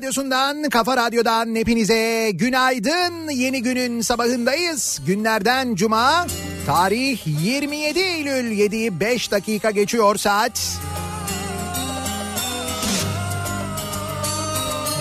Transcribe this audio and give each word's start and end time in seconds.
radyosundan, 0.00 0.62
kafa 0.62 0.96
radyodan 0.96 1.54
hepinize 1.54 2.30
günaydın. 2.30 3.28
Yeni 3.28 3.62
günün 3.62 4.00
sabahındayız. 4.00 5.00
Günlerden 5.06 5.74
cuma, 5.74 6.26
tarih 6.66 7.20
27 7.44 7.98
Eylül 7.98 8.50
7 8.50 9.00
5 9.00 9.30
dakika 9.30 9.70
geçiyor 9.70 10.16
saat. 10.16 10.78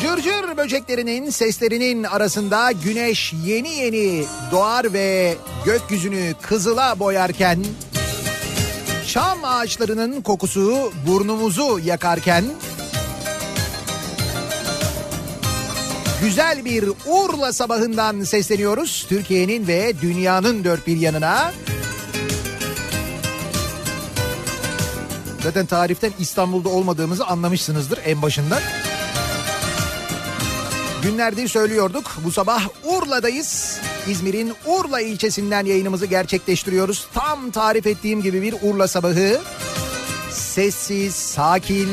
Cırcır 0.01 0.57
böceklerinin 0.57 1.29
seslerinin 1.29 2.03
arasında 2.03 2.71
güneş 2.71 3.33
yeni 3.45 3.69
yeni 3.69 4.23
doğar 4.51 4.93
ve 4.93 5.35
gökyüzünü 5.65 6.33
kızıla 6.41 6.99
boyarken 6.99 7.65
çam 9.07 9.37
ağaçlarının 9.43 10.21
kokusu 10.21 10.91
burnumuzu 11.07 11.79
yakarken 11.79 12.43
güzel 16.21 16.65
bir 16.65 16.89
Urla 17.05 17.53
sabahından 17.53 18.23
sesleniyoruz. 18.23 19.05
Türkiye'nin 19.09 19.67
ve 19.67 19.93
dünyanın 20.01 20.63
dört 20.63 20.87
bir 20.87 20.97
yanına. 20.97 21.51
Zaten 25.43 25.65
tariften 25.65 26.11
İstanbul'da 26.19 26.69
olmadığımızı 26.69 27.25
anlamışsınızdır 27.25 27.99
en 28.05 28.21
başından. 28.21 28.61
Günlerdir 31.03 31.47
söylüyorduk. 31.47 32.17
Bu 32.23 32.31
sabah 32.31 32.67
Urla'dayız. 32.83 33.79
İzmir'in 34.07 34.53
Urla 34.65 35.01
ilçesinden 35.01 35.65
yayınımızı 35.65 36.05
gerçekleştiriyoruz. 36.05 37.07
Tam 37.13 37.51
tarif 37.51 37.87
ettiğim 37.87 38.21
gibi 38.21 38.41
bir 38.41 38.55
Urla 38.61 38.87
sabahı. 38.87 39.41
Sessiz, 40.31 41.15
sakin, 41.15 41.89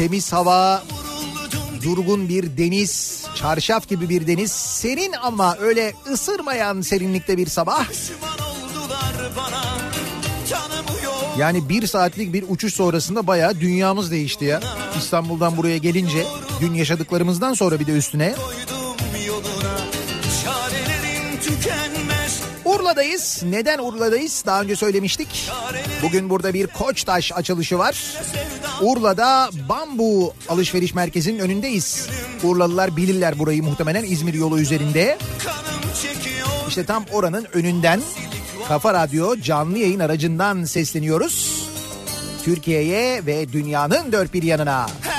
temiz 0.00 0.32
hava, 0.32 0.82
durgun 1.82 2.28
bir 2.28 2.56
deniz, 2.56 3.24
çarşaf 3.34 3.88
gibi 3.88 4.08
bir 4.08 4.26
deniz, 4.26 4.52
serin 4.52 5.12
ama 5.22 5.56
öyle 5.60 5.92
ısırmayan 6.12 6.80
serinlikte 6.80 7.36
bir 7.36 7.46
sabah. 7.46 7.86
Yani 11.38 11.68
bir 11.68 11.86
saatlik 11.86 12.32
bir 12.32 12.44
uçuş 12.48 12.74
sonrasında 12.74 13.26
bayağı 13.26 13.60
dünyamız 13.60 14.10
değişti 14.10 14.44
ya. 14.44 14.60
İstanbul'dan 14.98 15.56
buraya 15.56 15.78
gelince 15.78 16.26
dün 16.60 16.74
yaşadıklarımızdan 16.74 17.54
sonra 17.54 17.80
bir 17.80 17.86
de 17.86 17.92
üstüne. 17.92 18.34
Urla'dayız. 22.64 23.42
Neden 23.42 23.78
Urla'dayız? 23.78 24.42
Daha 24.46 24.62
önce 24.62 24.76
söylemiştik. 24.76 25.50
Bugün 26.02 26.30
burada 26.30 26.54
bir 26.54 26.66
Koçtaş 26.66 27.32
açılışı 27.32 27.78
var. 27.78 28.16
Urla'da 28.80 29.50
Bambu 29.68 30.34
Alışveriş 30.48 30.94
Merkezi'nin 30.94 31.38
önündeyiz. 31.38 32.08
Urlalılar 32.44 32.96
bilirler 32.96 33.38
burayı 33.38 33.62
muhtemelen 33.62 34.04
İzmir 34.04 34.34
yolu 34.34 34.60
üzerinde. 34.60 35.18
İşte 36.68 36.84
tam 36.84 37.04
oranın 37.12 37.46
önünden 37.52 38.00
Kafa 38.68 38.94
Radyo 38.94 39.36
canlı 39.36 39.78
yayın 39.78 40.00
aracından 40.00 40.64
sesleniyoruz. 40.64 41.64
Türkiye'ye 42.44 43.26
ve 43.26 43.52
dünyanın 43.52 44.12
dört 44.12 44.34
bir 44.34 44.42
yanına. 44.42 44.86
Her 45.00 45.09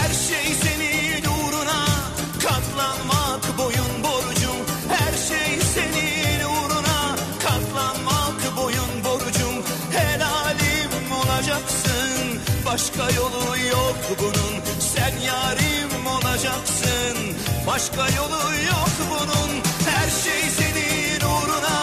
başka 17.73 18.07
yolu 18.17 18.43
yok 18.71 18.93
bunun. 19.09 19.51
Her 19.89 20.09
şey 20.23 20.49
senin 20.57 21.21
uğruna 21.21 21.81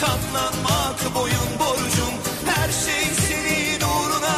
katlanmak 0.00 1.14
boyun 1.14 1.50
borcum. 1.58 2.14
Her 2.46 2.68
şey 2.72 3.04
senin 3.26 3.80
uğruna 3.80 4.36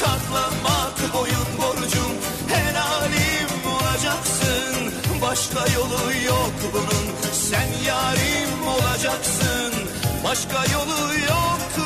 katlanmak 0.00 1.14
boyun 1.14 1.48
borcum. 1.58 2.12
Helalim 2.48 3.50
olacaksın 3.74 4.92
başka 5.22 5.72
yolu 5.74 6.24
yok 6.26 6.54
bunun. 6.72 7.32
Sen 7.32 7.68
yarim 7.86 8.68
olacaksın 8.68 9.72
başka 10.24 10.72
yolu 10.72 11.14
yok 11.14 11.81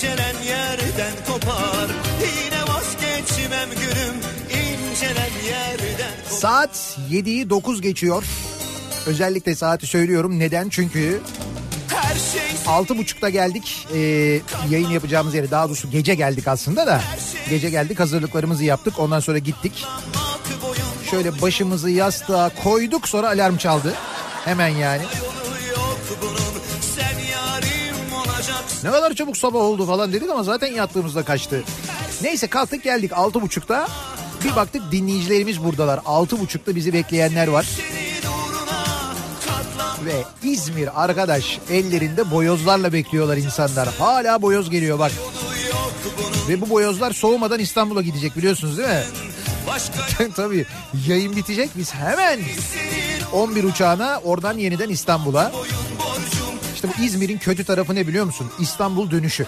incelen 0.00 0.42
yerden 0.42 1.12
kopar 1.26 1.90
Yine 2.20 2.62
vazgeçmem 2.62 3.70
gülüm 3.70 4.16
incelen 4.48 5.30
yerden 5.46 6.14
kopar 6.24 6.36
Saat 6.38 6.98
7'yi 7.10 7.50
9 7.50 7.80
geçiyor. 7.80 8.24
Özellikle 9.06 9.54
saati 9.54 9.86
söylüyorum. 9.86 10.38
Neden? 10.38 10.68
Çünkü 10.68 11.20
şey 12.32 12.42
6.30'da 12.66 13.30
geldik 13.30 13.86
ee, 13.94 13.98
yayın 14.70 14.90
yapacağımız 14.90 15.34
yere. 15.34 15.50
Daha 15.50 15.68
doğrusu 15.68 15.90
gece 15.90 16.14
geldik 16.14 16.48
aslında 16.48 16.86
da. 16.86 17.00
Gece 17.50 17.70
geldik 17.70 18.00
hazırlıklarımızı 18.00 18.64
yaptık. 18.64 18.98
Ondan 18.98 19.20
sonra 19.20 19.38
gittik. 19.38 19.86
Şöyle 21.10 21.42
başımızı 21.42 21.90
yastığa 21.90 22.50
koyduk 22.64 23.08
sonra 23.08 23.28
alarm 23.28 23.56
çaldı. 23.56 23.94
Hemen 24.44 24.68
yani. 24.68 25.02
Ne 28.84 28.90
kadar 28.90 29.14
çabuk 29.14 29.36
sabah 29.36 29.60
oldu 29.60 29.86
falan 29.86 30.12
dedik 30.12 30.30
ama 30.30 30.42
zaten 30.42 30.72
yattığımızda 30.72 31.24
kaçtı. 31.24 31.62
Neyse 32.22 32.46
kalktık 32.46 32.82
geldik 32.82 33.10
6.30'da. 33.10 33.88
Bir 34.44 34.56
baktık 34.56 34.92
dinleyicilerimiz 34.92 35.64
buradalar. 35.64 35.98
6.30'da 35.98 36.76
bizi 36.76 36.92
bekleyenler 36.92 37.48
var. 37.48 37.66
Ve 40.04 40.24
İzmir 40.42 41.04
arkadaş 41.04 41.58
ellerinde 41.70 42.30
boyozlarla 42.30 42.92
bekliyorlar 42.92 43.36
insanlar. 43.36 43.88
Hala 43.98 44.42
boyoz 44.42 44.70
geliyor 44.70 44.98
bak. 44.98 45.12
Ve 46.48 46.60
bu 46.60 46.70
boyozlar 46.70 47.12
soğumadan 47.12 47.60
İstanbul'a 47.60 48.02
gidecek 48.02 48.36
biliyorsunuz 48.36 48.78
değil 48.78 48.88
mi? 48.88 49.04
Tabii 50.36 50.66
yayın 51.06 51.36
bitecek 51.36 51.70
biz 51.76 51.94
hemen 51.94 52.40
11 53.32 53.64
uçağına 53.64 54.20
oradan 54.24 54.58
yeniden 54.58 54.88
İstanbul'a. 54.88 55.52
İşte 56.84 57.04
İzmir'in 57.04 57.38
kötü 57.38 57.64
tarafı 57.64 57.94
ne 57.94 58.06
biliyor 58.06 58.24
musun? 58.24 58.50
İstanbul 58.58 59.10
dönüşü. 59.10 59.46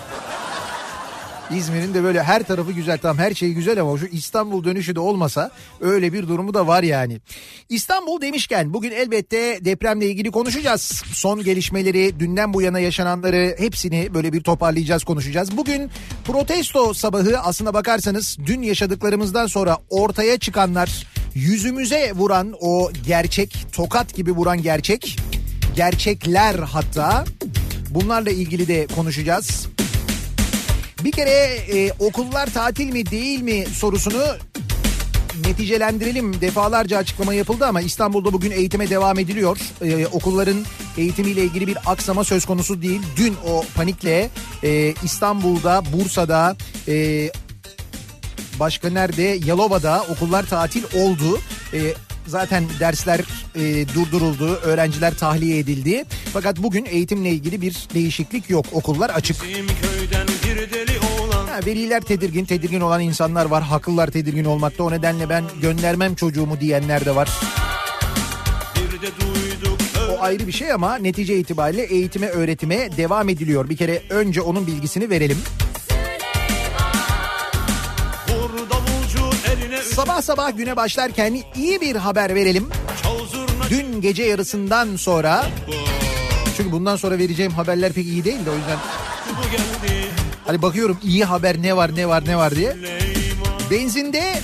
İzmir'in 1.51 1.95
de 1.95 2.05
böyle 2.05 2.23
her 2.23 2.43
tarafı 2.43 2.73
güzel 2.73 2.99
tamam 2.99 3.19
her 3.19 3.35
şey 3.35 3.53
güzel 3.53 3.81
ama 3.81 3.99
şu 3.99 4.07
İstanbul 4.07 4.65
dönüşü 4.65 4.95
de 4.95 5.01
olmasa 5.01 5.51
öyle 5.81 6.13
bir 6.13 6.29
durumu 6.29 6.55
da 6.55 6.67
var 6.67 6.83
yani. 6.83 7.21
İstanbul 7.69 8.21
demişken 8.21 8.75
bugün 8.75 8.91
elbette 8.91 9.65
depremle 9.65 10.07
ilgili 10.07 10.31
konuşacağız. 10.31 11.03
Son 11.13 11.45
gelişmeleri, 11.45 12.21
dünden 12.21 12.55
bu 12.55 12.63
yana 12.63 12.81
yaşananları 12.81 13.57
hepsini 13.59 14.15
böyle 14.15 14.33
bir 14.33 14.43
toparlayacağız, 14.43 15.05
konuşacağız. 15.05 15.57
Bugün 15.57 15.91
protesto 16.25 16.95
sabahı 16.95 17.39
aslına 17.39 17.75
bakarsanız 17.75 18.39
dün 18.47 18.63
yaşadıklarımızdan 18.63 19.47
sonra 19.47 19.79
ortaya 19.91 20.39
çıkanlar 20.39 21.07
yüzümüze 21.35 22.13
vuran 22.13 22.55
o 22.61 22.91
gerçek, 23.07 23.67
tokat 23.73 24.15
gibi 24.15 24.33
vuran 24.33 24.63
gerçek, 24.63 25.19
gerçekler 25.77 26.55
hatta 26.55 27.25
bunlarla 27.91 28.31
ilgili 28.31 28.69
de 28.69 28.87
konuşacağız. 28.87 29.67
Bir 31.05 31.13
kere 31.13 31.31
e, 31.75 31.93
okullar 31.99 32.47
tatil 32.47 32.93
mi 32.93 33.11
değil 33.11 33.43
mi 33.43 33.67
sorusunu 33.67 34.23
neticelendirelim. 35.47 36.41
Defalarca 36.41 36.99
açıklama 36.99 37.35
yapıldı 37.35 37.67
ama 37.67 37.81
İstanbul'da 37.81 38.33
bugün 38.33 38.51
eğitime 38.51 38.91
devam 38.91 39.19
ediliyor. 39.19 39.59
Ee, 39.83 40.07
okulların 40.07 40.65
eğitimiyle 40.99 41.45
ilgili 41.45 41.67
bir 41.67 41.79
aksama 41.87 42.25
söz 42.25 42.45
konusu 42.45 42.83
değil. 42.83 43.01
Dün 43.17 43.35
o 43.47 43.65
panikle 43.75 44.31
e, 44.65 44.95
İstanbul'da, 45.05 45.83
Bursa'da, 45.93 46.57
e, 46.89 47.31
başka 48.61 48.91
nerede? 48.91 49.39
Yalova'da 49.45 50.05
okullar 50.09 50.47
tatil 50.47 50.85
oldu. 50.95 51.41
E, 51.75 51.95
zaten 52.27 52.65
dersler 52.81 53.21
e, 53.55 53.89
durduruldu, 53.95 54.55
öğrenciler 54.55 55.15
tahliye 55.15 55.59
edildi. 55.59 56.05
Fakat 56.33 56.57
bugün 56.57 56.85
eğitimle 56.85 57.31
ilgili 57.31 57.61
bir 57.61 57.89
değişiklik 57.95 58.51
yok. 58.51 58.67
Okullar 58.73 59.11
açık. 59.11 59.37
Ha, 61.53 61.61
veliler 61.67 62.01
tedirgin, 62.01 62.45
tedirgin 62.45 62.81
olan 62.81 63.01
insanlar 63.01 63.47
var. 63.47 63.63
Haklılar 63.63 64.11
tedirgin 64.11 64.45
olmakta. 64.45 64.85
O 64.85 64.91
nedenle 64.91 65.29
ben 65.29 65.45
göndermem 65.63 66.15
çocuğumu 66.15 66.61
diyenler 66.61 67.05
de 67.05 67.15
var. 67.15 67.29
O 70.11 70.23
ayrı 70.23 70.47
bir 70.47 70.53
şey 70.53 70.73
ama 70.73 70.97
netice 70.97 71.39
itibariyle 71.39 71.83
eğitime, 71.83 72.27
öğretime 72.27 72.97
devam 72.97 73.29
ediliyor. 73.29 73.69
Bir 73.69 73.77
kere 73.77 74.03
önce 74.11 74.41
onun 74.41 74.67
bilgisini 74.67 75.11
verelim. 75.11 75.39
Sabah 80.13 80.23
sabah 80.23 80.57
güne 80.57 80.77
başlarken 80.77 81.43
iyi 81.57 81.81
bir 81.81 81.97
haber 81.97 82.35
verelim. 82.35 82.69
Dün 83.71 84.01
gece 84.01 84.23
yarısından 84.23 84.97
sonra 84.97 85.47
çünkü 86.57 86.73
bundan 86.73 86.97
sonra 86.97 87.19
vereceğim 87.19 87.53
haberler 87.53 87.93
pek 87.93 88.07
iyi 88.07 88.25
değil 88.25 88.47
de 88.47 88.51
o 88.51 88.55
yüzden 88.55 88.79
hani 90.47 90.63
bakıyorum 90.63 90.99
iyi 91.03 91.25
haber 91.25 91.63
ne 91.63 91.77
var 91.77 91.97
ne 91.97 92.09
var 92.09 92.25
ne 92.27 92.37
var 92.37 92.55
diye. 92.55 92.77
Benzinde 93.71 94.41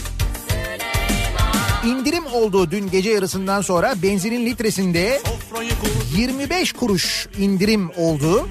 indirim 1.86 2.26
oldu 2.26 2.70
dün 2.70 2.90
gece 2.90 3.10
yarısından 3.10 3.60
sonra 3.60 3.94
benzinin 4.02 4.46
litresinde 4.46 5.20
Sofrayı 5.24 5.70
kur 5.70 6.18
25 6.18 6.72
kuruş 6.72 7.28
indirim 7.38 7.90
oldu. 7.96 8.48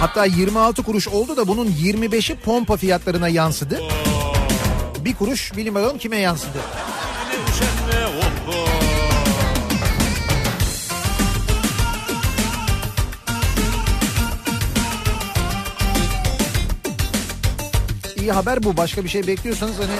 Hatta 0.00 0.24
26 0.24 0.82
kuruş 0.82 1.08
oldu 1.08 1.36
da 1.36 1.48
bunun 1.48 1.66
25'i 1.66 2.36
pompa 2.36 2.76
fiyatlarına 2.76 3.28
yansıdı. 3.28 3.80
Bir 5.06 5.14
kuruş 5.14 5.56
bilin 5.56 5.74
bakalım 5.74 5.98
kime 5.98 6.16
yansıdı. 6.16 6.58
İyi 18.16 18.32
haber 18.32 18.62
bu. 18.62 18.76
Başka 18.76 19.04
bir 19.04 19.08
şey 19.08 19.26
bekliyorsanız 19.26 19.78
hani 19.78 19.96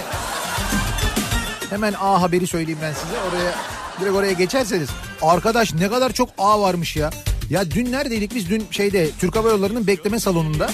hemen 1.69 1.93
A 1.93 2.21
haberi 2.21 2.47
söyleyeyim 2.47 2.79
ben 2.81 2.93
size. 2.93 3.19
Oraya 3.29 3.55
direkt 4.01 4.15
oraya 4.15 4.33
geçerseniz. 4.33 4.89
Arkadaş 5.21 5.73
ne 5.73 5.89
kadar 5.89 6.13
çok 6.13 6.29
A 6.37 6.61
varmış 6.61 6.95
ya. 6.95 7.09
Ya 7.49 7.71
dün 7.71 7.91
neredeydik 7.91 8.35
biz? 8.35 8.49
Dün 8.49 8.67
şeyde 8.71 9.11
Türk 9.19 9.35
Hava 9.35 9.49
Yolları'nın 9.49 9.87
bekleme 9.87 10.19
salonunda. 10.19 10.69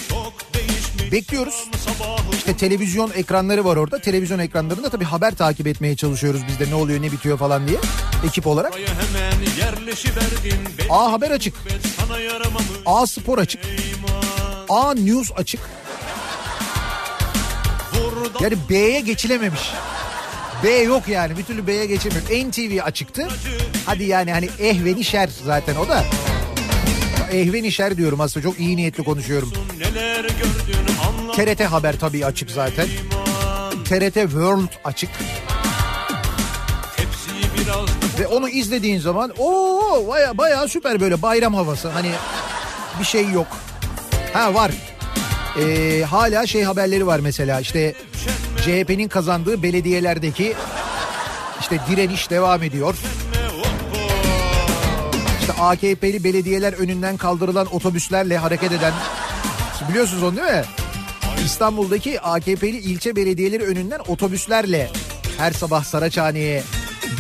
Bekliyoruz. 1.12 1.68
İşte 2.34 2.58
televizyon 2.58 3.12
ekranları 3.16 3.66
var 3.66 3.76
orada. 3.78 4.00
Televizyon 4.00 4.40
ekranlarında 4.40 4.90
tabii 4.90 5.06
haber 5.06 5.36
takip 5.36 5.68
etmeye 5.68 5.96
çalışıyoruz 5.96 6.42
biz 6.48 6.60
de 6.60 6.70
ne 6.70 6.76
oluyor 6.76 7.02
ne 7.02 7.12
bitiyor 7.12 7.38
falan 7.38 7.68
diye 7.68 7.78
ekip 8.28 8.48
olarak. 8.48 8.74
A 10.90 11.12
Haber 11.12 11.32
açık. 11.32 11.54
A 12.86 13.08
Spor 13.08 13.38
açık. 13.38 13.62
A 14.70 14.94
News 14.94 15.32
açık. 15.36 15.60
Yani 18.42 18.58
B'ye 18.70 19.00
geçilememiş. 19.00 19.72
B 20.64 20.70
yok 20.70 21.08
yani 21.08 21.38
bir 21.38 21.44
türlü 21.44 21.68
B'ye 21.68 21.86
geçemiyor. 21.86 22.24
NTV 22.24 22.84
açıktı. 22.84 23.28
Hadi 23.86 24.04
yani 24.04 24.32
hani 24.32 24.50
ehveni 24.60 25.04
şer 25.04 25.30
zaten 25.46 25.76
o 25.76 25.90
da. 25.90 26.04
Ehveni 27.32 27.72
şer 27.72 27.98
diyorum 27.98 28.22
aslında 28.22 28.44
çok 28.44 28.60
iyi 28.60 28.78
niyetli 28.78 29.04
konuşuyorum. 29.04 29.54
neler 29.80 30.22
gördün 30.22 30.93
TRT 31.36 31.62
Haber 31.62 32.00
tabii 32.00 32.26
açık 32.26 32.52
zaten. 32.52 32.88
TRT 33.86 34.14
World 34.14 34.68
açık. 34.84 35.10
Ve 38.20 38.28
onu 38.28 38.50
izlediğin 38.50 39.00
zaman 39.00 39.34
o 39.40 40.06
baya 40.08 40.38
baya 40.38 40.68
süper 40.68 41.00
böyle 41.00 41.22
bayram 41.22 41.54
havası. 41.54 41.90
Hani 41.90 42.12
bir 43.00 43.06
şey 43.06 43.30
yok. 43.30 43.48
Ha 44.34 44.54
var. 44.54 44.72
Ee, 45.60 46.04
hala 46.04 46.48
şey 46.48 46.64
haberleri 46.64 47.08
var 47.08 47.20
mesela 47.20 47.60
işte 47.60 47.94
CHP'nin 48.58 49.08
kazandığı 49.08 49.64
belediyelerdeki 49.64 50.54
işte 51.60 51.80
direniş 51.90 52.30
devam 52.30 52.64
ediyor. 52.64 52.96
İşte 55.40 55.54
AKP'li 55.54 56.24
belediyeler 56.24 56.74
önünden 56.74 57.18
kaldırılan 57.18 57.76
otobüslerle 57.76 58.38
hareket 58.38 58.72
eden 58.72 58.94
biliyorsunuz 59.90 60.24
onu 60.24 60.36
değil 60.36 60.48
mi? 60.48 60.64
İstanbul'daki 61.46 62.22
AKP'li 62.22 62.78
ilçe 62.78 63.16
belediyeleri 63.16 63.64
önünden 63.64 64.00
otobüslerle 64.08 64.90
her 65.38 65.52
sabah 65.52 65.84
Saraçhane'ye 65.84 66.64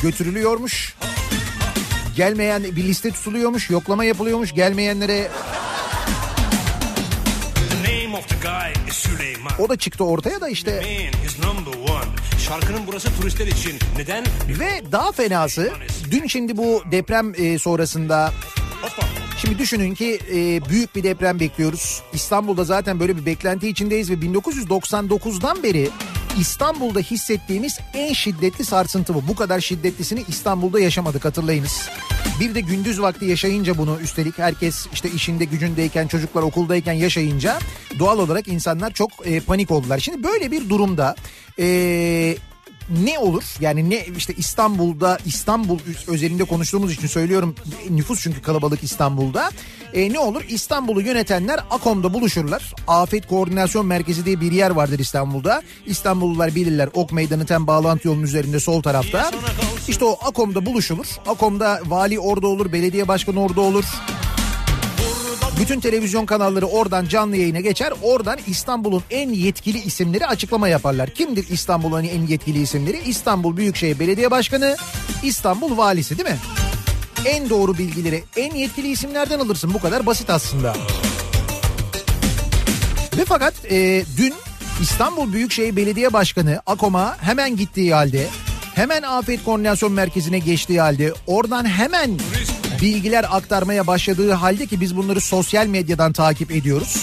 götürülüyormuş. 0.01 0.95
Gelmeyen 2.15 2.63
bir 2.63 2.83
liste 2.83 3.11
tutuluyormuş, 3.11 3.69
yoklama 3.69 4.05
yapılıyormuş. 4.05 4.53
Gelmeyenlere 4.53 5.27
The 7.69 7.93
name 7.93 8.17
of 8.17 8.29
the 8.29 8.35
guy 8.35 8.89
is 8.89 8.95
Süleyman 8.95 9.53
o 9.59 9.69
da 9.69 9.75
çıktı 9.75 10.03
ortaya 10.03 10.41
da 10.41 10.49
işte. 10.49 10.83
Şarkının 12.47 12.81
burası 12.87 13.09
turistler 13.21 13.47
için 13.47 13.79
Neden? 13.97 14.25
Ve 14.59 14.91
daha 14.91 15.11
fenası 15.11 15.71
dün 16.11 16.27
şimdi 16.27 16.57
bu 16.57 16.83
deprem 16.91 17.33
e, 17.37 17.59
sonrasında 17.59 18.33
Hoppa 18.81 19.12
Şimdi 19.43 19.59
düşünün 19.59 19.93
ki 19.93 20.19
e, 20.31 20.69
büyük 20.69 20.95
bir 20.95 21.03
deprem 21.03 21.39
bekliyoruz. 21.39 22.01
İstanbul'da 22.13 22.63
zaten 22.63 22.99
böyle 22.99 23.17
bir 23.17 23.25
beklenti 23.25 23.69
içindeyiz 23.69 24.09
ve 24.09 24.13
1999'dan 24.13 25.63
beri 25.63 25.89
İstanbul'da 26.39 26.99
hissettiğimiz 26.99 27.79
en 27.93 28.13
şiddetli 28.13 28.65
sarsıntı 28.65 29.13
bu. 29.13 29.27
Bu 29.27 29.35
kadar 29.35 29.59
şiddetlisini 29.59 30.23
İstanbul'da 30.27 30.79
yaşamadık 30.79 31.25
hatırlayınız. 31.25 31.89
Bir 32.39 32.55
de 32.55 32.61
gündüz 32.61 33.01
vakti 33.01 33.25
yaşayınca 33.25 33.77
bunu 33.77 33.97
üstelik 34.01 34.37
herkes 34.37 34.87
işte 34.93 35.11
işinde 35.11 35.45
gücündeyken 35.45 36.07
çocuklar 36.07 36.41
okuldayken 36.41 36.93
yaşayınca 36.93 37.59
doğal 37.99 38.19
olarak 38.19 38.47
insanlar 38.47 38.91
çok 38.91 39.11
e, 39.25 39.39
panik 39.39 39.71
oldular. 39.71 39.99
Şimdi 39.99 40.23
böyle 40.23 40.51
bir 40.51 40.69
durumda 40.69 41.15
e, 41.59 42.37
ne 42.89 43.19
olur? 43.19 43.43
Yani 43.59 43.89
ne 43.89 44.05
işte 44.17 44.33
İstanbul'da 44.37 45.17
İstanbul 45.25 45.79
özelinde 46.07 46.43
konuştuğumuz 46.43 46.93
için 46.93 47.07
söylüyorum. 47.07 47.55
Nüfus 47.89 48.21
çünkü 48.21 48.41
kalabalık 48.41 48.83
İstanbul'da. 48.83 49.51
E, 49.93 50.13
ne 50.13 50.19
olur? 50.19 50.43
İstanbul'u 50.49 51.01
yönetenler 51.01 51.59
AKOM'da 51.69 52.13
buluşurlar. 52.13 52.73
Afet 52.87 53.27
Koordinasyon 53.27 53.85
Merkezi 53.85 54.25
diye 54.25 54.41
bir 54.41 54.51
yer 54.51 54.71
vardır 54.71 54.99
İstanbul'da. 54.99 55.61
İstanbullular 55.85 56.55
bilirler. 56.55 56.89
Ok 56.93 57.11
Meydanı 57.11 57.45
tem 57.45 57.67
bağlantı 57.67 58.07
yolunun 58.07 58.23
üzerinde 58.23 58.59
sol 58.59 58.81
tarafta. 58.81 59.31
İşte 59.87 60.05
o 60.05 60.17
AKOM'da 60.21 60.65
buluşulur. 60.65 61.07
AKOM'da 61.27 61.79
vali 61.85 62.19
orada 62.19 62.47
olur, 62.47 62.71
belediye 62.71 63.07
başkanı 63.07 63.41
orada 63.41 63.61
olur. 63.61 63.85
Bütün 65.59 65.79
televizyon 65.79 66.25
kanalları 66.25 66.65
oradan 66.65 67.05
canlı 67.05 67.37
yayına 67.37 67.59
geçer. 67.59 67.93
Oradan 68.01 68.39
İstanbul'un 68.47 69.03
en 69.09 69.29
yetkili 69.29 69.79
isimleri 69.79 70.27
açıklama 70.27 70.67
yaparlar. 70.67 71.09
Kimdir 71.09 71.49
İstanbul'un 71.49 72.03
en 72.03 72.27
yetkili 72.27 72.61
isimleri? 72.61 73.01
İstanbul 73.05 73.57
Büyükşehir 73.57 73.99
Belediye 73.99 74.31
Başkanı, 74.31 74.75
İstanbul 75.23 75.77
Valisi 75.77 76.17
değil 76.17 76.29
mi? 76.29 76.37
En 77.25 77.49
doğru 77.49 77.77
bilgileri 77.77 78.23
en 78.37 78.55
yetkili 78.55 78.87
isimlerden 78.87 79.39
alırsın. 79.39 79.73
Bu 79.73 79.79
kadar 79.79 80.05
basit 80.05 80.29
aslında. 80.29 80.75
Ve 83.17 83.25
fakat 83.25 83.53
e, 83.71 84.03
dün 84.17 84.33
İstanbul 84.81 85.33
Büyükşehir 85.33 85.75
Belediye 85.75 86.13
Başkanı 86.13 86.61
Akom'a 86.65 87.17
hemen 87.21 87.55
gittiği 87.55 87.93
halde 87.93 88.27
hemen 88.75 89.01
Afet 89.01 89.43
Koordinasyon 89.43 89.91
Merkezi'ne 89.91 90.39
geçtiği 90.39 90.81
halde 90.81 91.13
oradan 91.27 91.65
hemen 91.65 92.19
bilgiler 92.83 93.25
aktarmaya 93.29 93.87
başladığı 93.87 94.31
halde 94.31 94.65
ki 94.65 94.81
biz 94.81 94.97
bunları 94.97 95.21
sosyal 95.21 95.67
medyadan 95.67 96.13
takip 96.13 96.51
ediyoruz. 96.51 96.97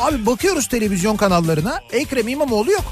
Abi 0.00 0.26
bakıyoruz 0.26 0.68
televizyon 0.68 1.16
kanallarına 1.16 1.80
Ekrem 1.92 2.28
İmamoğlu 2.28 2.72
yok. 2.72 2.84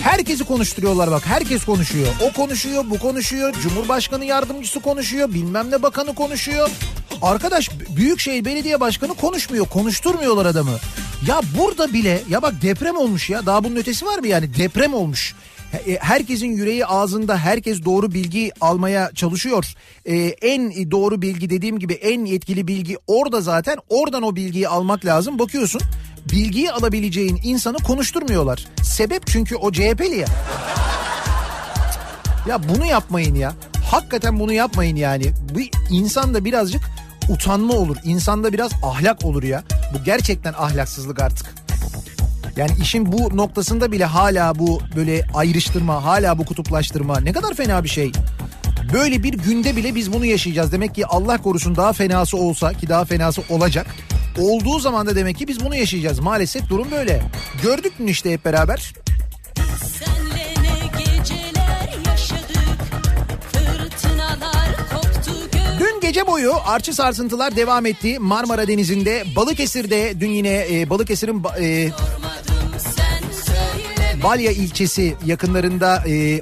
Herkesi 0.00 0.44
konuşturuyorlar 0.44 1.10
bak 1.10 1.26
herkes 1.26 1.64
konuşuyor. 1.64 2.06
O 2.22 2.32
konuşuyor 2.32 2.84
bu 2.90 2.98
konuşuyor 2.98 3.54
Cumhurbaşkanı 3.62 4.24
yardımcısı 4.24 4.80
konuşuyor 4.80 5.34
bilmem 5.34 5.70
ne 5.70 5.82
bakanı 5.82 6.14
konuşuyor. 6.14 6.70
Arkadaş 7.22 7.70
Büyükşehir 7.96 8.44
Belediye 8.44 8.80
Başkanı 8.80 9.14
konuşmuyor 9.14 9.66
konuşturmuyorlar 9.66 10.46
adamı. 10.46 10.78
Ya 11.28 11.40
burada 11.58 11.92
bile 11.92 12.22
ya 12.28 12.42
bak 12.42 12.62
deprem 12.62 12.96
olmuş 12.96 13.30
ya 13.30 13.46
daha 13.46 13.64
bunun 13.64 13.76
ötesi 13.76 14.06
var 14.06 14.18
mı 14.18 14.28
yani 14.28 14.56
deprem 14.56 14.94
olmuş. 14.94 15.34
E, 15.86 15.98
Herkesin 16.00 16.46
yüreği 16.46 16.86
ağzında 16.86 17.38
herkes 17.38 17.84
doğru 17.84 18.12
bilgi 18.12 18.52
almaya 18.60 19.10
çalışıyor. 19.14 19.74
Ee, 20.06 20.14
en 20.42 20.90
doğru 20.90 21.22
bilgi 21.22 21.50
dediğim 21.50 21.78
gibi 21.78 21.92
en 21.92 22.24
yetkili 22.24 22.68
bilgi 22.68 22.96
orada 23.06 23.40
zaten 23.40 23.78
oradan 23.88 24.22
o 24.22 24.36
bilgiyi 24.36 24.68
almak 24.68 25.04
lazım. 25.04 25.38
Bakıyorsun 25.38 25.80
bilgiyi 26.32 26.72
alabileceğin 26.72 27.40
insanı 27.44 27.76
konuşturmuyorlar. 27.76 28.66
Sebep 28.82 29.26
çünkü 29.26 29.56
o 29.56 29.72
CHP'li 29.72 30.16
ya. 30.16 30.28
Ya 32.48 32.60
bunu 32.68 32.86
yapmayın 32.86 33.34
ya. 33.34 33.52
Hakikaten 33.90 34.40
bunu 34.40 34.52
yapmayın 34.52 34.96
yani. 34.96 35.24
Bu 35.54 35.60
insanda 35.94 36.44
birazcık 36.44 36.82
utanma 37.28 37.74
olur. 37.74 37.96
İnsanda 38.04 38.52
biraz 38.52 38.72
ahlak 38.82 39.24
olur 39.24 39.42
ya. 39.42 39.62
Bu 39.94 40.04
gerçekten 40.04 40.52
ahlaksızlık 40.52 41.20
artık. 41.22 41.63
Yani 42.56 42.70
işin 42.82 43.12
bu 43.12 43.36
noktasında 43.36 43.92
bile 43.92 44.04
hala 44.04 44.58
bu 44.58 44.80
böyle 44.96 45.26
ayrıştırma, 45.34 46.04
hala 46.04 46.38
bu 46.38 46.44
kutuplaştırma 46.44 47.20
ne 47.20 47.32
kadar 47.32 47.54
fena 47.54 47.84
bir 47.84 47.88
şey. 47.88 48.12
Böyle 48.92 49.22
bir 49.22 49.32
günde 49.32 49.76
bile 49.76 49.94
biz 49.94 50.12
bunu 50.12 50.26
yaşayacağız. 50.26 50.72
Demek 50.72 50.94
ki 50.94 51.06
Allah 51.06 51.42
korusun 51.42 51.76
daha 51.76 51.92
fenası 51.92 52.36
olsa 52.36 52.72
ki 52.72 52.88
daha 52.88 53.04
fenası 53.04 53.42
olacak. 53.50 53.86
Olduğu 54.38 54.78
zaman 54.78 55.06
da 55.06 55.16
demek 55.16 55.38
ki 55.38 55.48
biz 55.48 55.64
bunu 55.64 55.76
yaşayacağız. 55.76 56.18
Maalesef 56.18 56.68
durum 56.68 56.90
böyle. 56.90 57.22
Gördük 57.62 58.00
mü 58.00 58.10
işte 58.10 58.32
hep 58.32 58.44
beraber? 58.44 58.92
Gece 66.14 66.26
boyu 66.26 66.52
artçı 66.66 66.94
sarsıntılar 66.94 67.56
devam 67.56 67.86
etti. 67.86 68.18
Marmara 68.18 68.68
Denizi'nde, 68.68 69.24
Balıkesir'de 69.36 70.20
dün 70.20 70.30
yine 70.30 70.66
e, 70.70 70.90
Balıkesir'in 70.90 71.42
ba- 71.42 71.64
e, 71.64 71.90
Balya 74.24 74.52
ilçesi 74.52 75.14
yakınlarında 75.26 76.04
e, 76.08 76.40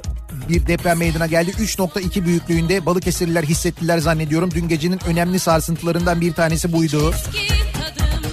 bir 0.49 0.67
deprem 0.67 0.97
meydana 0.97 1.27
geldi. 1.27 1.51
3.2 1.51 2.25
büyüklüğünde 2.25 2.85
Balıkesirliler 2.85 3.43
hissettiler 3.43 3.97
zannediyorum. 3.97 4.51
Dün 4.51 4.67
gecenin 4.67 4.99
önemli 5.07 5.39
sarsıntılarından 5.39 6.21
bir 6.21 6.33
tanesi 6.33 6.73
buydu. 6.73 7.13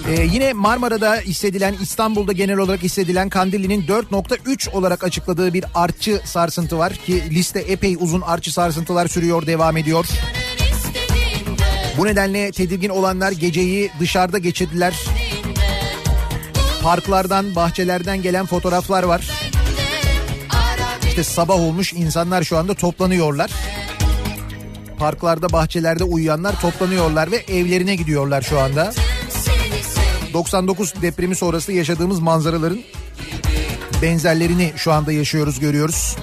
Ee, 0.09 0.21
yine 0.33 0.53
Marmara'da 0.53 1.15
hissedilen, 1.15 1.75
İstanbul'da 1.81 2.31
genel 2.31 2.57
olarak 2.57 2.83
hissedilen 2.83 3.29
Kandilli'nin 3.29 3.87
4.3 3.87 4.71
olarak 4.71 5.03
açıkladığı 5.03 5.53
bir 5.53 5.65
artçı 5.75 6.21
sarsıntı 6.25 6.77
var 6.77 6.93
ki 6.93 7.23
liste 7.29 7.59
epey 7.59 7.97
uzun 7.99 8.21
artçı 8.21 8.53
sarsıntılar 8.53 9.07
sürüyor, 9.07 9.47
devam 9.47 9.77
ediyor. 9.77 10.05
Bu 11.97 12.05
nedenle 12.05 12.51
tedirgin 12.51 12.89
olanlar 12.89 13.31
geceyi 13.31 13.91
dışarıda 13.99 14.37
geçirdiler. 14.37 15.20
Parklardan, 16.83 17.55
bahçelerden 17.55 18.21
gelen 18.21 18.45
fotoğraflar 18.45 19.03
var. 19.03 19.29
İşte 21.07 21.23
sabah 21.23 21.55
olmuş 21.55 21.93
insanlar 21.93 22.43
şu 22.43 22.57
anda 22.57 22.73
toplanıyorlar. 22.73 23.51
Parklarda, 24.99 25.51
bahçelerde 25.51 26.03
uyuyanlar 26.03 26.61
toplanıyorlar 26.61 27.31
ve 27.31 27.35
evlerine 27.37 27.95
gidiyorlar 27.95 28.41
şu 28.41 28.59
anda. 28.59 28.91
seni 29.29 29.83
seni 29.83 30.33
99 30.33 30.93
depremi 31.01 31.35
sonrası 31.35 31.71
yaşadığımız 31.71 32.19
manzaraların 32.19 32.79
benzerlerini 34.01 34.73
şu 34.75 34.91
anda 34.91 35.11
yaşıyoruz, 35.11 35.59
görüyoruz. 35.59 36.15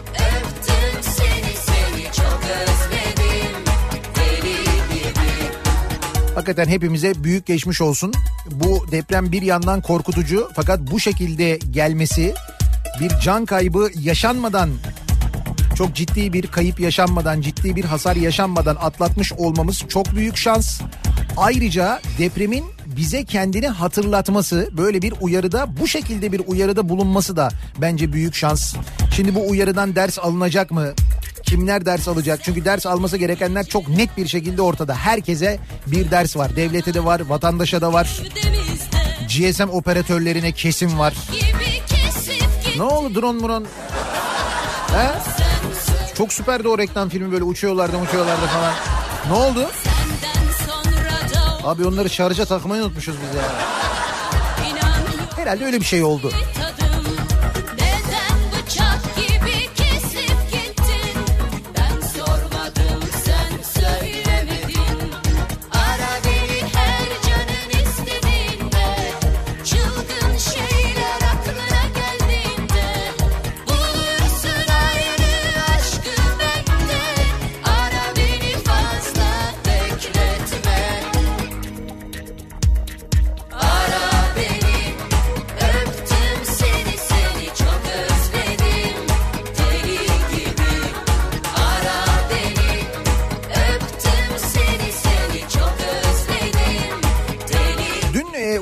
Hakikaten 6.39 6.69
hepimize 6.69 7.25
büyük 7.25 7.47
geçmiş 7.47 7.81
olsun. 7.81 8.13
Bu 8.51 8.87
deprem 8.91 9.33
bir 9.33 9.43
yandan 9.43 9.81
korkutucu 9.81 10.51
fakat 10.55 10.81
bu 10.91 11.01
şekilde 11.01 11.59
gelmesi 11.71 12.35
bir 13.01 13.09
can 13.23 13.47
kaybı 13.47 13.91
yaşanmadan 14.01 14.71
çok 15.77 15.95
ciddi 15.95 16.33
bir 16.33 16.47
kayıp 16.47 16.81
yaşanmadan, 16.81 17.41
ciddi 17.41 17.77
bir 17.77 17.85
hasar 17.85 18.17
yaşanmadan 18.17 18.77
atlatmış 18.77 19.33
olmamız 19.33 19.85
çok 19.89 20.15
büyük 20.15 20.37
şans. 20.37 20.81
Ayrıca 21.37 22.01
depremin 22.19 22.65
bize 22.87 23.25
kendini 23.25 23.69
hatırlatması, 23.69 24.71
böyle 24.73 25.03
bir 25.03 25.15
uyarıda, 25.21 25.77
bu 25.81 25.89
şekilde 25.89 26.33
bir 26.33 26.43
uyarıda 26.47 26.89
bulunması 26.89 27.37
da 27.37 27.49
bence 27.81 28.13
büyük 28.13 28.35
şans. 28.35 28.75
Şimdi 29.17 29.35
bu 29.35 29.49
uyarıdan 29.49 29.97
ders 29.97 30.19
alınacak 30.19 30.71
mı? 30.71 30.93
Kimler 31.49 31.87
ders 31.87 32.09
alacak? 32.09 32.41
Çünkü 32.43 32.65
ders 32.65 32.87
alması 32.87 33.17
gerekenler 33.17 33.67
çok 33.67 33.89
net 33.89 34.17
bir 34.17 34.27
şekilde 34.27 34.63
ortada. 34.63 34.95
Herkese 34.95 35.59
bir 35.87 36.11
ders 36.11 36.37
var. 36.37 36.57
Devlete 36.57 36.95
de 36.95 37.05
var, 37.05 37.21
vatandaşa 37.21 37.81
da 37.81 37.93
var. 37.93 38.23
GSM 39.29 39.69
operatörlerine 39.69 40.53
kesim 40.53 40.99
var. 40.99 41.15
Ne 42.77 42.83
oldu 42.83 43.15
drone 43.15 43.39
muron? 43.41 43.67
He? 44.93 45.09
Çok 46.15 46.33
süperdi 46.33 46.69
o 46.69 46.79
reklam 46.79 47.09
filmi 47.09 47.33
böyle 47.33 47.45
uçuyorlardı 47.45 47.97
uçuyorlardı 47.97 48.47
falan. 48.47 48.75
Ne 49.29 49.33
oldu? 49.33 49.71
Abi 51.65 51.87
onları 51.87 52.11
şarja 52.11 52.45
takmayı 52.45 52.83
unutmuşuz 52.83 53.15
biz 53.29 53.35
ya. 53.37 53.43
Herhalde 55.37 55.65
öyle 55.65 55.81
bir 55.81 55.85
şey 55.87 56.03
oldu. 56.03 56.33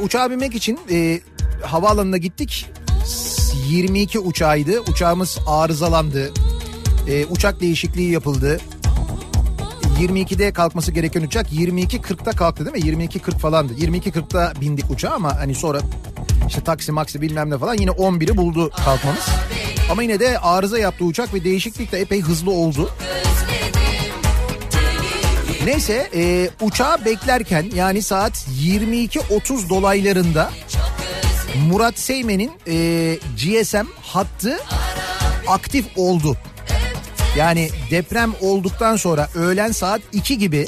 Uçağa 0.07 0.31
binmek 0.31 0.55
için 0.55 0.81
e, 0.90 1.21
havaalanına 1.62 2.16
gittik. 2.16 2.66
22 3.69 4.19
uçağıydı. 4.19 4.81
Uçağımız 4.81 5.38
arızalandı. 5.47 6.33
E, 7.09 7.27
uçak 7.27 7.61
değişikliği 7.61 8.12
yapıldı. 8.12 8.61
22'de 10.01 10.53
kalkması 10.53 10.92
gereken 10.92 11.23
uçak 11.23 11.53
22.40'da 11.53 12.31
kalktı 12.31 12.66
değil 12.66 12.97
mi? 12.97 13.05
22.40 13.05 13.38
falandı. 13.38 13.73
22.40'da 13.75 14.53
bindik 14.61 14.90
uçağa 14.90 15.11
ama 15.11 15.37
hani 15.37 15.55
sonra 15.55 15.81
işte 16.49 16.61
taksi 16.61 16.92
maksi 16.92 17.21
bilmem 17.21 17.51
ne 17.51 17.59
falan 17.59 17.75
yine 17.75 17.90
11'i 17.90 18.37
buldu 18.37 18.71
kalkmamız. 18.85 19.29
Ama 19.90 20.03
yine 20.03 20.21
de 20.21 20.38
arıza 20.38 20.79
yaptı 20.79 21.05
uçak 21.05 21.35
ve 21.35 21.45
değişiklik 21.45 21.92
de 21.92 22.01
epey 22.01 22.21
hızlı 22.21 22.51
oldu. 22.51 22.90
Neyse 25.66 26.11
e, 26.14 26.50
uçağı 26.61 27.05
beklerken 27.05 27.66
yani 27.74 28.02
saat 28.02 28.46
22.30 28.62 29.68
dolaylarında 29.68 30.50
Murat 31.68 31.98
Seymen'in 31.98 32.50
e, 32.68 33.18
GSM 33.37 33.87
hattı 34.02 34.59
aktif 35.46 35.87
oldu. 35.96 36.37
Yani 37.37 37.68
deprem 37.90 38.33
olduktan 38.40 38.96
sonra 38.96 39.29
öğlen 39.35 39.72
saat 39.72 40.00
2 40.12 40.38
gibi 40.38 40.66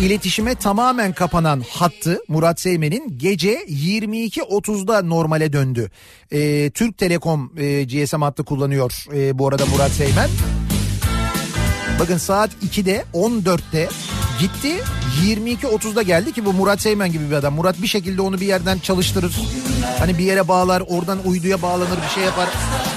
iletişime 0.00 0.54
tamamen 0.54 1.12
kapanan 1.12 1.64
hattı 1.70 2.20
Murat 2.28 2.60
Seymen'in 2.60 3.18
gece 3.18 3.54
22.30'da 3.54 5.02
normale 5.02 5.52
döndü. 5.52 5.90
E, 6.32 6.70
Türk 6.70 6.98
Telekom 6.98 7.52
e, 7.58 7.84
GSM 7.84 8.22
hattı 8.22 8.44
kullanıyor 8.44 9.04
e, 9.14 9.38
bu 9.38 9.48
arada 9.48 9.66
Murat 9.66 9.90
Seymen. 9.90 10.28
Bakın 12.00 12.18
saat 12.18 12.50
2'de 12.54 13.04
14'te 13.14 13.88
gitti 14.40 14.76
22.30'da 15.24 16.02
geldi 16.02 16.32
ki 16.32 16.44
bu 16.44 16.52
Murat 16.52 16.80
Seymen 16.80 17.12
gibi 17.12 17.30
bir 17.30 17.34
adam. 17.34 17.54
Murat 17.54 17.82
bir 17.82 17.86
şekilde 17.86 18.22
onu 18.22 18.40
bir 18.40 18.46
yerden 18.46 18.78
çalıştırır. 18.78 19.36
Hani 19.98 20.18
bir 20.18 20.24
yere 20.24 20.48
bağlar 20.48 20.82
oradan 20.88 21.18
uyduya 21.24 21.62
bağlanır 21.62 21.98
bir 22.08 22.14
şey 22.14 22.24
yapar. 22.24 22.48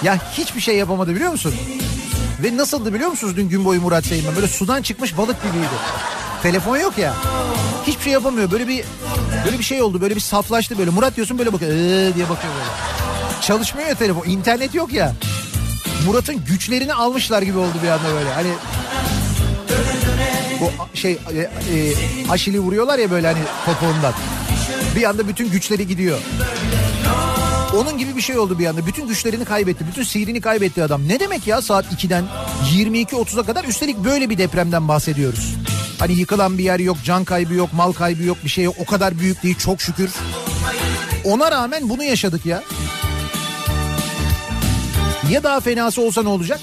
Ya 0.04 0.18
hiçbir 0.34 0.62
şey 0.62 0.78
yapamadı 0.78 1.16
biliyor 1.16 1.32
musun? 1.32 1.54
Ve 2.44 2.58
nasıldı 2.58 2.94
biliyor 2.94 3.10
musunuz 3.10 3.38
dün 3.38 3.50
gün 3.50 3.66
boyu 3.66 3.82
Murat 3.82 4.06
Seymen? 4.06 4.36
Böyle 4.36 4.48
sudan 4.48 4.82
çıkmış 4.82 5.18
balık 5.18 5.44
gibiydi. 5.44 5.68
Telefon 6.44 6.78
yok 6.78 6.98
ya. 6.98 7.14
Hiçbir 7.88 8.04
şey 8.04 8.14
yapamıyor. 8.14 8.52
Böyle 8.52 8.68
bir 8.68 8.84
böyle 9.46 9.60
bir 9.60 9.64
şey 9.64 9.82
oldu. 9.82 10.02
Böyle 10.02 10.16
bir 10.16 10.22
saflaştı 10.22 10.78
böyle. 10.78 10.90
Murat 10.90 11.16
diyorsun 11.16 11.40
böyle 11.40 11.54
bakıyor. 11.54 11.72
Ee 11.72 12.16
diye 12.16 12.30
bakıyor 12.30 12.54
böyle. 12.54 12.70
Çalışmıyor 13.42 13.90
ya 13.90 13.96
telefon. 13.96 14.24
İnternet 14.26 14.76
yok 14.76 14.94
ya. 14.94 15.16
Murat'ın 16.06 16.46
güçlerini 16.46 16.94
almışlar 16.94 17.42
gibi 17.42 17.58
oldu 17.58 17.74
bir 17.84 17.88
anda 17.88 18.14
böyle. 18.14 18.34
Hani 18.34 18.50
bu 20.60 20.98
şey 20.98 21.12
e, 21.12 21.40
e, 21.40 21.94
aşili 22.30 22.60
vuruyorlar 22.60 23.00
ya 23.00 23.12
böyle 23.12 23.28
hani 23.28 23.40
topuğundan. 23.66 24.14
Bir 24.96 25.04
anda 25.04 25.28
bütün 25.28 25.52
güçleri 25.52 25.88
gidiyor. 25.88 26.20
Onun 27.78 27.98
gibi 27.98 28.16
bir 28.16 28.22
şey 28.22 28.38
oldu 28.38 28.60
bir 28.60 28.66
anda. 28.66 28.86
Bütün 28.86 29.08
güçlerini 29.08 29.46
kaybetti. 29.46 29.88
Bütün 29.88 30.04
sihrini 30.04 30.42
kaybetti 30.42 30.84
adam. 30.84 31.08
Ne 31.08 31.20
demek 31.20 31.48
ya 31.48 31.62
saat 31.62 31.86
2'den 31.86 32.24
22.30'a 32.76 33.44
kadar 33.44 33.64
üstelik 33.64 33.98
böyle 33.98 34.30
bir 34.30 34.38
depremden 34.38 34.88
bahsediyoruz. 34.88 35.56
Hani 36.00 36.14
yıkılan 36.14 36.58
bir 36.58 36.64
yer 36.64 36.80
yok, 36.80 36.98
can 37.04 37.24
kaybı 37.26 37.54
yok, 37.54 37.74
mal 37.74 37.92
kaybı 37.92 38.24
yok, 38.24 38.38
bir 38.44 38.50
şey 38.50 38.64
yok. 38.64 38.76
O 38.80 38.86
kadar 38.86 39.20
büyük 39.20 39.44
değil 39.44 39.58
çok 39.58 39.82
şükür. 39.82 40.12
Ona 41.24 41.52
rağmen 41.52 41.90
bunu 41.90 42.04
yaşadık 42.04 42.46
ya. 42.46 42.64
Ya 45.32 45.44
daha 45.44 45.60
fenası 45.60 46.02
olsa 46.02 46.24
ne 46.24 46.30
olacak? 46.30 46.60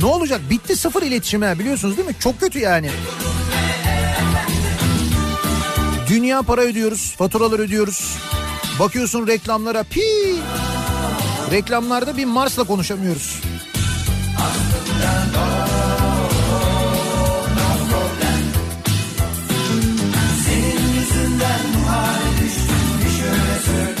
Ne 0.00 0.06
olacak? 0.06 0.40
Bitti 0.50 0.76
sıfır 0.76 1.02
iletişime 1.02 1.58
biliyorsunuz 1.58 1.96
değil 1.96 2.08
mi? 2.08 2.14
Çok 2.18 2.40
kötü 2.40 2.58
yani. 2.58 2.90
Dünya 6.08 6.42
para 6.42 6.60
ödüyoruz, 6.60 7.14
faturalar 7.16 7.58
ödüyoruz. 7.58 8.16
Bakıyorsun 8.80 9.26
reklamlara 9.26 9.82
pi. 9.82 10.02
Reklamlarda 11.50 12.16
bir 12.16 12.24
Mars'la 12.24 12.64
konuşamıyoruz. 12.64 13.40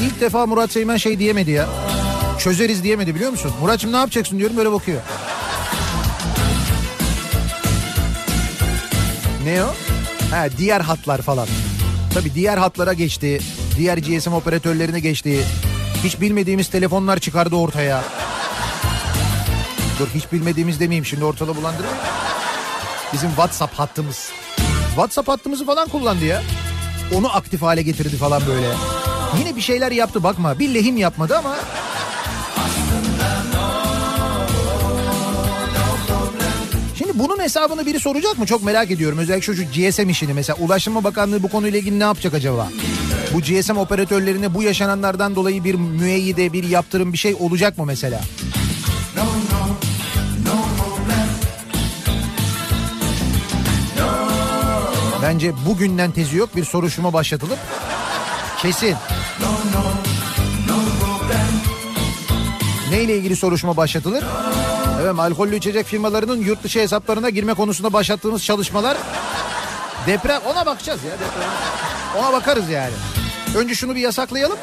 İlk 0.02 0.20
defa 0.20 0.46
Murat 0.46 0.72
Seymen 0.72 0.96
şey 0.96 1.18
diyemedi 1.18 1.50
ya. 1.50 1.68
Çözeriz 2.44 2.84
diyemedi 2.84 3.14
biliyor 3.14 3.30
musun? 3.30 3.52
Muratçım 3.60 3.92
ne 3.92 3.96
yapacaksın 3.96 4.38
diyorum 4.38 4.56
böyle 4.56 4.72
bakıyor. 4.72 5.00
Ne 9.44 9.64
o? 9.64 9.66
Ha 10.30 10.46
diğer 10.58 10.80
hatlar 10.80 11.22
falan. 11.22 11.48
Tabii 12.14 12.34
diğer 12.34 12.58
hatlara 12.58 12.92
geçti. 12.92 13.40
Diğer 13.76 13.98
GSM 13.98 14.32
operatörlerine 14.32 15.00
geçti. 15.00 15.44
Hiç 16.04 16.20
bilmediğimiz 16.20 16.68
telefonlar 16.68 17.18
çıkardı 17.18 17.56
ortaya. 17.56 18.04
Dur 19.98 20.08
hiç 20.14 20.32
bilmediğimiz 20.32 20.80
demeyeyim 20.80 21.04
şimdi 21.04 21.24
ortalığı 21.24 21.56
bulandırmayayım. 21.56 22.02
Bizim 23.12 23.28
WhatsApp 23.28 23.74
hattımız. 23.74 24.32
WhatsApp 24.88 25.28
hattımızı 25.28 25.66
falan 25.66 25.88
kullandı 25.88 26.24
ya. 26.24 26.42
Onu 27.14 27.36
aktif 27.36 27.62
hale 27.62 27.82
getirdi 27.82 28.16
falan 28.16 28.42
böyle. 28.48 28.66
Yine 29.38 29.56
bir 29.56 29.60
şeyler 29.60 29.92
yaptı 29.92 30.22
bakma. 30.22 30.58
Bir 30.58 30.74
lehim 30.74 30.96
yapmadı 30.96 31.38
ama 31.38 31.56
Şimdi 37.14 37.28
bunun 37.28 37.42
hesabını 37.42 37.86
biri 37.86 38.00
soracak 38.00 38.38
mı? 38.38 38.46
Çok 38.46 38.62
merak 38.62 38.90
ediyorum. 38.90 39.18
Özellikle 39.18 39.54
şu 39.54 39.64
GSM 39.64 40.08
işini 40.08 40.32
mesela. 40.32 40.56
Ulaştırma 40.60 41.04
Bakanlığı 41.04 41.42
bu 41.42 41.48
konuyla 41.48 41.78
ilgili 41.78 41.98
ne 41.98 42.02
yapacak 42.02 42.34
acaba? 42.34 42.68
Bu 43.34 43.40
GSM 43.40 43.76
operatörlerine 43.76 44.54
bu 44.54 44.62
yaşananlardan 44.62 45.36
dolayı 45.36 45.64
bir 45.64 45.74
müeyyide, 45.74 46.52
bir 46.52 46.64
yaptırım 46.64 47.12
bir 47.12 47.18
şey 47.18 47.34
olacak 47.34 47.78
mı 47.78 47.84
mesela? 47.84 48.20
Bence 55.22 55.52
bugünden 55.66 56.10
tezi 56.10 56.36
yok 56.36 56.56
bir 56.56 56.64
soruşturma 56.64 57.12
başlatılıp 57.12 57.58
kesin. 58.62 58.94
Neyle 62.90 63.16
ilgili 63.16 63.36
soruşturma 63.36 63.76
başlatılır? 63.76 64.24
Evet 65.02 65.18
alkollü 65.18 65.56
içecek 65.56 65.86
firmalarının 65.86 66.40
yurt 66.40 66.64
dışı 66.64 66.78
hesaplarına 66.80 67.30
girme 67.30 67.54
konusunda 67.54 67.92
başlattığımız 67.92 68.44
çalışmalar 68.44 68.96
deprem 70.06 70.40
ona 70.46 70.66
bakacağız 70.66 71.04
ya 71.04 71.12
deprem. 71.12 71.50
Ona 72.18 72.32
bakarız 72.32 72.68
yani. 72.68 72.92
Önce 73.56 73.74
şunu 73.74 73.94
bir 73.94 74.00
yasaklayalım. 74.00 74.58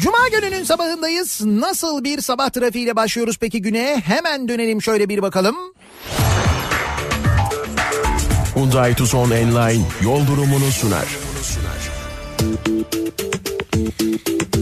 Cuma 0.00 0.28
gününün 0.28 0.64
sabahındayız. 0.64 1.40
Nasıl 1.44 2.04
bir 2.04 2.20
sabah 2.20 2.50
trafiğiyle 2.50 2.96
başlıyoruz 2.96 3.36
peki 3.40 3.62
güne? 3.62 4.02
Hemen 4.04 4.48
dönelim 4.48 4.82
şöyle 4.82 5.08
bir 5.08 5.22
bakalım. 5.22 5.56
Hyundai 8.54 8.94
Tucson 8.94 9.30
Enline 9.30 9.84
yol 10.02 10.26
durumunu 10.26 10.70
sunar. 10.72 11.27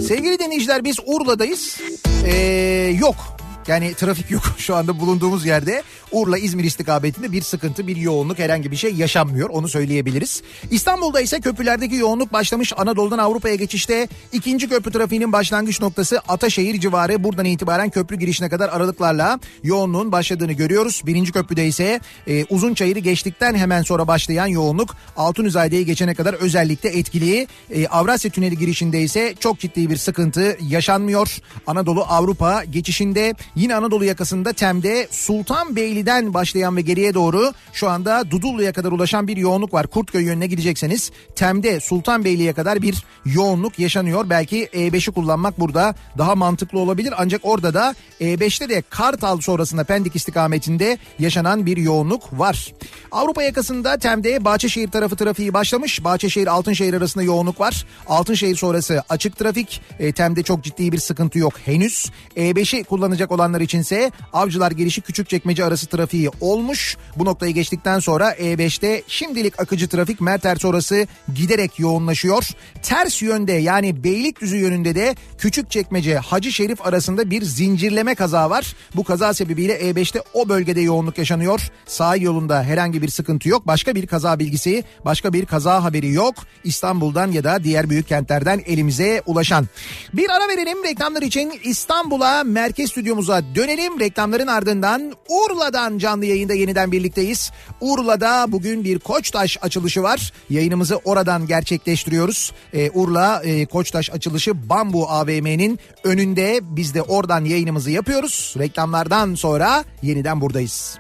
Sevgili 0.08 0.38
dinleyiciler 0.38 0.84
biz 0.84 0.96
Urla'dayız. 1.06 1.80
Ee, 2.26 2.96
yok. 3.00 3.35
Yani 3.68 3.94
trafik 3.94 4.30
yok 4.30 4.42
şu 4.58 4.76
anda 4.76 5.00
bulunduğumuz 5.00 5.46
yerde. 5.46 5.82
Urla 6.12 6.38
İzmir 6.38 6.64
istikametinde 6.64 7.32
bir 7.32 7.42
sıkıntı, 7.42 7.86
bir 7.86 7.96
yoğunluk 7.96 8.38
herhangi 8.38 8.70
bir 8.70 8.76
şey 8.76 8.94
yaşanmıyor. 8.94 9.50
Onu 9.50 9.68
söyleyebiliriz. 9.68 10.42
İstanbul'da 10.70 11.20
ise 11.20 11.40
köprülerdeki 11.40 11.94
yoğunluk 11.94 12.32
başlamış. 12.32 12.72
Anadolu'dan 12.76 13.18
Avrupa'ya 13.18 13.54
geçişte 13.54 14.08
ikinci 14.32 14.68
köprü 14.68 14.92
trafiğinin 14.92 15.32
başlangıç 15.32 15.80
noktası 15.80 16.20
Ataşehir 16.28 16.80
civarı. 16.80 17.24
Buradan 17.24 17.44
itibaren 17.44 17.90
köprü 17.90 18.16
girişine 18.16 18.48
kadar 18.48 18.68
aralıklarla 18.68 19.40
yoğunluğun 19.62 20.12
başladığını 20.12 20.52
görüyoruz. 20.52 21.02
Birinci 21.06 21.32
köprüde 21.32 21.66
ise 21.66 22.00
e, 22.26 22.44
Uzunçayır'ı 22.44 22.98
geçtikten 22.98 23.54
hemen 23.54 23.82
sonra 23.82 24.06
başlayan 24.06 24.46
yoğunluk 24.46 24.96
Altunizade'yi 25.16 25.86
geçene 25.86 26.14
kadar 26.14 26.34
özellikle 26.34 26.88
etkili. 26.88 27.46
E, 27.70 27.86
Avrasya 27.86 28.30
Tüneli 28.30 28.58
girişinde 28.58 29.02
ise 29.02 29.34
çok 29.40 29.60
ciddi 29.60 29.90
bir 29.90 29.96
sıkıntı 29.96 30.56
yaşanmıyor. 30.68 31.38
Anadolu 31.66 32.04
Avrupa 32.08 32.64
geçişinde 32.64 33.34
yine 33.56 33.74
Anadolu 33.74 34.04
yakasında 34.04 34.52
Tem'de 34.52 35.08
Sultanbeyli'den 35.10 36.34
başlayan 36.34 36.76
ve 36.76 36.80
geriye 36.80 37.14
doğru 37.14 37.52
şu 37.72 37.88
anda 37.88 38.30
Dudullu'ya 38.30 38.72
kadar 38.72 38.92
ulaşan 38.92 39.28
bir 39.28 39.36
yoğunluk 39.36 39.74
var. 39.74 39.86
Kurtköy 39.86 40.24
yönüne 40.24 40.46
gidecekseniz 40.46 41.10
Tem'de 41.34 41.80
Sultanbeyli'ye 41.80 42.52
kadar 42.52 42.82
bir 42.82 43.04
yoğunluk 43.24 43.78
yaşanıyor. 43.78 44.30
Belki 44.30 44.64
E5'i 44.64 45.12
kullanmak 45.12 45.60
burada 45.60 45.94
daha 46.18 46.34
mantıklı 46.34 46.78
olabilir 46.78 47.14
ancak 47.16 47.40
orada 47.44 47.74
da 47.74 47.94
E5'te 48.20 48.68
de 48.68 48.82
Kartal 48.90 49.40
sonrasında 49.40 49.84
Pendik 49.84 50.16
istikametinde 50.16 50.98
yaşanan 51.18 51.66
bir 51.66 51.76
yoğunluk 51.76 52.38
var. 52.38 52.72
Avrupa 53.12 53.42
yakasında 53.42 53.98
Tem'de 53.98 54.44
Bahçeşehir 54.44 54.90
tarafı 54.90 55.16
trafiği 55.16 55.54
başlamış. 55.54 56.04
Bahçeşehir 56.04 56.46
Altınşehir 56.46 56.94
arasında 56.94 57.24
yoğunluk 57.24 57.60
var. 57.60 57.86
Altınşehir 58.06 58.56
sonrası 58.56 59.02
açık 59.08 59.36
trafik. 59.36 59.80
E, 59.98 60.12
Tem'de 60.12 60.42
çok 60.42 60.64
ciddi 60.64 60.92
bir 60.92 60.98
sıkıntı 60.98 61.38
yok 61.38 61.52
henüz. 61.64 62.10
E5'i 62.36 62.84
kullanacak 62.84 63.32
olanlar 63.46 63.60
içinse 63.60 64.10
Avcılar 64.32 64.70
girişi 64.70 65.00
Küçükçekmece 65.00 65.64
arası 65.64 65.86
trafiği 65.86 66.30
olmuş. 66.40 66.96
Bu 67.16 67.24
noktayı 67.24 67.54
geçtikten 67.54 67.98
sonra 67.98 68.32
E5'te 68.32 69.02
şimdilik 69.08 69.60
akıcı 69.60 69.88
trafik 69.88 70.20
Merter 70.20 70.56
sonrası 70.56 71.06
giderek 71.34 71.78
yoğunlaşıyor. 71.78 72.48
Ters 72.82 73.22
yönde 73.22 73.52
yani 73.52 74.04
Beylikdüzü 74.04 74.56
yönünde 74.56 74.94
de 74.94 75.14
Küçükçekmece 75.38 76.18
Hacı 76.18 76.52
Şerif 76.52 76.86
arasında 76.86 77.30
bir 77.30 77.42
zincirleme 77.42 78.14
kaza 78.14 78.50
var. 78.50 78.74
Bu 78.96 79.04
kaza 79.04 79.34
sebebiyle 79.34 79.80
E5'te 79.80 80.22
o 80.34 80.48
bölgede 80.48 80.80
yoğunluk 80.80 81.18
yaşanıyor. 81.18 81.70
Sahil 81.86 82.22
yolunda 82.22 82.62
herhangi 82.62 83.02
bir 83.02 83.08
sıkıntı 83.08 83.48
yok. 83.48 83.66
Başka 83.66 83.94
bir 83.94 84.06
kaza 84.06 84.38
bilgisi, 84.38 84.84
başka 85.04 85.32
bir 85.32 85.46
kaza 85.46 85.84
haberi 85.84 86.12
yok. 86.12 86.34
İstanbul'dan 86.64 87.32
ya 87.32 87.44
da 87.44 87.64
diğer 87.64 87.90
büyük 87.90 88.08
kentlerden 88.08 88.62
elimize 88.66 89.22
ulaşan. 89.26 89.66
Bir 90.12 90.30
ara 90.30 90.48
verelim 90.48 90.84
reklamlar 90.84 91.22
için 91.22 91.52
İstanbul'a 91.64 92.44
merkez 92.44 92.90
stüdyomuza 92.96 93.35
dönelim. 93.54 94.00
Reklamların 94.00 94.46
ardından 94.46 95.12
Urla'dan 95.28 95.98
canlı 95.98 96.26
yayında 96.26 96.54
yeniden 96.54 96.92
birlikteyiz. 96.92 97.52
Urla'da 97.80 98.52
bugün 98.52 98.84
bir 98.84 98.98
Koçtaş 98.98 99.58
açılışı 99.62 100.02
var. 100.02 100.32
Yayınımızı 100.50 100.96
oradan 100.96 101.46
gerçekleştiriyoruz. 101.46 102.52
Ee, 102.72 102.90
Urla 102.90 103.42
e, 103.44 103.66
Koçtaş 103.66 104.10
açılışı 104.10 104.68
Bambu 104.68 105.08
AVM'nin 105.08 105.78
önünde. 106.04 106.60
Biz 106.62 106.94
de 106.94 107.02
oradan 107.02 107.44
yayınımızı 107.44 107.90
yapıyoruz. 107.90 108.54
Reklamlardan 108.58 109.34
sonra 109.34 109.84
yeniden 110.02 110.40
buradayız. 110.40 110.98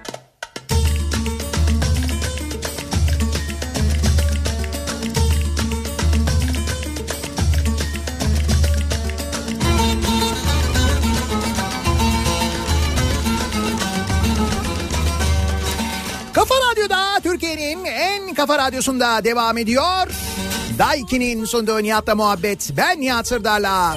Kafa 16.48 16.60
Radyo'da 16.70 17.20
Türkiye'nin 17.22 17.84
en 17.84 18.34
kafa 18.34 18.58
radyosunda 18.58 19.24
devam 19.24 19.58
ediyor. 19.58 20.08
Daiki'nin 20.78 21.44
sunduğu 21.44 21.82
Nihat'la 21.82 22.14
muhabbet. 22.14 22.70
Ben 22.76 23.00
Nihat 23.00 23.28
Sırdar'la. 23.28 23.96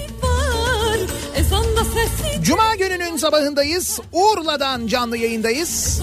Cuma 2.42 2.76
gününün 2.76 3.18
sabahındayız. 3.18 4.00
Urla'dan 4.12 4.88
canlı 4.88 5.18
yayındayız. 5.18 6.02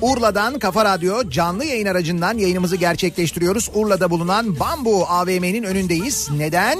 Urla'dan 0.00 0.58
Kafa 0.58 0.84
Radyo 0.84 1.30
canlı 1.30 1.64
yayın 1.64 1.86
aracından 1.86 2.38
yayınımızı 2.38 2.76
gerçekleştiriyoruz. 2.76 3.70
Urla'da 3.74 4.10
bulunan 4.10 4.60
Bambu 4.60 5.06
AVM'nin 5.06 5.62
önündeyiz. 5.62 6.28
Neden? 6.36 6.78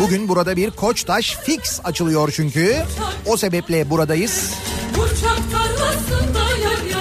Bugün 0.00 0.28
burada 0.28 0.56
bir 0.56 0.70
Koçtaş 0.70 1.36
Fix 1.36 1.80
açılıyor 1.84 2.32
çünkü. 2.36 2.76
O 3.26 3.36
sebeple 3.36 3.90
buradayız. 3.90 4.54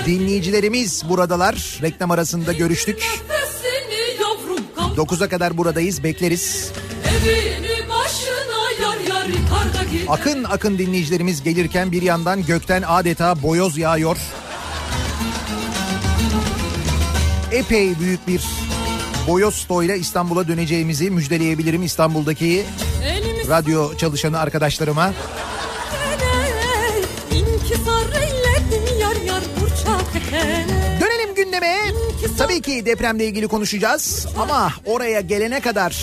Dinleyicilerimiz 0.08 1.10
buradalar. 1.10 1.80
Reklam 1.82 2.12
arasında 2.12 2.54
görüştük. 2.54 2.96
Nefesini 2.96 4.22
yavrum 4.22 4.64
kal 4.76 4.96
9'a 4.96 5.30
kadar 5.30 5.58
buradayız 5.58 6.04
bekleriz. 6.04 6.72
Akın 10.08 10.44
akın 10.44 10.78
dinleyicilerimiz 10.78 11.44
gelirken 11.44 11.92
bir 11.92 12.02
yandan 12.02 12.46
gökten 12.46 12.84
adeta 12.88 13.44
boyoz 13.44 13.78
yağıyor. 13.78 14.18
Epey 17.52 18.00
büyük 18.00 18.28
bir 18.28 18.42
boyoz 19.28 19.56
stoğuyla 19.56 19.96
İstanbul'a 19.96 20.48
döneceğimizi 20.48 21.12
müjdeleyebilirim 21.12 21.84
İstanbul'daki 21.84 22.66
radyo 23.50 23.98
çalışanı 23.98 24.40
arkadaşlarıma. 24.40 25.14
Tabii 32.38 32.62
ki 32.62 32.86
depremle 32.86 33.26
ilgili 33.26 33.48
konuşacağız 33.48 34.28
ama 34.40 34.74
oraya 34.86 35.22
gelene 35.22 35.60
kadar 35.60 35.96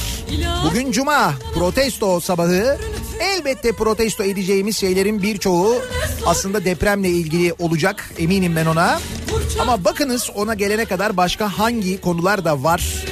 bugün 0.66 0.92
cuma 0.92 1.34
protesto 1.54 2.20
sabahı 2.20 2.78
elbette 3.20 3.72
protesto 3.72 4.24
edeceğimiz 4.24 4.76
şeylerin 4.76 5.22
birçoğu 5.22 5.82
aslında 6.26 6.64
depremle 6.64 7.08
ilgili 7.08 7.52
olacak 7.58 8.10
eminim 8.18 8.56
ben 8.56 8.66
ona. 8.66 9.00
Ama 9.60 9.84
bakınız 9.84 10.30
ona 10.34 10.54
gelene 10.54 10.84
kadar 10.84 11.16
başka 11.16 11.58
hangi 11.58 12.00
konular 12.00 12.44
da 12.44 12.62
var. 12.62 13.04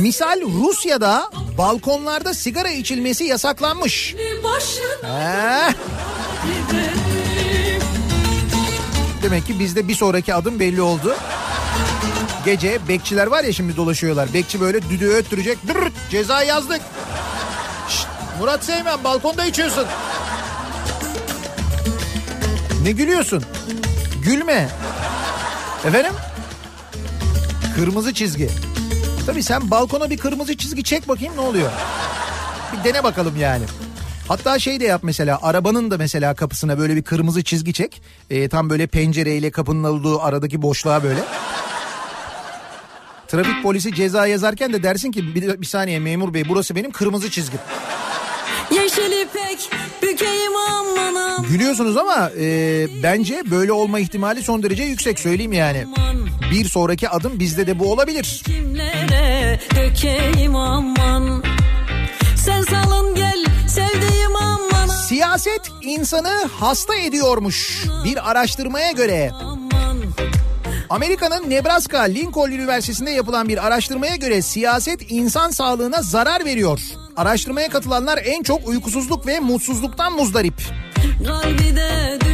Misal 0.00 0.40
Rusya'da 0.40 1.30
balkonlarda 1.58 2.34
sigara 2.34 2.70
içilmesi 2.70 3.24
yasaklanmış. 3.24 4.14
giderim 6.44 7.14
demek 9.24 9.46
ki 9.46 9.58
bizde 9.58 9.88
bir 9.88 9.94
sonraki 9.94 10.34
adım 10.34 10.60
belli 10.60 10.82
oldu. 10.82 11.16
Gece 12.44 12.78
bekçiler 12.88 13.26
var 13.26 13.44
ya 13.44 13.52
şimdi 13.52 13.76
dolaşıyorlar. 13.76 14.34
Bekçi 14.34 14.60
böyle 14.60 14.82
düdüğü 14.82 15.08
öttürecek. 15.08 15.58
Dırrt, 15.68 15.92
ceza 16.10 16.42
yazdık. 16.42 16.80
Şşt, 17.88 18.06
Murat 18.40 18.64
Seymen 18.64 19.04
balkonda 19.04 19.44
içiyorsun. 19.44 19.86
Ne 22.82 22.92
gülüyorsun? 22.92 23.44
Gülme. 24.22 24.68
Efendim? 25.86 26.12
Kırmızı 27.76 28.14
çizgi. 28.14 28.48
Tabii 29.26 29.42
sen 29.42 29.70
balkona 29.70 30.10
bir 30.10 30.18
kırmızı 30.18 30.56
çizgi 30.56 30.84
çek 30.84 31.08
bakayım 31.08 31.36
ne 31.36 31.40
oluyor? 31.40 31.70
Bir 32.72 32.84
dene 32.84 33.04
bakalım 33.04 33.36
yani. 33.40 33.64
Hatta 34.28 34.58
şey 34.58 34.80
de 34.80 34.84
yap 34.84 35.00
mesela 35.04 35.38
arabanın 35.42 35.90
da 35.90 35.98
mesela 35.98 36.34
kapısına 36.34 36.78
böyle 36.78 36.96
bir 36.96 37.02
kırmızı 37.02 37.44
çizgi 37.44 37.72
çek. 37.72 38.02
Ee, 38.30 38.48
tam 38.48 38.70
böyle 38.70 38.86
pencereyle 38.86 39.50
kapının 39.50 39.84
olduğu 39.84 40.22
aradaki 40.22 40.62
boşluğa 40.62 41.02
böyle. 41.02 41.20
Trafik 43.34 43.62
polisi 43.62 43.94
ceza 43.94 44.26
yazarken 44.26 44.72
de 44.72 44.82
dersin 44.82 45.12
ki 45.12 45.34
bir, 45.34 45.60
bir 45.60 45.66
saniye 45.66 45.98
memur 45.98 46.34
bey 46.34 46.44
burası 46.48 46.76
benim 46.76 46.90
kırmızı 46.90 47.30
çizgim. 47.30 47.58
Yeşil 48.70 49.12
ipek 49.22 49.70
bükeyim 50.02 50.52
aman 50.70 51.14
aman 51.14 51.42
Gülüyorsunuz 51.42 51.96
ama 51.96 52.30
e, 52.40 52.86
bence 53.02 53.42
böyle 53.50 53.72
olma 53.72 54.00
ihtimali 54.00 54.42
son 54.42 54.62
derece 54.62 54.82
yüksek 54.82 55.20
söyleyeyim 55.20 55.52
yani. 55.52 55.84
Bir 56.50 56.64
sonraki 56.64 57.08
adım 57.08 57.40
bizde 57.40 57.66
de 57.66 57.78
bu 57.78 57.92
olabilir. 57.92 58.42
Kimlere 58.44 59.60
dökeyim 59.76 60.56
aman 60.56 61.42
Sen 62.36 62.62
salın 62.62 63.14
gel 63.14 63.44
sevdiğim 63.68 64.36
aman 64.36 64.86
Siyaset 64.86 65.70
insanı 65.82 66.48
hasta 66.60 66.94
ediyormuş. 66.94 67.84
Bir 68.04 68.30
araştırmaya 68.30 68.90
göre 68.90 69.30
Amerika'nın 70.90 71.50
Nebraska 71.50 72.02
Lincoln 72.02 72.50
Üniversitesi'nde 72.50 73.10
yapılan 73.10 73.48
bir 73.48 73.66
araştırmaya 73.66 74.16
göre 74.16 74.42
siyaset 74.42 75.12
insan 75.12 75.50
sağlığına 75.50 76.02
zarar 76.02 76.44
veriyor. 76.44 76.80
Araştırmaya 77.16 77.68
katılanlar 77.68 78.20
en 78.24 78.42
çok 78.42 78.68
uykusuzluk 78.68 79.26
ve 79.26 79.40
mutsuzluktan 79.40 80.12
muzdarip. 80.12 80.54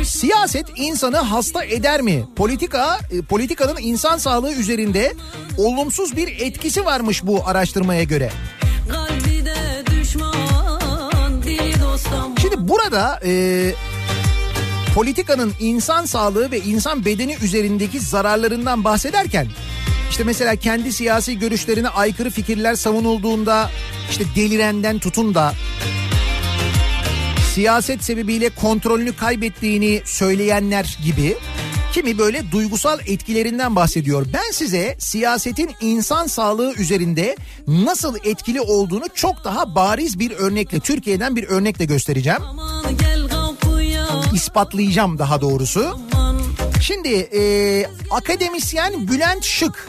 Siyaset 0.04 0.66
insanı 0.76 1.16
hasta 1.16 1.64
eder 1.64 2.00
mi? 2.00 2.24
Politika 2.36 2.98
e, 3.10 3.22
politikanın 3.22 3.76
insan 3.80 4.18
sağlığı 4.18 4.52
üzerinde 4.52 5.14
olumsuz 5.58 6.16
bir 6.16 6.40
etkisi 6.40 6.84
varmış 6.84 7.26
bu 7.26 7.42
araştırmaya 7.46 8.02
göre. 8.02 8.30
Düşman 9.90 10.40
Şimdi 12.40 12.68
burada 12.68 13.20
e, 13.24 13.32
politikanın 14.94 15.52
insan 15.60 16.04
sağlığı 16.04 16.50
ve 16.50 16.60
insan 16.60 17.04
bedeni 17.04 17.36
üzerindeki 17.42 18.00
zararlarından 18.00 18.84
bahsederken 18.84 19.48
işte 20.10 20.24
mesela 20.24 20.56
kendi 20.56 20.92
siyasi 20.92 21.38
görüşlerine 21.38 21.88
aykırı 21.88 22.30
fikirler 22.30 22.74
savunulduğunda 22.74 23.70
işte 24.10 24.24
delirenden 24.36 24.98
tutun 24.98 25.34
da 25.34 25.54
siyaset 27.54 28.04
sebebiyle 28.04 28.50
kontrolünü 28.50 29.16
kaybettiğini 29.16 30.02
söyleyenler 30.04 30.98
gibi 31.04 31.36
kimi 31.92 32.18
böyle 32.18 32.52
duygusal 32.52 32.98
etkilerinden 33.06 33.76
bahsediyor. 33.76 34.26
Ben 34.32 34.50
size 34.52 34.96
siyasetin 34.98 35.70
insan 35.80 36.26
sağlığı 36.26 36.74
üzerinde 36.74 37.36
nasıl 37.66 38.16
etkili 38.24 38.60
olduğunu 38.60 39.04
çok 39.14 39.44
daha 39.44 39.74
bariz 39.74 40.18
bir 40.18 40.30
örnekle 40.30 40.80
Türkiye'den 40.80 41.36
bir 41.36 41.44
örnekle 41.44 41.84
göstereceğim. 41.84 42.42
Aman 42.42 42.96
gel 42.98 43.39
ispatlayacağım 44.34 45.18
daha 45.18 45.40
doğrusu. 45.40 45.98
Şimdi 46.80 47.08
e, 47.08 47.42
akademisyen 48.10 49.08
Bülent 49.08 49.44
Şık 49.44 49.88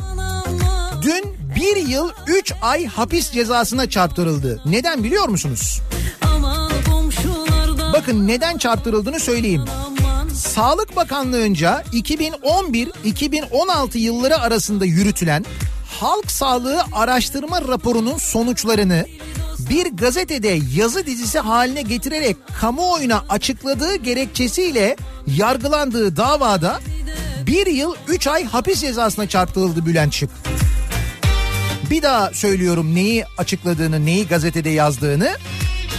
dün 1.01 1.23
bir 1.55 1.75
yıl 1.75 2.09
3 2.27 2.53
ay 2.61 2.85
hapis 2.85 3.31
cezasına 3.31 3.89
çarptırıldı. 3.89 4.61
Neden 4.65 5.03
biliyor 5.03 5.29
musunuz? 5.29 5.81
Bakın 7.93 8.27
neden 8.27 8.57
çarptırıldığını 8.57 9.19
söyleyeyim. 9.19 9.65
Sağlık 10.35 10.95
Bakanlığı'nca 10.95 11.83
2011-2016 11.93 13.97
yılları 13.97 14.37
arasında 14.37 14.85
yürütülen 14.85 15.45
halk 15.99 16.31
sağlığı 16.31 16.83
araştırma 16.93 17.61
raporunun 17.61 18.17
sonuçlarını 18.17 19.05
bir 19.71 19.85
gazetede 19.85 20.59
yazı 20.75 21.05
dizisi 21.05 21.39
haline 21.39 21.81
getirerek 21.81 22.37
kamuoyuna 22.59 23.23
açıkladığı 23.29 23.95
gerekçesiyle 23.95 24.95
yargılandığı 25.27 26.17
davada 26.17 26.79
bir 27.47 27.67
yıl 27.67 27.95
3 28.07 28.27
ay 28.27 28.45
hapis 28.45 28.81
cezasına 28.81 29.27
çarptırıldı 29.29 29.85
Bülent 29.85 30.13
Şık. 30.13 30.29
Bir 31.89 32.01
daha 32.01 32.31
söylüyorum 32.33 32.95
neyi 32.95 33.25
açıkladığını, 33.37 34.05
neyi 34.05 34.27
gazetede 34.27 34.69
yazdığını. 34.69 35.29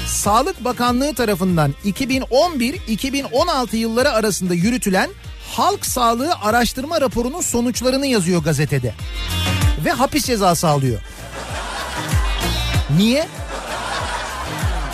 Sağlık 0.06 0.64
Bakanlığı 0.64 1.14
tarafından 1.14 1.74
2011-2016 1.84 3.76
yılları 3.76 4.10
arasında 4.10 4.54
yürütülen 4.54 5.10
halk 5.52 5.86
sağlığı 5.86 6.34
araştırma 6.42 7.00
raporunun 7.00 7.40
sonuçlarını 7.40 8.06
yazıyor 8.06 8.42
gazetede. 8.42 8.94
Ve 9.84 9.90
hapis 9.90 10.24
cezası 10.24 10.68
alıyor. 10.68 11.00
Niye? 12.96 13.28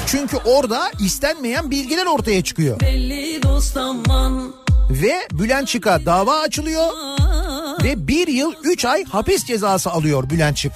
Çünkü 0.06 0.36
orada 0.36 0.90
istenmeyen 1.00 1.70
bilgiler 1.70 2.06
ortaya 2.06 2.44
çıkıyor. 2.44 2.80
Ve 4.90 5.28
Bülent 5.32 5.68
Çık'a 5.68 6.06
dava 6.06 6.40
açılıyor. 6.40 6.86
Ve 7.84 8.08
bir 8.08 8.28
yıl 8.28 8.52
üç 8.62 8.84
ay 8.84 9.04
hapis 9.04 9.44
cezası 9.44 9.90
alıyor 9.90 10.30
Bülent 10.30 10.56
Çık. 10.56 10.72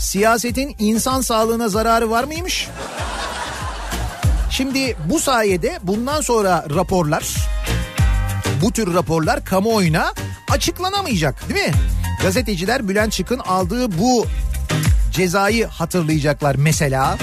Siyasetin 0.00 0.76
insan 0.78 1.20
sağlığına 1.20 1.68
zararı 1.68 2.10
var 2.10 2.24
mıymış? 2.24 2.68
Şimdi 4.50 4.96
bu 5.10 5.20
sayede 5.20 5.78
bundan 5.82 6.20
sonra 6.20 6.64
raporlar, 6.74 7.34
bu 8.62 8.72
tür 8.72 8.94
raporlar 8.94 9.44
kamuoyuna 9.44 10.12
açıklanamayacak 10.50 11.48
değil 11.48 11.66
mi? 11.68 11.72
Gazeteciler 12.22 12.88
Bülent 12.88 13.12
Çık'ın 13.12 13.38
aldığı 13.38 13.98
bu 13.98 14.26
cezayı 15.16 15.66
hatırlayacaklar 15.66 16.54
mesela. 16.54 17.18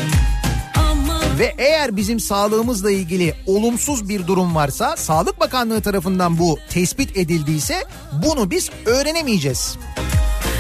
Ve 1.39 1.56
eğer 1.58 1.95
bizim 1.95 2.19
sağlığımızla 2.19 2.91
ilgili 2.91 3.36
olumsuz 3.47 4.10
bir 4.10 4.27
durum 4.27 4.56
varsa 4.56 4.97
Sağlık 4.97 5.39
Bakanlığı 5.39 5.82
tarafından 5.82 6.39
bu 6.39 6.60
tespit 6.69 7.17
edildiyse 7.17 7.84
bunu 8.23 8.51
biz 8.51 8.69
öğrenemeyeceğiz. 8.86 9.77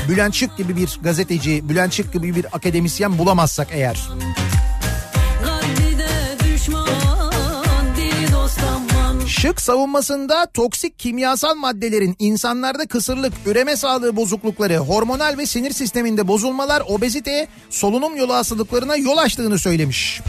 Bülent 0.09 0.35
Şık 0.35 0.57
gibi 0.57 0.75
bir 0.75 0.99
gazeteci, 1.03 1.69
Bülent 1.69 1.93
Şık 1.93 2.13
gibi 2.13 2.35
bir 2.35 2.45
akademisyen 2.45 3.17
bulamazsak 3.17 3.67
eğer. 3.71 4.09
Şık 9.41 9.61
savunmasında 9.61 10.45
toksik 10.45 10.99
kimyasal 10.99 11.55
maddelerin 11.55 12.15
insanlarda 12.19 12.85
kısırlık, 12.85 13.33
üreme 13.45 13.75
sağlığı 13.75 14.15
bozuklukları, 14.15 14.77
hormonal 14.77 15.37
ve 15.37 15.45
sinir 15.45 15.71
sisteminde 15.71 16.27
bozulmalar, 16.27 16.83
obezite, 16.87 17.47
solunum 17.69 18.15
yolu 18.15 18.33
hastalıklarına 18.33 18.95
yol 18.95 19.17
açtığını 19.17 19.59
söylemiş. 19.59 20.21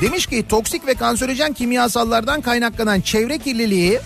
Demiş 0.00 0.26
ki 0.26 0.48
toksik 0.48 0.86
ve 0.86 0.94
kanserojen 0.94 1.52
kimyasallardan 1.52 2.40
kaynaklanan 2.40 3.00
çevre 3.00 3.38
kirliliği 3.38 4.00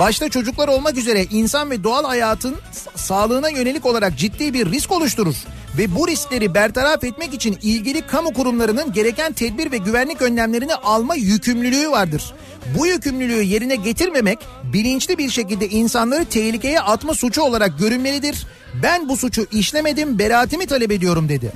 başta 0.00 0.28
çocuklar 0.28 0.68
olmak 0.68 0.98
üzere 0.98 1.24
insan 1.24 1.70
ve 1.70 1.84
doğal 1.84 2.04
hayatın 2.04 2.54
sa- 2.54 2.98
sağlığına 2.98 3.48
yönelik 3.48 3.86
olarak 3.86 4.18
ciddi 4.18 4.54
bir 4.54 4.72
risk 4.72 4.92
oluşturur. 4.92 5.36
Ve 5.78 5.94
bu 5.94 6.08
riskleri 6.08 6.54
bertaraf 6.54 7.04
etmek 7.04 7.34
için 7.34 7.58
ilgili 7.62 8.06
kamu 8.06 8.32
kurumlarının 8.32 8.92
gereken 8.92 9.32
tedbir 9.32 9.72
ve 9.72 9.76
güvenlik 9.76 10.22
önlemlerini 10.22 10.74
alma 10.74 11.14
yükümlülüğü 11.14 11.90
vardır. 11.90 12.34
Bu 12.78 12.86
yükümlülüğü 12.86 13.42
yerine 13.42 13.76
getirmemek 13.76 14.38
bilinçli 14.72 15.18
bir 15.18 15.30
şekilde 15.30 15.68
insanları 15.68 16.24
tehlikeye 16.24 16.80
atma 16.80 17.14
suçu 17.14 17.42
olarak 17.42 17.78
görünmelidir. 17.78 18.46
Ben 18.82 19.08
bu 19.08 19.16
suçu 19.16 19.46
işlemedim, 19.52 20.18
beraatimi 20.18 20.66
talep 20.66 20.90
ediyorum 20.90 21.28
dedi. 21.28 21.52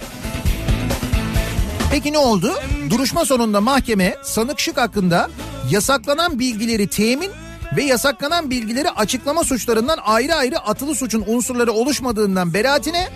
Peki 1.90 2.12
ne 2.12 2.18
oldu? 2.18 2.54
Duruşma 2.90 3.24
sonunda 3.24 3.60
mahkeme 3.60 4.16
sanık 4.22 4.60
şık 4.60 4.76
hakkında 4.76 5.30
yasaklanan 5.70 6.38
bilgileri 6.38 6.86
temin 6.86 7.30
ve 7.76 7.84
yasaklanan 7.84 8.50
bilgileri 8.50 8.90
açıklama 8.90 9.44
suçlarından 9.44 9.98
ayrı 10.04 10.34
ayrı 10.34 10.58
atılı 10.58 10.94
suçun 10.94 11.24
unsurları 11.26 11.72
oluşmadığından 11.72 12.54
beraatine 12.54 13.08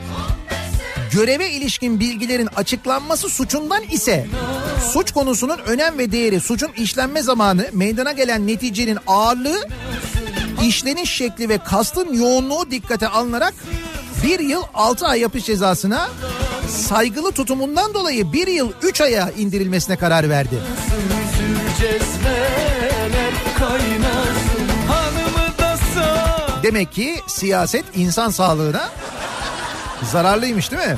göreve 1.13 1.51
ilişkin 1.51 2.01
bilgilerin 2.01 2.49
açıklanması 2.57 3.29
suçundan 3.29 3.83
ise 3.83 4.27
suç 4.93 5.13
konusunun 5.13 5.59
önem 5.59 5.99
ve 5.99 6.13
değeri, 6.13 6.41
suçun 6.41 6.73
işlenme 6.77 7.23
zamanı, 7.23 7.67
meydana 7.73 8.13
gelen 8.13 8.47
neticenin 8.47 8.99
ağırlığı, 9.07 9.69
işleniş 10.63 11.11
şekli 11.11 11.49
ve 11.49 11.59
kastın 11.59 12.15
yoğunluğu 12.15 12.71
dikkate 12.71 13.09
alınarak 13.09 13.55
bir 14.25 14.41
yıl 14.41 14.63
6 14.75 15.07
ay 15.07 15.23
hapis 15.23 15.45
cezasına 15.45 16.09
saygılı 16.69 17.33
tutumundan 17.33 17.95
dolayı 17.95 18.33
bir 18.33 18.47
yıl 18.47 18.73
3 18.83 19.01
aya 19.01 19.31
indirilmesine 19.31 19.97
karar 19.97 20.31
verdi. 20.31 20.57
Demek 26.63 26.93
ki 26.93 27.17
siyaset 27.27 27.85
insan 27.95 28.31
sağlığına 28.31 28.91
zararlıymış 30.11 30.71
değil 30.71 30.83
mi? 30.83 30.97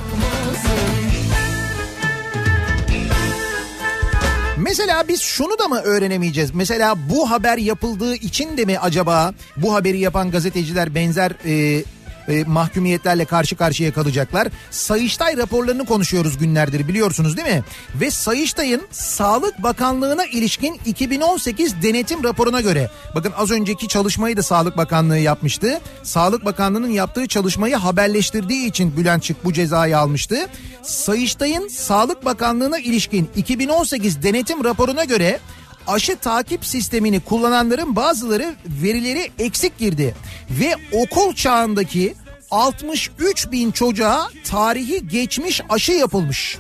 Mesela 4.59 5.09
biz 5.09 5.21
şunu 5.21 5.59
da 5.59 5.69
mı 5.69 5.81
öğrenemeyeceğiz? 5.81 6.55
Mesela 6.55 6.95
bu 7.11 7.31
haber 7.31 7.59
yapıldığı 7.59 8.15
için 8.15 8.57
de 8.57 8.65
mi 8.65 8.79
acaba 8.79 9.35
bu 9.57 9.75
haberi 9.75 9.99
yapan 9.99 10.31
gazeteciler 10.31 10.95
benzer 10.95 11.33
e, 11.45 11.85
e, 12.29 12.45
mahkumiyetlerle 12.45 13.25
karşı 13.25 13.57
karşıya 13.57 13.93
kalacaklar. 13.93 14.49
Sayıştay 14.71 15.37
raporlarını 15.37 15.85
konuşuyoruz 15.85 16.39
günlerdir 16.39 16.89
biliyorsunuz 16.89 17.37
değil 17.37 17.49
mi? 17.49 17.65
Ve 17.95 18.11
Sayıştay'ın 18.11 18.83
Sağlık 18.91 19.63
Bakanlığı'na 19.63 20.25
ilişkin 20.25 20.81
2018 20.87 21.83
denetim 21.83 22.25
raporuna 22.25 22.61
göre 22.61 22.91
bakın 23.15 23.33
az 23.37 23.51
önceki 23.51 23.89
çalışmayı 23.89 24.37
da 24.37 24.43
Sağlık 24.43 24.77
Bakanlığı 24.77 25.19
yapmıştı. 25.19 25.81
Sağlık 26.03 26.45
Bakanlığı'nın 26.45 26.91
yaptığı 26.91 27.27
çalışmayı 27.27 27.77
haberleştirdiği 27.77 28.67
için 28.67 28.97
Bülent 28.97 29.25
Şık 29.25 29.45
bu 29.45 29.53
cezayı 29.53 29.99
almıştı. 29.99 30.37
Sayıştay'ın 30.83 31.69
Sağlık 31.69 32.25
Bakanlığı'na 32.25 32.79
ilişkin 32.79 33.31
2018 33.37 34.23
denetim 34.23 34.65
raporuna 34.65 35.05
göre 35.05 35.41
aşı 35.87 36.17
takip 36.17 36.67
sistemini 36.67 37.21
kullananların 37.21 37.97
bazıları 37.97 38.55
verileri 38.83 39.31
eksik 39.39 39.79
girdi 39.79 40.15
ve 40.51 40.77
okul 40.93 41.35
çağındaki 41.35 42.15
63 42.51 43.53
bin 43.53 43.71
çocuğa 43.71 44.31
tarihi 44.45 45.09
geçmiş 45.09 45.61
aşı 45.69 45.93
yapılmış. 45.93 46.59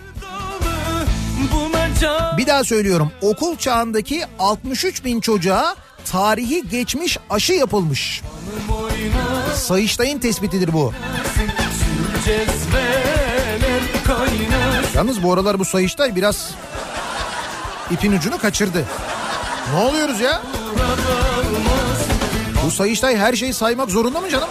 Bir 2.36 2.46
daha 2.46 2.64
söylüyorum 2.64 3.12
okul 3.22 3.56
çağındaki 3.56 4.22
63 4.38 5.04
bin 5.04 5.20
çocuğa 5.20 5.76
tarihi 6.04 6.68
geçmiş 6.68 7.18
aşı 7.30 7.52
yapılmış. 7.52 8.22
Sayıştay'ın 9.54 10.18
tespitidir 10.18 10.72
bu. 10.72 10.92
Yalnız 14.94 15.22
bu 15.22 15.32
aralar 15.32 15.58
bu 15.58 15.64
Sayıştay 15.64 16.16
biraz 16.16 16.50
ipin 17.90 18.12
ucunu 18.12 18.38
kaçırdı. 18.38 18.84
Ne 19.74 19.80
oluyoruz 19.80 20.20
ya? 20.20 20.42
Bu 22.64 22.70
Sayıştay 22.70 23.16
her 23.16 23.32
şeyi 23.32 23.54
saymak 23.54 23.90
zorunda 23.90 24.20
mı 24.20 24.30
canım? 24.30 24.48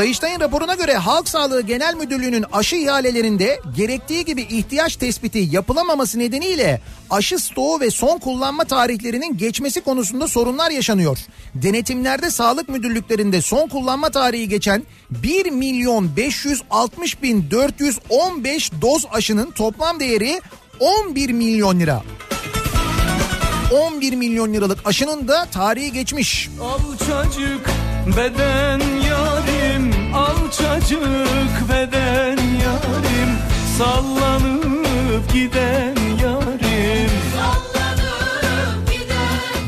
Sayıştay'ın 0.00 0.40
raporuna 0.40 0.74
göre 0.74 0.94
Halk 0.94 1.28
Sağlığı 1.28 1.60
Genel 1.60 1.94
Müdürlüğü'nün 1.94 2.44
aşı 2.52 2.76
ihalelerinde 2.76 3.60
gerektiği 3.76 4.24
gibi 4.24 4.42
ihtiyaç 4.42 4.96
tespiti 4.96 5.38
yapılamaması 5.38 6.18
nedeniyle 6.18 6.80
aşı 7.10 7.38
stoğu 7.38 7.80
ve 7.80 7.90
son 7.90 8.18
kullanma 8.18 8.64
tarihlerinin 8.64 9.36
geçmesi 9.36 9.80
konusunda 9.80 10.28
sorunlar 10.28 10.70
yaşanıyor. 10.70 11.18
Denetimlerde 11.54 12.30
sağlık 12.30 12.68
müdürlüklerinde 12.68 13.42
son 13.42 13.68
kullanma 13.68 14.10
tarihi 14.10 14.48
geçen 14.48 14.82
1 15.10 15.50
milyon 15.50 16.16
560 16.16 17.22
bin 17.22 17.50
415 17.50 18.72
doz 18.82 19.06
aşının 19.12 19.50
toplam 19.50 20.00
değeri 20.00 20.40
11 20.80 21.30
milyon 21.30 21.80
lira. 21.80 22.02
11 23.72 24.12
milyon 24.12 24.52
liralık 24.52 24.78
aşının 24.84 25.28
da 25.28 25.44
tarihi 25.44 25.92
geçmiş. 25.92 26.48
Alçacık 26.60 27.70
beden 28.06 28.80
yarim 28.80 30.14
Alçacık 30.14 31.68
beden 31.68 32.36
yarim 32.36 33.38
Sallanıp 33.78 35.32
giden 35.32 35.96
yarim 36.22 37.10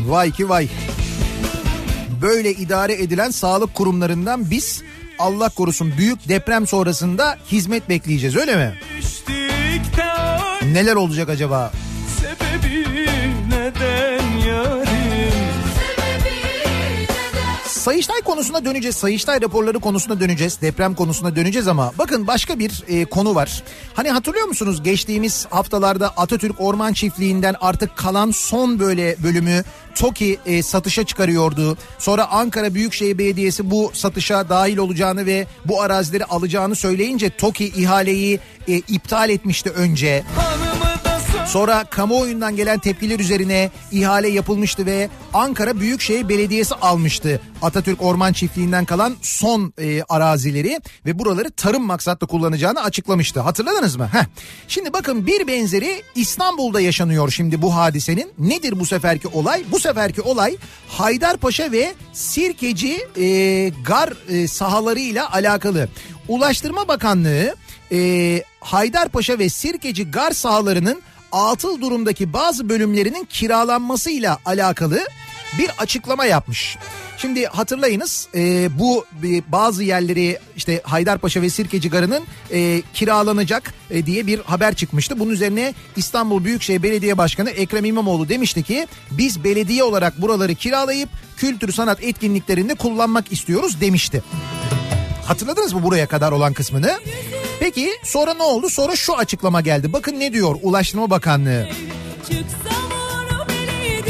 Vay 0.07 0.31
ki 0.31 0.49
vay. 0.49 0.69
Böyle 2.23 2.51
idare 2.51 3.03
edilen 3.03 3.31
sağlık 3.31 3.75
kurumlarından 3.75 4.51
biz 4.51 4.83
Allah 5.19 5.49
korusun 5.49 5.93
büyük 5.99 6.29
deprem 6.29 6.67
sonrasında 6.67 7.39
hizmet 7.53 7.89
bekleyeceğiz 7.89 8.37
öyle 8.37 8.57
mi? 8.57 8.75
Neler 10.73 10.95
olacak 10.95 11.29
acaba? 11.29 11.73
sebebi 12.21 12.87
neden 13.49 14.22
Sayıştay 17.83 18.21
konusuna 18.21 18.65
döneceğiz. 18.65 18.97
Sayıştay 18.97 19.43
raporları 19.43 19.81
konusuna 19.81 20.21
döneceğiz. 20.21 20.61
Deprem 20.61 20.95
konusuna 20.95 21.37
döneceğiz 21.37 21.69
ama 21.69 21.93
bakın 21.99 22.27
başka 22.27 22.59
bir 22.59 22.85
e, 22.89 23.05
konu 23.05 23.35
var. 23.35 23.63
Hani 23.95 24.11
hatırlıyor 24.11 24.47
musunuz 24.47 24.83
geçtiğimiz 24.83 25.47
haftalarda 25.51 26.09
Atatürk 26.09 26.61
Orman 26.61 26.93
Çiftliği'nden 26.93 27.55
artık 27.61 27.97
kalan 27.97 28.31
son 28.31 28.79
böyle 28.79 29.17
bölümü 29.23 29.65
TOKİ 29.95 30.39
e, 30.47 30.63
satışa 30.63 31.05
çıkarıyordu. 31.05 31.77
Sonra 31.99 32.31
Ankara 32.31 32.75
Büyükşehir 32.75 33.19
Belediyesi 33.19 33.71
bu 33.71 33.91
satışa 33.95 34.49
dahil 34.49 34.77
olacağını 34.77 35.27
ve 35.27 35.47
bu 35.65 35.83
arazileri 35.83 36.25
alacağını 36.25 36.77
söyleyince 36.77 37.31
TOKİ 37.31 37.65
ihaleyi 37.65 38.41
e, 38.69 38.77
iptal 38.77 39.31
etmişti 39.31 39.71
önce. 39.71 40.25
Hanımı 40.37 41.12
Sonra 41.47 41.85
kamuoyundan 41.85 42.57
gelen 42.57 42.79
tepkiler 42.79 43.19
üzerine 43.19 43.71
ihale 43.93 44.29
yapılmıştı 44.29 44.87
ve 44.87 45.09
Ankara 45.35 45.81
Büyükşehir 45.81 46.29
Belediyesi 46.29 46.75
almıştı. 46.75 47.41
Atatürk 47.63 48.03
Orman 48.03 48.33
Çiftliği'nden 48.33 48.85
kalan 48.85 49.17
son 49.23 49.73
e, 49.79 50.03
arazileri 50.03 50.81
ve 51.07 51.19
buraları 51.19 51.51
tarım 51.51 51.83
maksatlı 51.83 52.27
kullanacağını 52.27 52.83
açıklamıştı. 52.83 53.41
Hatırladınız 53.41 53.97
mı? 53.97 54.09
Heh. 54.13 54.25
Şimdi 54.69 54.93
bakın 54.93 55.27
bir 55.27 55.47
benzeri 55.47 56.03
İstanbul'da 56.15 56.81
yaşanıyor 56.81 57.31
şimdi 57.31 57.63
bu 57.63 57.75
hadisenin. 57.75 58.33
Nedir 58.39 58.81
bu 58.81 58.87
seferki 58.87 59.29
olay? 59.29 59.65
Bu 59.73 59.81
seferki 59.81 60.23
olay 60.23 60.57
Haydarpaşa 60.89 61.73
ve 61.73 61.95
Sirkeci 62.13 63.07
e, 63.17 63.25
gar 63.85 64.13
e, 64.29 64.49
sahalarıyla 64.49 65.33
alakalı. 65.33 65.89
Ulaştırma 66.29 66.89
Bakanlığı 66.89 67.55
e, 67.93 68.43
Haydarpaşa 68.61 69.39
ve 69.39 69.49
Sirkeci 69.49 70.11
gar 70.11 70.31
sahalarının 70.31 71.03
atıl 71.33 71.81
durumdaki 71.81 72.33
bazı 72.33 72.69
bölümlerinin 72.69 73.25
kiralanmasıyla 73.25 74.39
alakalı 74.45 75.01
bir 75.59 75.71
açıklama 75.79 76.25
yapmış. 76.25 76.77
Şimdi 77.19 77.47
hatırlayınız 77.47 78.29
e, 78.35 78.69
bu 78.79 79.05
e, 79.25 79.53
bazı 79.53 79.85
yerleri 79.85 80.39
işte 80.57 80.81
Haydarpaşa 80.85 81.43
ve 81.43 81.51
Sirkeci 81.51 81.91
Garı'nın 81.91 82.23
e, 82.53 82.83
kiralanacak 82.95 83.75
e, 83.91 84.07
diye 84.07 84.27
bir 84.27 84.41
haber 84.41 84.75
çıkmıştı. 84.75 85.19
Bunun 85.19 85.31
üzerine 85.31 85.75
İstanbul 85.97 86.45
Büyükşehir 86.45 86.83
Belediye 86.83 87.19
Başkanı 87.19 87.51
Ekrem 87.51 87.85
İmamoğlu 87.85 88.29
demişti 88.29 88.63
ki 88.63 88.87
biz 89.11 89.45
belediye 89.45 89.83
olarak 89.85 90.23
buraları 90.23 90.55
kiralayıp 90.55 91.09
kültür 91.37 91.73
sanat 91.73 92.03
etkinliklerinde 92.03 92.75
kullanmak 92.75 93.33
istiyoruz 93.33 93.81
demişti. 93.81 94.23
Hatırladınız 95.27 95.73
mı 95.73 95.83
buraya 95.83 96.07
kadar 96.07 96.33
olan 96.33 96.53
kısmını? 96.53 96.99
Peki 97.61 97.91
sonra 98.05 98.35
ne 98.35 98.43
oldu? 98.43 98.69
Sonra 98.69 98.97
şu 98.97 99.17
açıklama 99.17 99.61
geldi. 99.61 99.93
Bakın 99.93 100.21
ne 100.21 100.33
diyor 100.33 100.57
Ulaştırma 100.63 101.11
Bakanlığı. 101.11 101.69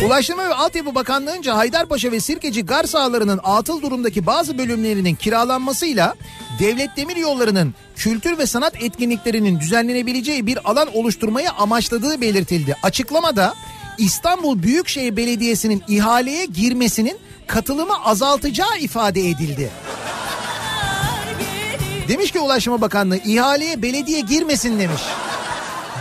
Ulaştırma 0.06 0.48
ve 0.48 0.54
Altyapı 0.54 0.94
Bakanlığı'nca 0.94 1.56
Haydarpaşa 1.56 2.12
ve 2.12 2.20
Sirkeci 2.20 2.66
gar 2.66 2.84
sahalarının 2.84 3.40
atıl 3.44 3.82
durumdaki 3.82 4.26
bazı 4.26 4.58
bölümlerinin 4.58 5.14
kiralanmasıyla 5.14 6.14
devlet 6.58 6.96
demir 6.96 7.16
yollarının 7.16 7.74
kültür 7.96 8.38
ve 8.38 8.46
sanat 8.46 8.82
etkinliklerinin 8.82 9.60
düzenlenebileceği 9.60 10.46
bir 10.46 10.70
alan 10.70 10.96
oluşturmayı 10.96 11.50
amaçladığı 11.50 12.20
belirtildi. 12.20 12.76
Açıklamada 12.82 13.54
İstanbul 13.98 14.62
Büyükşehir 14.62 15.16
Belediyesi'nin 15.16 15.82
ihaleye 15.88 16.44
girmesinin 16.44 17.18
katılımı 17.46 18.04
azaltacağı 18.04 18.78
ifade 18.78 19.28
edildi. 19.28 19.70
Demiş 22.08 22.30
ki 22.30 22.40
Ulaştırma 22.40 22.80
Bakanlığı 22.80 23.16
ihaleye 23.16 23.82
belediye 23.82 24.20
girmesin 24.20 24.78
demiş. 24.80 25.02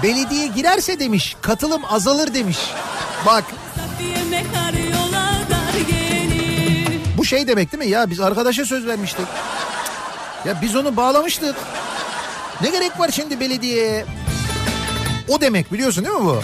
Belediye 0.03 0.47
girerse 0.47 0.99
demiş 0.99 1.35
katılım 1.41 1.81
azalır 1.89 2.33
demiş. 2.33 2.57
Bak 3.25 3.43
bu 7.17 7.25
şey 7.25 7.47
demek 7.47 7.71
değil 7.71 7.83
mi 7.83 7.89
ya 7.89 8.09
biz 8.09 8.19
arkadaşa 8.19 8.65
söz 8.65 8.87
vermiştik. 8.87 9.25
Ya 10.45 10.61
biz 10.61 10.75
onu 10.75 10.95
bağlamıştık. 10.97 11.55
Ne 12.61 12.69
gerek 12.69 12.99
var 12.99 13.09
şimdi 13.11 13.39
belediyeye? 13.39 14.05
O 15.27 15.41
demek 15.41 15.73
biliyorsun 15.73 16.05
değil 16.05 16.15
mi 16.15 16.25
bu? 16.25 16.41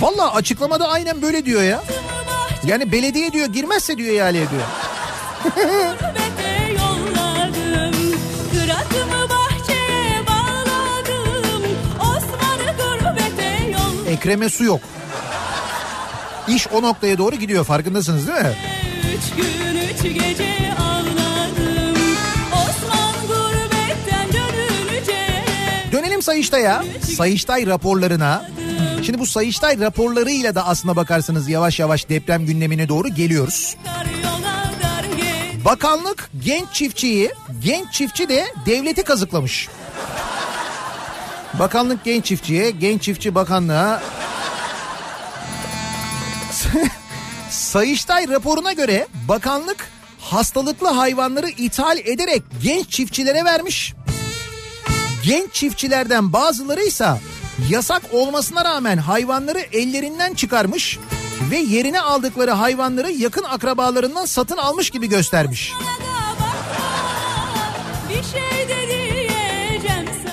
Valla 0.00 0.34
açıklamada 0.34 0.88
aynen 0.88 1.22
böyle 1.22 1.44
diyor 1.44 1.62
ya. 1.62 1.82
Yani 2.66 2.92
belediye 2.92 3.32
diyor 3.32 3.46
girmezse 3.46 3.96
diyor 3.96 4.14
ihaleye 4.14 4.50
diyor. 4.50 4.62
Ekrem'e 14.22 14.48
su 14.48 14.64
yok. 14.64 14.80
İş 16.48 16.68
o 16.68 16.82
noktaya 16.82 17.18
doğru 17.18 17.36
gidiyor 17.36 17.64
farkındasınız 17.64 18.28
değil 18.28 18.38
mi? 18.38 18.56
Üç 19.14 19.36
gün 19.36 19.76
üç 19.76 20.02
gece 20.02 20.74
ağladım 20.80 22.02
Osman 22.52 23.26
gurbetten 23.26 24.28
dönünce 24.32 25.26
Dönelim 25.92 26.22
Sayıştay'a, 26.22 26.84
Sayıştay 27.16 27.66
raporlarına. 27.66 28.46
Şimdi 29.06 29.18
bu 29.18 29.26
Sayıştay 29.26 29.80
raporlarıyla 29.80 30.54
da 30.54 30.66
aslına 30.66 30.96
bakarsanız 30.96 31.48
yavaş 31.48 31.78
yavaş 31.78 32.08
deprem 32.08 32.46
gündemine 32.46 32.88
doğru 32.88 33.08
geliyoruz. 33.08 33.76
Gelir 33.84 34.11
Bakanlık 35.64 36.30
genç 36.44 36.72
çiftçiyi, 36.72 37.32
genç 37.64 37.92
çiftçi 37.92 38.28
de 38.28 38.46
devleti 38.66 39.02
kazıklamış. 39.02 39.68
Bakanlık 41.54 42.04
genç 42.04 42.24
çiftçiye, 42.24 42.70
genç 42.70 43.02
çiftçi 43.02 43.34
bakanlığa. 43.34 44.02
Sayıştay 47.50 48.28
raporuna 48.28 48.72
göre 48.72 49.06
bakanlık 49.28 49.88
hastalıklı 50.20 50.88
hayvanları 50.88 51.48
ithal 51.48 51.98
ederek 51.98 52.42
genç 52.62 52.90
çiftçilere 52.90 53.44
vermiş. 53.44 53.94
Genç 55.24 55.52
çiftçilerden 55.52 56.32
bazıları 56.32 56.82
ise 56.82 57.08
yasak 57.70 58.02
olmasına 58.12 58.64
rağmen 58.64 58.96
hayvanları 58.96 59.58
ellerinden 59.58 60.34
çıkarmış 60.34 60.98
ve 61.52 61.58
yerine 61.58 62.00
aldıkları 62.00 62.50
hayvanları 62.50 63.10
yakın 63.10 63.44
akrabalarından 63.44 64.24
satın 64.24 64.56
almış 64.56 64.90
gibi 64.90 65.08
göstermiş. 65.08 65.72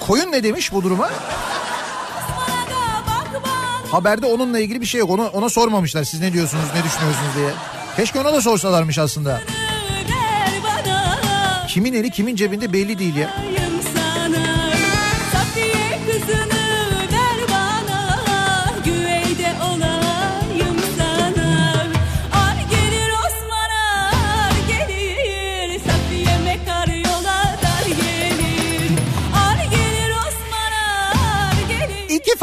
Koyun 0.07 0.31
ne 0.31 0.43
demiş 0.43 0.73
bu 0.73 0.83
duruma? 0.83 1.09
Haberde 3.91 4.25
onunla 4.25 4.59
ilgili 4.59 4.81
bir 4.81 4.85
şey 4.85 4.99
yok. 4.99 5.09
Ona, 5.09 5.27
ona 5.27 5.49
sormamışlar 5.49 6.03
siz 6.03 6.19
ne 6.19 6.33
diyorsunuz 6.33 6.65
ne 6.75 6.83
düşünüyorsunuz 6.83 7.35
diye. 7.35 7.49
Keşke 7.95 8.19
ona 8.19 8.33
da 8.33 8.41
sorsalarmış 8.41 8.99
aslında. 8.99 9.41
Kimin 11.67 11.93
eli 11.93 12.11
kimin 12.11 12.35
cebinde 12.35 12.73
belli 12.73 12.99
değil 12.99 13.15
ya. 13.15 13.29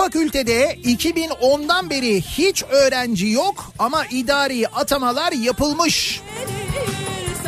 Fakültede 0.07 0.78
2010'dan 0.84 1.90
beri 1.90 2.20
hiç 2.20 2.64
öğrenci 2.70 3.26
yok 3.26 3.72
ama 3.78 4.07
idari 4.07 4.68
atamalar 4.68 5.32
yapılmış. 5.32 6.20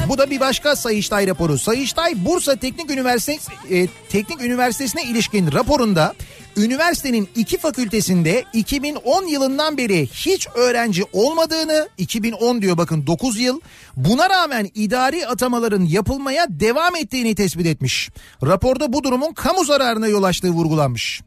Bu 0.08 0.18
da 0.18 0.30
bir 0.30 0.40
başka 0.40 0.76
Sayıştay 0.76 1.26
raporu. 1.26 1.58
Sayıştay 1.58 2.24
Bursa 2.24 2.56
Teknik 2.56 2.90
Üniversitesi 2.90 3.52
e, 3.70 3.86
Teknik 4.08 4.42
Üniversitesi'ne 4.42 5.02
ilişkin 5.02 5.52
raporunda 5.52 6.14
üniversitenin 6.56 7.28
iki 7.36 7.58
fakültesinde 7.58 8.44
2010 8.52 9.26
yılından 9.26 9.78
beri 9.78 10.06
hiç 10.06 10.48
öğrenci 10.54 11.04
olmadığını 11.12 11.88
2010 11.98 12.62
diyor 12.62 12.78
bakın 12.78 13.06
9 13.06 13.40
yıl 13.40 13.60
buna 13.96 14.30
rağmen 14.30 14.70
idari 14.74 15.26
atamaların 15.26 15.84
yapılmaya 15.84 16.46
devam 16.48 16.96
ettiğini 16.96 17.34
tespit 17.34 17.66
etmiş. 17.66 18.10
Raporda 18.46 18.92
bu 18.92 19.04
durumun 19.04 19.32
kamu 19.32 19.64
zararına 19.64 20.08
yol 20.08 20.22
açtığı 20.22 20.50
vurgulanmış. 20.50 21.22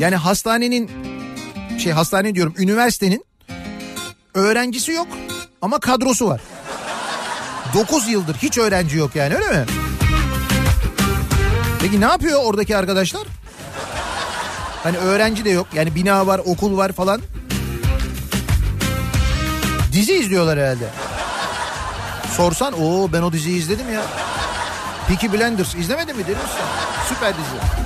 Yani 0.00 0.16
hastanenin 0.16 0.90
şey 1.78 1.92
hastane 1.92 2.34
diyorum 2.34 2.54
üniversitenin 2.58 3.24
öğrencisi 4.34 4.92
yok 4.92 5.08
ama 5.62 5.78
kadrosu 5.78 6.28
var. 6.28 6.40
9 7.74 8.08
yıldır 8.08 8.34
hiç 8.34 8.58
öğrenci 8.58 8.96
yok 8.96 9.16
yani 9.16 9.34
öyle 9.34 9.50
mi? 9.50 9.64
Peki 11.80 12.00
ne 12.00 12.04
yapıyor 12.04 12.40
oradaki 12.44 12.76
arkadaşlar? 12.76 13.22
Hani 14.82 14.96
öğrenci 14.96 15.44
de 15.44 15.50
yok 15.50 15.66
yani 15.74 15.94
bina 15.94 16.26
var 16.26 16.40
okul 16.44 16.76
var 16.76 16.92
falan. 16.92 17.20
Dizi 19.92 20.14
izliyorlar 20.14 20.58
herhalde. 20.58 20.88
Sorsan 22.36 22.74
o 22.82 23.12
ben 23.12 23.22
o 23.22 23.32
diziyi 23.32 23.58
izledim 23.58 23.92
ya. 23.92 24.02
Peaky 25.08 25.26
Blinders 25.26 25.74
izlemedin 25.74 26.16
mi 26.16 26.26
demiş 26.26 26.40
Süper 27.08 27.32
dizi. 27.34 27.85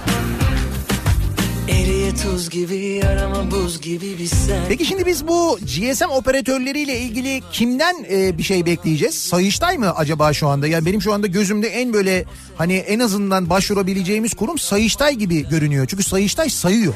Tuz 2.17 2.51
gibi 2.51 2.77
yarama 2.77 3.51
buz 3.51 3.81
gibi 3.81 4.19
bir 4.19 4.27
sen 4.27 4.63
Peki 4.69 4.87
şimdi 4.87 5.07
biz 5.07 5.29
bu 5.29 5.59
GSM 5.63 6.11
operatörleriyle 6.11 6.99
ilgili 6.99 7.43
kimden 7.53 8.07
e, 8.11 8.39
bir 8.39 8.43
şey 8.43 8.67
bekleyeceğiz? 8.67 9.15
Sayıştay 9.15 9.79
mı 9.79 9.93
acaba 9.97 10.33
şu 10.33 10.49
anda? 10.49 10.67
Yani 10.67 10.87
benim 10.87 11.03
şu 11.03 11.13
anda 11.13 11.27
gözümde 11.27 11.69
en 11.69 11.93
böyle 11.93 12.25
hani 12.57 12.75
en 12.75 12.99
azından 12.99 13.51
başvurabileceğimiz 13.51 14.35
kurum 14.35 14.59
Sayıştay 14.59 15.15
gibi 15.15 15.49
görünüyor. 15.49 15.87
Çünkü 15.87 16.03
Sayıştay 16.03 16.51
sayıyor. 16.51 16.95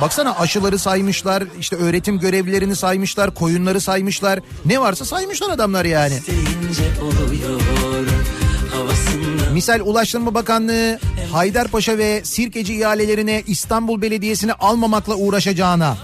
Baksana 0.00 0.38
aşıları 0.38 0.78
saymışlar, 0.78 1.44
işte 1.60 1.76
öğretim 1.76 2.18
görevlilerini 2.18 2.76
saymışlar, 2.76 3.34
koyunları 3.34 3.80
saymışlar. 3.80 4.40
Ne 4.64 4.80
varsa 4.80 5.04
saymışlar 5.04 5.50
adamlar 5.50 5.84
yani. 5.84 6.20
deyince 6.26 7.00
oluyor 7.02 7.60
Misal 9.52 9.80
Ulaştırma 9.80 10.34
Bakanlığı 10.34 10.98
Haydarpaşa 11.32 11.98
ve 11.98 12.24
Sirkeci 12.24 12.74
ihalelerine 12.74 13.42
İstanbul 13.46 14.02
Belediyesi'ni 14.02 14.52
almamakla 14.52 15.14
uğraşacağına 15.14 15.96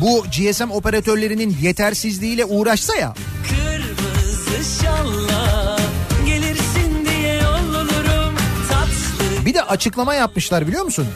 bu 0.00 0.24
GSM 0.24 0.70
operatörlerinin 0.70 1.56
yetersizliğiyle 1.62 2.44
uğraşsa 2.44 2.94
ya 2.94 3.14
bir 9.46 9.54
de 9.54 9.62
açıklama 9.62 10.14
yapmışlar 10.14 10.66
biliyor 10.66 10.84
musun? 10.84 11.06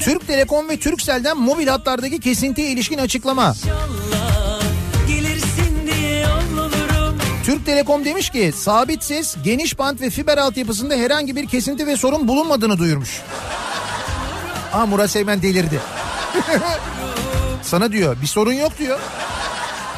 Türk 0.00 0.26
Telekom 0.26 0.68
ve 0.68 0.76
Turkcell'den 0.78 1.38
mobil 1.38 1.66
hatlardaki 1.66 2.20
kesintiye 2.20 2.70
ilişkin 2.70 2.98
açıklama. 2.98 3.54
şalla 3.54 4.25
Türk 7.46 7.66
Telekom 7.66 8.04
demiş 8.04 8.30
ki 8.30 8.52
sabit 8.56 9.02
ses, 9.02 9.36
geniş 9.44 9.78
bant 9.78 10.00
ve 10.00 10.10
fiber 10.10 10.38
altyapısında 10.38 10.94
herhangi 10.94 11.36
bir 11.36 11.46
kesinti 11.46 11.86
ve 11.86 11.96
sorun 11.96 12.28
bulunmadığını 12.28 12.78
duyurmuş. 12.78 13.22
Aa 14.72 14.86
Murat 14.86 15.10
Seymen 15.10 15.42
delirdi. 15.42 15.80
Sana 17.62 17.92
diyor 17.92 18.16
bir 18.22 18.26
sorun 18.26 18.52
yok 18.52 18.78
diyor. 18.78 18.98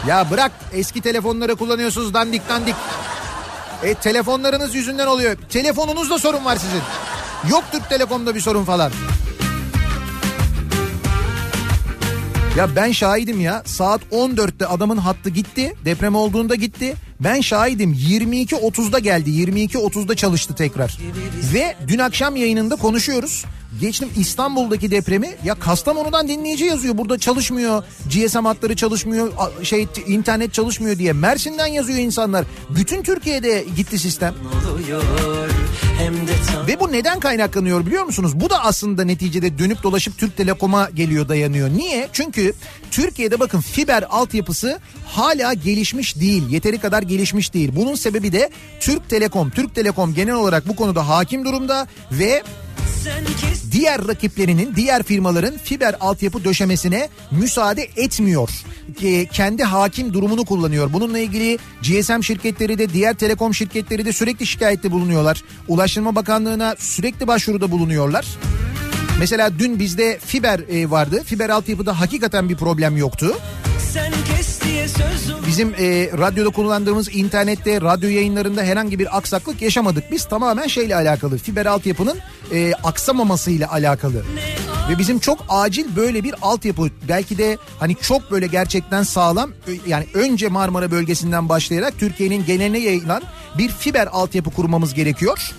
Ya 0.06 0.30
bırak 0.30 0.52
eski 0.72 1.00
telefonları 1.00 1.56
kullanıyorsunuz 1.56 2.14
dandik 2.14 2.48
dandik. 2.48 2.74
E 3.82 3.94
telefonlarınız 3.94 4.74
yüzünden 4.74 5.06
oluyor. 5.06 5.36
Telefonunuzda 5.48 6.18
sorun 6.18 6.44
var 6.44 6.56
sizin. 6.56 6.82
Yok 7.50 7.64
Türk 7.72 7.88
Telekom'da 7.88 8.34
bir 8.34 8.40
sorun 8.40 8.64
falan. 8.64 8.92
Ya 12.58 12.76
ben 12.76 12.92
şahidim 12.92 13.40
ya. 13.40 13.62
Saat 13.64 14.00
14'te 14.12 14.66
adamın 14.66 14.96
hattı 14.96 15.30
gitti. 15.30 15.74
Deprem 15.84 16.14
olduğunda 16.14 16.54
gitti. 16.54 16.94
Ben 17.20 17.40
şahidim. 17.40 17.92
22.30'da 17.92 18.98
geldi. 18.98 19.30
22.30'da 19.30 20.16
çalıştı 20.16 20.54
tekrar. 20.54 20.98
Ve 21.54 21.76
dün 21.88 21.98
akşam 21.98 22.36
yayınında 22.36 22.76
konuşuyoruz 22.76 23.44
geçtim 23.80 24.08
İstanbul'daki 24.16 24.90
depremi 24.90 25.28
ya 25.44 25.54
Kastamonu'dan 25.54 26.28
dinleyici 26.28 26.64
yazıyor 26.64 26.98
burada 26.98 27.18
çalışmıyor 27.18 27.84
GSM 28.06 28.44
hatları 28.44 28.76
çalışmıyor 28.76 29.32
şey 29.62 29.86
internet 30.06 30.54
çalışmıyor 30.54 30.98
diye 30.98 31.12
Mersin'den 31.12 31.66
yazıyor 31.66 31.98
insanlar 31.98 32.44
bütün 32.70 33.02
Türkiye'de 33.02 33.64
gitti 33.76 33.98
sistem 33.98 34.34
ve 36.66 36.80
bu 36.80 36.92
neden 36.92 37.20
kaynaklanıyor 37.20 37.86
biliyor 37.86 38.04
musunuz? 38.04 38.40
Bu 38.40 38.50
da 38.50 38.64
aslında 38.64 39.04
neticede 39.04 39.58
dönüp 39.58 39.82
dolaşıp 39.82 40.18
Türk 40.18 40.36
Telekom'a 40.36 40.90
geliyor 40.90 41.28
dayanıyor. 41.28 41.68
Niye? 41.68 42.08
Çünkü 42.12 42.54
Türkiye'de 42.90 43.40
bakın 43.40 43.60
fiber 43.60 44.04
altyapısı 44.10 44.78
hala 45.06 45.52
gelişmiş 45.52 46.20
değil. 46.20 46.48
Yeteri 46.48 46.78
kadar 46.78 47.02
gelişmiş 47.02 47.54
değil. 47.54 47.72
Bunun 47.76 47.94
sebebi 47.94 48.32
de 48.32 48.50
Türk 48.80 49.08
Telekom. 49.08 49.50
Türk 49.50 49.74
Telekom 49.74 50.14
genel 50.14 50.34
olarak 50.34 50.68
bu 50.68 50.76
konuda 50.76 51.08
hakim 51.08 51.44
durumda 51.44 51.86
ve 52.12 52.42
diğer 53.72 54.08
rakiplerinin, 54.08 54.72
diğer 54.76 55.02
firmaların 55.02 55.58
fiber 55.64 55.94
altyapı 56.00 56.44
döşemesine 56.44 57.08
müsaade 57.30 57.88
etmiyor. 57.96 58.50
Ke- 59.00 59.28
Kendi 59.28 59.64
hakim 59.64 60.12
durumunu 60.14 60.44
kullanıyor. 60.44 60.92
Bununla 60.92 61.18
ilgili 61.18 61.58
GSM 61.82 62.20
şirketleri 62.22 62.78
de 62.78 62.92
diğer 62.92 63.14
telekom 63.14 63.54
şirketleri 63.54 64.04
de 64.04 64.12
sürekli 64.12 64.46
şikayette 64.46 64.90
bulunuyorlar. 64.90 65.42
Ulaştırma 65.68 66.14
Bakanlığı'na 66.14 66.74
sürekli 66.78 67.26
başvuruda 67.26 67.70
bulunuyorlar. 67.70 68.26
Mesela 69.18 69.58
dün 69.58 69.78
bizde 69.78 70.18
fiber 70.26 70.60
e, 70.60 70.90
vardı. 70.90 71.22
Fiber 71.24 71.48
altyapıda 71.50 72.00
hakikaten 72.00 72.48
bir 72.48 72.56
problem 72.56 72.96
yoktu. 72.96 73.38
Bizim 75.46 75.74
e, 75.74 76.10
radyoda 76.18 76.50
kullandığımız 76.50 77.14
internette, 77.14 77.80
radyo 77.80 78.08
yayınlarında 78.08 78.62
herhangi 78.62 78.98
bir 78.98 79.16
aksaklık 79.18 79.62
yaşamadık. 79.62 80.04
Biz 80.12 80.24
tamamen 80.24 80.66
şeyle 80.66 80.96
alakalı, 80.96 81.38
fiber 81.38 81.66
altyapının 81.66 82.18
e, 82.52 82.72
aksamamasıyla 82.84 83.72
alakalı. 83.72 84.24
Ve 84.88 84.98
bizim 84.98 85.18
çok 85.18 85.44
acil 85.48 85.96
böyle 85.96 86.24
bir 86.24 86.34
altyapı 86.42 86.90
belki 87.08 87.38
de 87.38 87.58
hani 87.78 87.96
çok 87.96 88.30
böyle 88.30 88.46
gerçekten 88.46 89.02
sağlam 89.02 89.50
yani 89.86 90.06
önce 90.14 90.48
Marmara 90.48 90.90
bölgesinden 90.90 91.48
başlayarak 91.48 91.98
Türkiye'nin 91.98 92.46
geneline 92.46 92.78
yayılan 92.78 93.22
bir 93.58 93.68
fiber 93.68 94.06
altyapı 94.12 94.50
kurmamız 94.50 94.94
gerekiyor. 94.94 95.52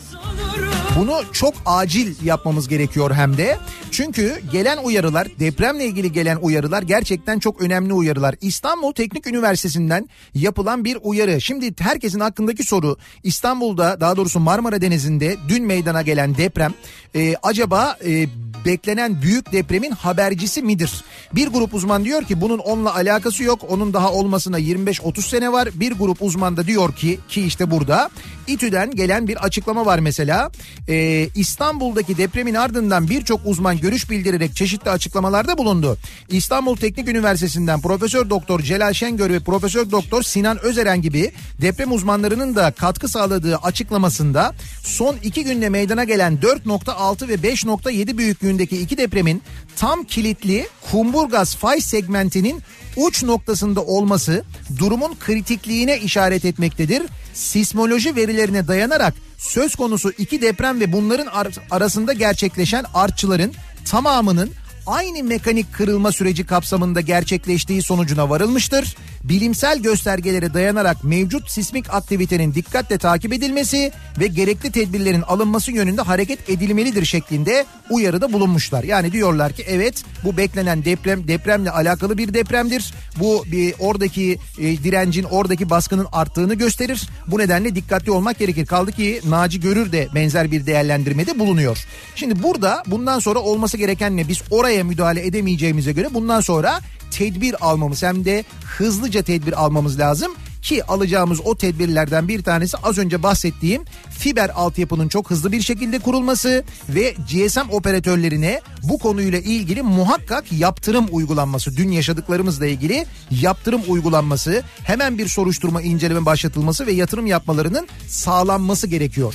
Bunu 0.99 1.21
çok 1.33 1.53
acil 1.65 2.25
yapmamız 2.25 2.67
gerekiyor 2.67 3.11
hem 3.11 3.37
de. 3.37 3.57
Çünkü 3.91 4.41
gelen 4.51 4.77
uyarılar, 4.77 5.27
depremle 5.39 5.85
ilgili 5.85 6.11
gelen 6.11 6.37
uyarılar 6.41 6.81
gerçekten 6.81 7.39
çok 7.39 7.61
önemli 7.61 7.93
uyarılar. 7.93 8.35
İstanbul 8.41 8.93
Teknik 8.93 9.27
Üniversitesi'nden 9.27 10.09
yapılan 10.33 10.85
bir 10.85 10.97
uyarı. 11.01 11.41
Şimdi 11.41 11.73
herkesin 11.79 12.19
aklındaki 12.19 12.63
soru 12.63 12.97
İstanbul'da 13.23 14.01
daha 14.01 14.17
doğrusu 14.17 14.39
Marmara 14.39 14.81
Denizi'nde 14.81 15.35
dün 15.49 15.65
meydana 15.65 16.01
gelen 16.01 16.37
deprem 16.37 16.73
e, 17.15 17.35
acaba 17.43 17.97
e, 18.05 18.25
beklenen 18.65 19.21
büyük 19.21 19.51
depremin 19.51 19.91
habercisi 19.91 20.61
midir? 20.61 20.91
Bir 21.35 21.47
grup 21.47 21.73
uzman 21.73 22.05
diyor 22.05 22.23
ki 22.23 22.41
bunun 22.41 22.57
onunla 22.57 22.95
alakası 22.95 23.43
yok. 23.43 23.59
Onun 23.69 23.93
daha 23.93 24.13
olmasına 24.13 24.59
25-30 24.59 25.21
sene 25.21 25.51
var. 25.51 25.69
Bir 25.73 25.91
grup 25.91 26.21
uzman 26.21 26.57
da 26.57 26.67
diyor 26.67 26.93
ki 26.95 27.19
ki 27.29 27.41
işte 27.41 27.71
burada 27.71 28.09
İTÜ'den 28.47 28.91
gelen 28.91 29.27
bir 29.27 29.45
açıklama 29.45 29.85
var 29.85 29.99
mesela. 29.99 30.51
Ee, 30.89 31.29
İstanbul'daki 31.35 32.17
depremin 32.17 32.53
ardından 32.53 33.09
birçok 33.09 33.41
uzman 33.45 33.77
görüş 33.77 34.09
bildirerek 34.09 34.55
çeşitli 34.55 34.89
açıklamalarda 34.91 35.57
bulundu. 35.57 35.97
İstanbul 36.29 36.75
Teknik 36.75 37.07
Üniversitesi'nden 37.07 37.81
Profesör 37.81 38.29
Doktor 38.29 38.59
Celal 38.59 38.93
Şengör 38.93 39.29
ve 39.29 39.39
Profesör 39.39 39.91
Doktor 39.91 40.23
Sinan 40.23 40.59
Özeren 40.59 41.01
gibi 41.01 41.31
deprem 41.61 41.91
uzmanlarının 41.91 42.55
da 42.55 42.71
katkı 42.71 43.07
sağladığı 43.07 43.55
açıklamasında 43.55 44.53
son 44.83 45.15
iki 45.23 45.43
günde 45.43 45.69
meydana 45.69 46.03
gelen 46.03 46.37
4.6 46.37 47.27
ve 47.27 47.33
5.7 47.33 48.17
büyüklüğündeki 48.49 48.81
iki 48.81 48.97
depremin 48.97 49.41
tam 49.75 50.03
kilitli 50.03 50.67
Kumburgaz 50.91 51.55
fay 51.55 51.81
segmentinin 51.81 52.61
uç 52.95 53.23
noktasında 53.23 53.81
olması 53.81 54.43
durumun 54.77 55.15
kritikliğine 55.19 55.99
işaret 55.99 56.45
etmektedir. 56.45 57.03
Sismoloji 57.33 58.15
verilerine 58.15 58.67
dayanarak 58.67 59.13
söz 59.37 59.75
konusu 59.75 60.11
iki 60.17 60.41
deprem 60.41 60.79
ve 60.79 60.91
bunların 60.91 61.27
ar- 61.27 61.59
arasında 61.71 62.13
gerçekleşen 62.13 62.85
artçıların 62.93 63.53
tamamının 63.85 64.51
aynı 64.89 65.23
mekanik 65.23 65.73
kırılma 65.73 66.11
süreci 66.11 66.45
kapsamında 66.45 67.01
gerçekleştiği 67.01 67.81
sonucuna 67.81 68.29
varılmıştır. 68.29 68.95
Bilimsel 69.23 69.79
göstergelere 69.79 70.53
dayanarak 70.53 71.03
mevcut 71.03 71.51
sismik 71.51 71.93
aktivitenin 71.93 72.53
dikkatle 72.53 72.97
takip 72.97 73.33
edilmesi 73.33 73.91
ve 74.19 74.27
gerekli 74.27 74.71
tedbirlerin 74.71 75.21
alınması 75.21 75.71
yönünde 75.71 76.01
hareket 76.01 76.49
edilmelidir 76.49 77.05
şeklinde 77.05 77.65
uyarıda 77.89 78.33
bulunmuşlar. 78.33 78.83
Yani 78.83 79.11
diyorlar 79.11 79.53
ki 79.53 79.63
evet 79.67 80.03
bu 80.23 80.37
beklenen 80.37 80.85
deprem 80.85 81.27
depremle 81.27 81.71
alakalı 81.71 82.17
bir 82.17 82.33
depremdir. 82.33 82.93
Bu 83.19 83.43
bir 83.51 83.73
oradaki 83.79 84.37
e, 84.59 84.63
direncin 84.63 85.23
oradaki 85.23 85.69
baskının 85.69 86.07
arttığını 86.11 86.53
gösterir. 86.53 87.09
Bu 87.27 87.39
nedenle 87.39 87.75
dikkatli 87.75 88.11
olmak 88.11 88.39
gerekir. 88.39 88.65
Kaldı 88.65 88.91
ki 88.91 89.21
Naci 89.29 89.59
Görür 89.59 89.91
de 89.91 90.07
benzer 90.15 90.51
bir 90.51 90.65
değerlendirmede 90.65 91.39
bulunuyor. 91.39 91.85
Şimdi 92.15 92.43
burada 92.43 92.83
bundan 92.87 93.19
sonra 93.19 93.39
olması 93.39 93.77
gereken 93.77 94.17
ne? 94.17 94.27
Biz 94.27 94.41
oraya 94.51 94.78
müdahale 94.83 95.25
edemeyeceğimize 95.25 95.91
göre 95.91 96.07
bundan 96.13 96.41
sonra 96.41 96.79
tedbir 97.11 97.65
almamız 97.65 98.03
hem 98.03 98.25
de 98.25 98.43
hızlıca 98.65 99.21
tedbir 99.21 99.63
almamız 99.63 99.99
lazım 99.99 100.31
ki 100.61 100.83
alacağımız 100.83 101.39
o 101.43 101.55
tedbirlerden 101.55 102.27
bir 102.27 102.43
tanesi 102.43 102.77
az 102.77 102.97
önce 102.97 103.23
bahsettiğim 103.23 103.85
fiber 104.09 104.49
altyapının 104.49 105.07
çok 105.07 105.29
hızlı 105.29 105.51
bir 105.51 105.61
şekilde 105.61 105.99
kurulması 105.99 106.63
ve 106.89 107.15
GSM 107.31 107.69
operatörlerine 107.71 108.61
bu 108.83 108.99
konuyla 108.99 109.39
ilgili 109.39 109.81
muhakkak 109.81 110.51
yaptırım 110.51 111.05
uygulanması. 111.11 111.77
Dün 111.77 111.91
yaşadıklarımızla 111.91 112.65
ilgili 112.65 113.05
yaptırım 113.31 113.81
uygulanması, 113.87 114.63
hemen 114.83 115.17
bir 115.17 115.27
soruşturma 115.27 115.81
inceleme 115.81 116.25
başlatılması 116.25 116.87
ve 116.87 116.91
yatırım 116.91 117.27
yapmalarının 117.27 117.87
sağlanması 118.07 118.87
gerekiyor. 118.87 119.33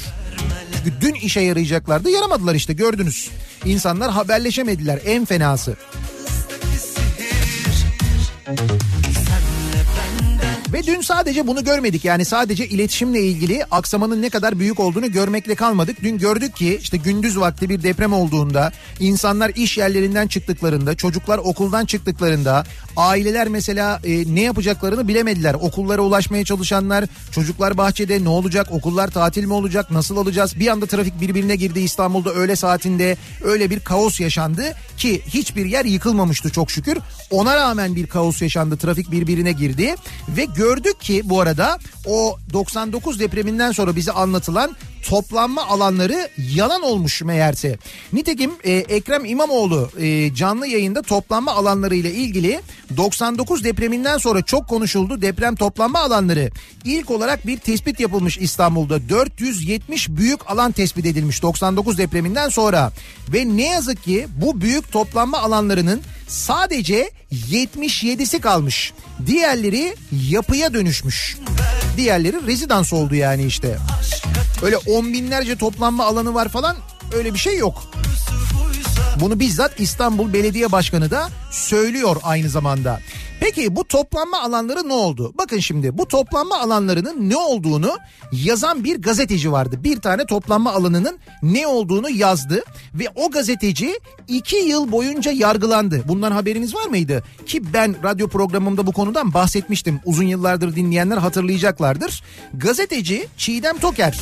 Çünkü 0.76 1.00
dün 1.00 1.14
işe 1.14 1.40
yarayacaklardı 1.40 2.10
yaramadılar 2.10 2.54
işte 2.54 2.72
gördünüz. 2.72 3.30
İnsanlar 3.66 4.10
haberleşemediler 4.10 5.00
en 5.04 5.24
fenası. 5.24 5.76
Ve 10.72 10.86
dün 10.86 11.00
sadece 11.00 11.46
bunu 11.46 11.64
görmedik 11.64 12.04
yani 12.04 12.24
sadece 12.24 12.66
iletişimle 12.68 13.20
ilgili 13.20 13.64
aksamanın 13.70 14.22
ne 14.22 14.30
kadar 14.30 14.58
büyük 14.58 14.80
olduğunu 14.80 15.12
görmekle 15.12 15.54
kalmadık. 15.54 16.02
Dün 16.02 16.18
gördük 16.18 16.56
ki 16.56 16.78
işte 16.82 16.96
gündüz 16.96 17.40
vakti 17.40 17.68
bir 17.68 17.82
deprem 17.82 18.12
olduğunda 18.12 18.72
insanlar 19.00 19.52
iş 19.54 19.78
yerlerinden 19.78 20.26
çıktıklarında 20.26 20.94
çocuklar 20.94 21.38
okuldan 21.38 21.84
çıktıklarında 21.84 22.64
aileler 22.96 23.48
mesela 23.48 24.00
e, 24.04 24.34
ne 24.34 24.42
yapacaklarını 24.42 25.08
bilemediler. 25.08 25.54
Okullara 25.54 26.02
ulaşmaya 26.02 26.44
çalışanlar 26.44 27.04
çocuklar 27.30 27.76
bahçede 27.76 28.24
ne 28.24 28.28
olacak 28.28 28.66
okullar 28.70 29.10
tatil 29.10 29.44
mi 29.44 29.52
olacak 29.52 29.90
nasıl 29.90 30.16
alacağız 30.16 30.58
bir 30.58 30.68
anda 30.68 30.86
trafik 30.86 31.20
birbirine 31.20 31.56
girdi 31.56 31.80
İstanbul'da 31.80 32.32
öğle 32.32 32.56
saatinde 32.56 33.16
öyle 33.44 33.70
bir 33.70 33.80
kaos 33.80 34.20
yaşandı 34.20 34.74
ki 34.96 35.22
hiçbir 35.26 35.66
yer 35.66 35.84
yıkılmamıştı 35.84 36.50
çok 36.50 36.70
şükür. 36.70 36.98
Ona 37.30 37.56
rağmen 37.56 37.96
bir 37.96 38.06
kaos 38.06 38.42
yaşandı 38.42 38.76
trafik 38.76 39.10
birbirine 39.10 39.52
girdi 39.52 39.94
ve 40.28 40.44
gördük 40.44 41.00
ki 41.00 41.22
bu 41.24 41.40
arada 41.40 41.78
o 42.06 42.38
99 42.52 43.20
depreminden 43.20 43.72
sonra 43.72 43.96
bize 43.96 44.12
anlatılan 44.12 44.76
toplanma 45.04 45.66
alanları 45.66 46.28
yalan 46.54 46.82
olmuş 46.82 47.22
meğerse. 47.22 47.78
Nitekim 48.12 48.50
e, 48.64 48.72
Ekrem 48.72 49.24
İmamoğlu 49.24 49.90
e, 49.98 50.34
canlı 50.34 50.66
yayında 50.66 51.02
toplanma 51.02 51.52
alanları 51.52 51.94
ile 51.94 52.12
ilgili 52.12 52.60
99 52.96 53.64
depreminden 53.64 54.18
sonra 54.18 54.42
çok 54.42 54.68
konuşuldu 54.68 55.22
deprem 55.22 55.56
toplanma 55.56 55.98
alanları. 55.98 56.50
İlk 56.84 57.10
olarak 57.10 57.46
bir 57.46 57.58
tespit 57.58 58.00
yapılmış 58.00 58.38
İstanbul'da 58.38 59.08
470 59.08 60.08
büyük 60.08 60.50
alan 60.50 60.72
tespit 60.72 61.06
edilmiş 61.06 61.42
99 61.42 61.98
depreminden 61.98 62.48
sonra. 62.48 62.92
Ve 63.28 63.56
ne 63.56 63.68
yazık 63.68 64.04
ki 64.04 64.26
bu 64.36 64.60
büyük 64.60 64.92
toplanma 64.92 65.38
alanlarının 65.38 66.00
sadece 66.28 67.10
77'si 67.32 68.40
kalmış. 68.40 68.92
Diğerleri 69.26 69.96
yapıya 70.28 70.74
dönüşmüş. 70.74 71.36
Diğerleri 71.96 72.46
rezidans 72.46 72.92
oldu 72.92 73.14
yani 73.14 73.44
işte. 73.44 73.78
Öyle 74.64 74.76
on 74.76 75.12
binlerce 75.12 75.56
toplanma 75.56 76.04
alanı 76.04 76.34
var 76.34 76.48
falan 76.48 76.76
öyle 77.14 77.34
bir 77.34 77.38
şey 77.38 77.58
yok. 77.58 77.84
Bunu 79.20 79.40
bizzat 79.40 79.80
İstanbul 79.80 80.32
Belediye 80.32 80.72
Başkanı 80.72 81.10
da 81.10 81.28
söylüyor 81.50 82.16
aynı 82.22 82.48
zamanda. 82.48 83.00
Peki 83.44 83.76
bu 83.76 83.84
toplanma 83.84 84.40
alanları 84.40 84.88
ne 84.88 84.92
oldu? 84.92 85.32
Bakın 85.38 85.58
şimdi 85.58 85.98
bu 85.98 86.08
toplanma 86.08 86.58
alanlarının 86.58 87.30
ne 87.30 87.36
olduğunu 87.36 87.98
yazan 88.32 88.84
bir 88.84 89.02
gazeteci 89.02 89.52
vardı. 89.52 89.80
Bir 89.84 90.00
tane 90.00 90.26
toplanma 90.26 90.72
alanının 90.72 91.18
ne 91.42 91.66
olduğunu 91.66 92.10
yazdı 92.10 92.62
ve 92.94 93.08
o 93.14 93.30
gazeteci 93.30 94.00
iki 94.28 94.56
yıl 94.56 94.92
boyunca 94.92 95.32
yargılandı. 95.32 96.02
Bundan 96.08 96.32
haberiniz 96.32 96.74
var 96.74 96.86
mıydı? 96.86 97.22
Ki 97.46 97.72
ben 97.72 97.96
radyo 98.04 98.28
programımda 98.28 98.86
bu 98.86 98.92
konudan 98.92 99.34
bahsetmiştim. 99.34 100.00
Uzun 100.04 100.26
yıllardır 100.26 100.76
dinleyenler 100.76 101.16
hatırlayacaklardır. 101.16 102.22
Gazeteci 102.54 103.28
Çiğdem 103.36 103.78
Toker 103.78 104.20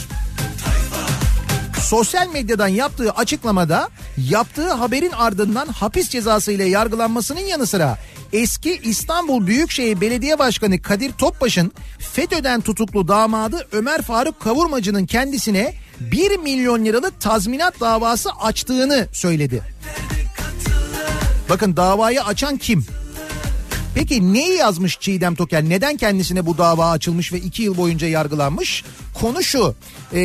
sosyal 1.92 2.28
medyadan 2.28 2.68
yaptığı 2.68 3.10
açıklamada 3.10 3.88
yaptığı 4.30 4.72
haberin 4.72 5.10
ardından 5.10 5.66
hapis 5.66 6.08
cezası 6.08 6.52
ile 6.52 6.64
yargılanmasının 6.64 7.40
yanı 7.40 7.66
sıra 7.66 7.98
eski 8.32 8.80
İstanbul 8.82 9.46
Büyükşehir 9.46 10.00
Belediye 10.00 10.38
Başkanı 10.38 10.82
Kadir 10.82 11.12
Topbaş'ın 11.12 11.72
FETÖ'den 11.98 12.60
tutuklu 12.60 13.08
damadı 13.08 13.66
Ömer 13.72 14.02
Faruk 14.02 14.40
Kavurmacı'nın 14.40 15.06
kendisine 15.06 15.74
1 16.00 16.38
milyon 16.38 16.84
liralık 16.84 17.20
tazminat 17.20 17.80
davası 17.80 18.30
açtığını 18.30 19.06
söyledi. 19.12 19.62
Bakın 21.48 21.76
davayı 21.76 22.24
açan 22.24 22.56
kim? 22.56 22.86
Peki 23.94 24.32
neyi 24.32 24.56
yazmış 24.56 24.98
Çiğdem 25.00 25.34
Toker? 25.34 25.64
Neden 25.64 25.96
kendisine 25.96 26.46
bu 26.46 26.58
dava 26.58 26.90
açılmış 26.90 27.32
ve 27.32 27.38
iki 27.38 27.62
yıl 27.62 27.76
boyunca 27.76 28.06
yargılanmış? 28.06 28.84
Konu 29.14 29.42
şu. 29.42 29.74
E, 30.14 30.20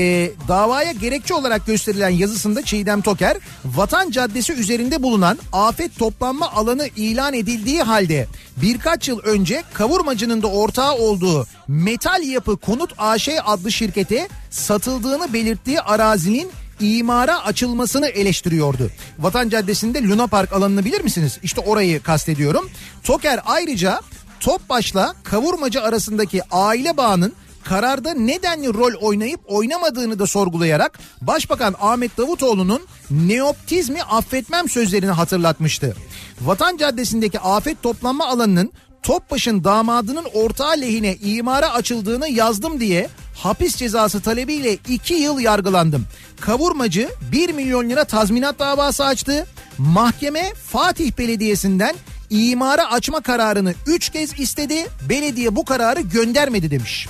davaya 0.47 0.91
gerekçe 0.91 1.33
olarak 1.33 1.65
gösterilen 1.65 2.09
yazısında 2.09 2.61
Çiğdem 2.65 3.01
Toker 3.01 3.37
Vatan 3.65 4.11
Caddesi 4.11 4.53
üzerinde 4.53 5.03
bulunan 5.03 5.37
afet 5.53 5.99
toplanma 5.99 6.51
alanı 6.51 6.87
ilan 6.95 7.33
edildiği 7.33 7.81
halde 7.81 8.27
birkaç 8.57 9.07
yıl 9.07 9.19
önce 9.19 9.63
kavurmacının 9.73 10.41
da 10.41 10.47
ortağı 10.47 10.95
olduğu 10.95 11.47
Metal 11.67 12.23
Yapı 12.23 12.57
Konut 12.57 12.93
AŞ 12.97 13.29
adlı 13.45 13.71
şirkete 13.71 14.27
satıldığını 14.49 15.33
belirttiği 15.33 15.81
arazinin 15.81 16.51
imara 16.79 17.45
açılmasını 17.45 18.07
eleştiriyordu. 18.07 18.91
Vatan 19.19 19.49
Caddesi'nde 19.49 20.03
Luna 20.03 20.27
Park 20.27 20.53
alanını 20.53 20.85
bilir 20.85 21.01
misiniz? 21.01 21.39
İşte 21.43 21.61
orayı 21.61 22.03
kastediyorum. 22.03 22.69
Toker 23.03 23.39
ayrıca 23.45 24.01
Topbaş'la 24.39 25.15
Kavurmacı 25.23 25.81
arasındaki 25.81 26.41
aile 26.51 26.97
bağının 26.97 27.33
kararda 27.63 28.13
nedenli 28.13 28.73
rol 28.73 28.93
oynayıp 29.01 29.39
oynamadığını 29.47 30.19
da 30.19 30.27
sorgulayarak 30.27 30.99
Başbakan 31.21 31.75
Ahmet 31.81 32.17
Davutoğlu'nun 32.17 32.81
neoptizmi 33.09 34.03
affetmem 34.03 34.69
sözlerini 34.69 35.11
hatırlatmıştı. 35.11 35.95
Vatan 36.41 36.77
Caddesi'ndeki 36.77 37.39
afet 37.39 37.83
toplanma 37.83 38.25
alanının 38.27 38.71
Topbaş'ın 39.03 39.63
damadının 39.63 40.25
ortağı 40.33 40.81
lehine 40.81 41.15
imara 41.15 41.73
açıldığını 41.73 42.29
yazdım 42.29 42.79
diye 42.79 43.09
hapis 43.37 43.75
cezası 43.75 44.21
talebiyle 44.21 44.77
2 44.89 45.13
yıl 45.13 45.39
yargılandım. 45.39 46.05
Kavurmacı 46.39 47.09
1 47.31 47.53
milyon 47.53 47.89
lira 47.89 48.03
tazminat 48.03 48.59
davası 48.59 49.05
açtı. 49.05 49.47
Mahkeme 49.77 50.53
Fatih 50.53 51.11
Belediyesi'nden 51.17 51.95
imara 52.29 52.91
açma 52.91 53.21
kararını 53.21 53.73
3 53.87 54.09
kez 54.09 54.39
istedi. 54.39 54.87
Belediye 55.09 55.55
bu 55.55 55.65
kararı 55.65 56.01
göndermedi 56.01 56.71
demiş. 56.71 57.07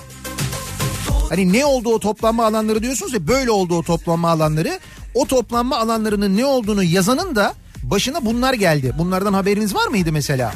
Hani 1.30 1.54
ne 1.54 1.66
oldu 1.66 1.90
o 1.90 2.00
toplanma 2.00 2.46
alanları 2.46 2.84
diyorsunuz 2.84 3.14
ya 3.14 3.28
böyle 3.28 3.52
oldu 3.52 3.78
o 3.78 3.84
toplanma 3.84 4.30
alanları. 4.30 4.80
O 5.14 5.28
toplanma 5.28 5.78
alanlarının 5.78 6.38
ne 6.38 6.46
olduğunu 6.46 6.84
yazanın 6.84 7.36
da 7.36 7.54
başına 7.84 8.26
bunlar 8.26 8.54
geldi. 8.54 8.94
Bunlardan 8.98 9.34
haberiniz 9.34 9.76
var 9.76 9.88
mıydı 9.88 10.12
mesela? 10.12 10.54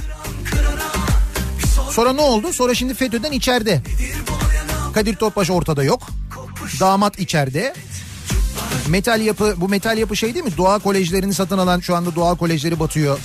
Sonra 1.91 2.13
ne 2.13 2.21
oldu? 2.21 2.53
Sonra 2.53 2.73
şimdi 2.73 2.93
FETÖ'den 2.93 3.31
içeride. 3.31 3.81
Kadir 4.93 5.15
Topbaş 5.15 5.49
ortada 5.49 5.83
yok. 5.83 6.01
Damat 6.79 7.19
içeride. 7.19 7.73
Metal 8.89 9.21
yapı 9.21 9.53
bu 9.57 9.69
metal 9.69 9.97
yapı 9.97 10.15
şey 10.15 10.33
değil 10.33 10.45
mi? 10.45 10.57
Doğa 10.57 10.79
kolejlerini 10.79 11.33
satın 11.33 11.57
alan 11.57 11.79
şu 11.79 11.95
anda 11.95 12.15
doğa 12.15 12.35
kolejleri 12.35 12.79
batıyor. 12.79 13.19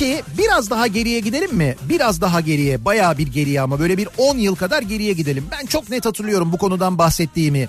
Peki 0.00 0.22
biraz 0.38 0.70
daha 0.70 0.86
geriye 0.86 1.20
gidelim 1.20 1.54
mi? 1.54 1.76
Biraz 1.88 2.20
daha 2.20 2.40
geriye, 2.40 2.84
bayağı 2.84 3.18
bir 3.18 3.26
geriye 3.26 3.60
ama 3.60 3.80
böyle 3.80 3.96
bir 3.98 4.08
10 4.18 4.38
yıl 4.38 4.54
kadar 4.54 4.82
geriye 4.82 5.12
gidelim. 5.12 5.44
Ben 5.52 5.66
çok 5.66 5.90
net 5.90 6.06
hatırlıyorum 6.06 6.52
bu 6.52 6.58
konudan 6.58 6.98
bahsettiğimi. 6.98 7.68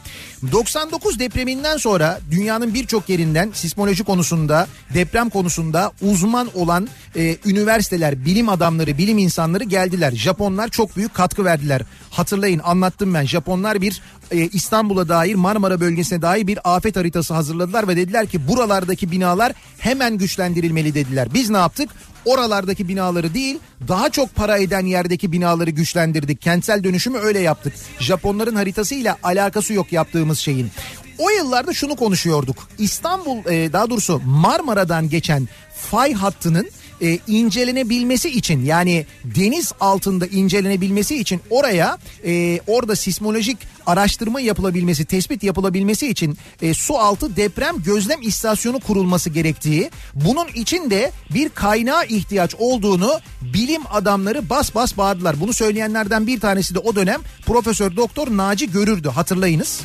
99 0.52 1.20
depreminden 1.20 1.78
sonra 1.78 2.20
dünyanın 2.32 2.74
birçok 2.74 3.10
yerinden 3.10 3.52
sismoloji 3.54 4.04
konusunda, 4.04 4.68
deprem 4.94 5.30
konusunda 5.30 5.92
uzman 6.02 6.50
olan 6.56 6.88
e, 7.16 7.38
üniversiteler, 7.46 8.26
bilim 8.26 8.50
adamları, 8.50 8.98
bilim 8.98 9.18
insanları 9.18 9.64
geldiler. 9.64 10.12
Japonlar 10.12 10.70
çok 10.70 10.98
büyük 10.98 11.14
katkı 11.14 11.46
verdiler. 11.46 11.82
Hatırlayın 12.12 12.62
anlattım 12.64 13.14
ben. 13.14 13.26
Japonlar 13.26 13.82
bir 13.82 14.02
e, 14.32 14.38
İstanbul'a 14.38 15.10
dair 15.10 15.36
Marmara 15.36 15.80
bölgesine 15.80 16.22
dair 16.22 16.48
bir 16.48 16.76
afet 16.76 16.96
haritası 16.96 17.34
hazırladılar 17.34 17.88
ve 17.88 17.96
dediler 17.96 18.28
ki 18.28 18.48
buralardaki 18.48 19.12
binalar 19.12 19.54
hemen 19.78 20.18
güçlendirilmeli 20.18 20.94
dediler. 20.94 21.28
Biz 21.34 21.50
ne 21.50 21.58
yaptık? 21.58 21.90
Oralardaki 22.26 22.88
binaları 22.88 23.34
değil 23.34 23.60
daha 23.88 24.10
çok 24.10 24.36
para 24.36 24.58
eden 24.58 24.86
yerdeki 24.86 25.32
binaları 25.32 25.70
güçlendirdik. 25.70 26.42
Kentsel 26.42 26.84
dönüşümü 26.84 27.18
öyle 27.18 27.40
yaptık. 27.40 27.74
Japonların 28.00 28.56
haritasıyla 28.56 29.18
alakası 29.24 29.74
yok 29.74 29.94
yaptığımız 29.94 30.40
şeyin. 30.40 30.72
O 31.18 31.30
yıllarda 31.30 31.74
şunu 31.74 31.96
konuşuyorduk. 31.96 32.68
İstanbul 32.78 33.38
e, 33.52 33.74
daha 33.74 33.90
doğrusu 33.90 34.22
Marmara'dan 34.26 35.10
geçen 35.10 35.48
fay 35.76 36.14
hattının 36.14 36.70
e, 37.02 37.20
incelenebilmesi 37.28 38.30
için 38.30 38.66
yani 38.66 39.06
deniz 39.24 39.72
altında 39.80 40.28
incelenebilmesi 40.28 41.18
için 41.18 41.42
oraya 41.50 41.98
e, 42.26 42.60
orada 42.68 42.96
sismolojik 42.96 43.58
araştırma 43.86 44.42
yapılabilmesi, 44.42 45.06
tespit 45.06 45.44
yapılabilmesi 45.44 46.08
için 46.08 46.38
e, 46.62 46.74
su 46.74 46.98
altı 46.98 47.36
deprem 47.36 47.84
gözlem 47.84 48.22
istasyonu 48.22 48.80
kurulması 48.80 49.30
gerektiği, 49.30 49.92
bunun 50.16 50.48
için 50.48 50.90
de 50.90 51.12
bir 51.34 51.50
kaynağa 51.50 52.04
ihtiyaç 52.04 52.56
olduğunu 52.56 53.20
bilim 53.42 53.82
adamları 53.92 54.50
bas 54.50 54.76
bas 54.76 54.98
bağırdılar. 54.98 55.40
Bunu 55.40 55.54
söyleyenlerden 55.54 56.28
bir 56.28 56.40
tanesi 56.40 56.76
de 56.76 56.80
o 56.80 56.96
dönem 56.96 57.22
Profesör 57.46 57.96
Doktor 57.96 58.38
Naci 58.38 58.72
Görürdü 58.72 59.10
hatırlayınız 59.10 59.82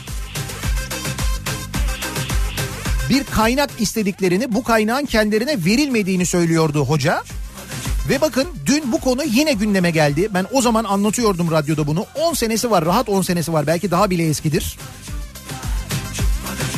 bir 3.11 3.25
kaynak 3.25 3.71
istediklerini 3.79 4.55
bu 4.55 4.65
kaynağın 4.65 5.05
kendilerine 5.05 5.65
verilmediğini 5.65 6.27
söylüyordu 6.27 6.85
hoca. 6.85 7.23
Ve 8.09 8.21
bakın 8.21 8.49
dün 8.67 8.93
bu 8.93 9.01
konu 9.01 9.25
yine 9.25 9.53
gündeme 9.53 9.91
geldi. 9.91 10.29
Ben 10.35 10.47
o 10.53 10.63
zaman 10.63 10.85
anlatıyordum 10.85 11.51
radyoda 11.51 11.87
bunu. 11.87 12.07
10 12.15 12.35
senesi 12.35 12.71
var 12.71 12.85
rahat 12.85 13.09
10 13.09 13.23
senesi 13.23 13.53
var 13.53 13.67
belki 13.67 13.91
daha 13.91 14.11
bile 14.11 14.29
eskidir. 14.29 14.79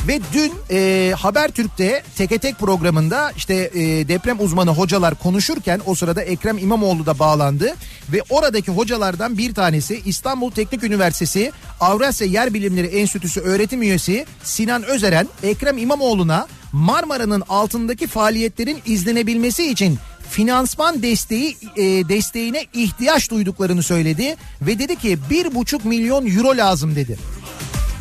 Ve 0.09 0.21
dün 0.33 0.53
e, 0.71 1.13
Habertürk'te 1.17 2.03
Teke 2.17 2.39
Tek 2.39 2.59
programında 2.59 3.33
işte 3.37 3.55
e, 3.55 4.09
deprem 4.09 4.41
uzmanı 4.41 4.71
hocalar 4.71 5.15
konuşurken 5.15 5.81
o 5.87 5.95
sırada 5.95 6.23
Ekrem 6.23 6.59
İmamoğlu 6.59 7.07
da 7.07 7.19
bağlandı. 7.19 7.75
Ve 8.13 8.23
oradaki 8.31 8.71
hocalardan 8.71 9.39
bir 9.39 9.55
tanesi 9.55 10.03
İstanbul 10.05 10.51
Teknik 10.51 10.85
Üniversitesi 10.85 11.53
Avrasya 11.81 12.27
Yer 12.27 12.55
Bilimleri 12.55 12.87
Enstitüsü 12.87 13.41
öğretim 13.41 13.83
üyesi 13.83 14.27
Sinan 14.43 14.83
Özeren 14.83 15.29
Ekrem 15.43 15.79
İmamoğlu'na 15.79 16.47
Marmara'nın 16.73 17.43
altındaki 17.49 18.07
faaliyetlerin 18.07 18.79
izlenebilmesi 18.87 19.71
için 19.71 19.99
finansman 20.31 21.03
desteği 21.03 21.57
e, 21.77 21.83
desteğine 22.09 22.65
ihtiyaç 22.73 23.31
duyduklarını 23.31 23.83
söyledi 23.83 24.37
ve 24.63 24.79
dedi 24.79 24.97
ki 24.97 25.19
bir 25.31 25.55
buçuk 25.55 25.85
milyon 25.85 26.27
euro 26.27 26.57
lazım 26.57 26.97
dedi. 26.97 27.19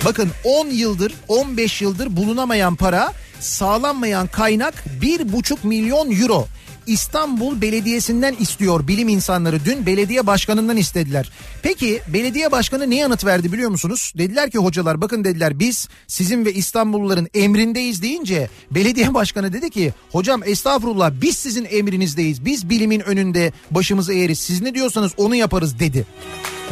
Bakın 0.05 0.29
10 0.43 0.67
yıldır 0.67 1.13
15 1.27 1.81
yıldır 1.81 2.17
bulunamayan 2.17 2.75
para 2.75 3.13
sağlanmayan 3.39 4.27
kaynak 4.27 4.73
1,5 5.01 5.57
milyon 5.63 6.11
euro. 6.21 6.47
İstanbul 6.87 7.61
Belediyesi'nden 7.61 8.35
istiyor 8.39 8.87
bilim 8.87 9.07
insanları 9.07 9.65
dün 9.65 9.85
belediye 9.85 10.27
başkanından 10.27 10.77
istediler. 10.77 11.31
Peki 11.63 12.01
belediye 12.07 12.51
başkanı 12.51 12.89
ne 12.89 12.95
yanıt 12.95 13.25
verdi 13.25 13.53
biliyor 13.53 13.69
musunuz? 13.69 14.13
Dediler 14.17 14.51
ki 14.51 14.57
hocalar 14.57 15.01
bakın 15.01 15.23
dediler 15.23 15.59
biz 15.59 15.89
sizin 16.07 16.45
ve 16.45 16.53
İstanbulluların 16.53 17.27
emrindeyiz 17.33 18.01
deyince 18.01 18.49
belediye 18.71 19.13
başkanı 19.13 19.53
dedi 19.53 19.69
ki 19.69 19.93
hocam 20.11 20.41
estağfurullah 20.45 21.11
biz 21.21 21.37
sizin 21.37 21.67
emrinizdeyiz. 21.69 22.45
Biz 22.45 22.69
bilimin 22.69 22.99
önünde 22.99 23.53
başımızı 23.71 24.13
eğeriz. 24.13 24.39
Siz 24.39 24.61
ne 24.61 24.73
diyorsanız 24.73 25.11
onu 25.17 25.35
yaparız 25.35 25.79
dedi. 25.79 26.05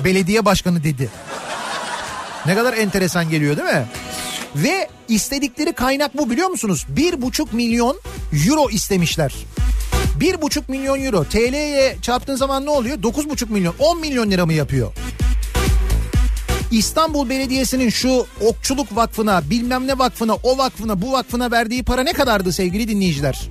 Belediye 0.03 0.45
başkanı 0.45 0.83
dedi. 0.83 1.09
Ne 2.47 2.55
kadar 2.55 2.73
enteresan 2.73 3.29
geliyor 3.29 3.57
değil 3.57 3.69
mi? 3.69 3.85
Ve 4.55 4.87
istedikleri 5.07 5.73
kaynak 5.73 6.17
bu 6.17 6.29
biliyor 6.29 6.49
musunuz? 6.49 6.85
Bir 6.89 7.21
buçuk 7.21 7.53
milyon 7.53 7.99
euro 8.47 8.69
istemişler. 8.69 9.35
Bir 10.19 10.41
buçuk 10.41 10.69
milyon 10.69 11.01
euro 11.01 11.23
TL'ye 11.23 11.97
çarptığın 12.01 12.35
zaman 12.35 12.65
ne 12.65 12.69
oluyor? 12.69 13.03
Dokuz 13.03 13.29
buçuk 13.29 13.49
milyon 13.49 13.75
10 13.79 13.99
milyon 13.99 14.31
lira 14.31 14.45
mı 14.45 14.53
yapıyor? 14.53 14.91
İstanbul 16.71 17.29
Belediyesi'nin 17.29 17.89
şu 17.89 18.25
okçuluk 18.41 18.95
vakfına 18.95 19.49
bilmem 19.49 19.87
ne 19.87 19.99
vakfına 19.99 20.35
o 20.35 20.57
vakfına 20.57 21.01
bu 21.01 21.11
vakfına 21.11 21.51
verdiği 21.51 21.83
para 21.83 22.03
ne 22.03 22.13
kadardı 22.13 22.53
sevgili 22.53 22.87
dinleyiciler? 22.87 23.49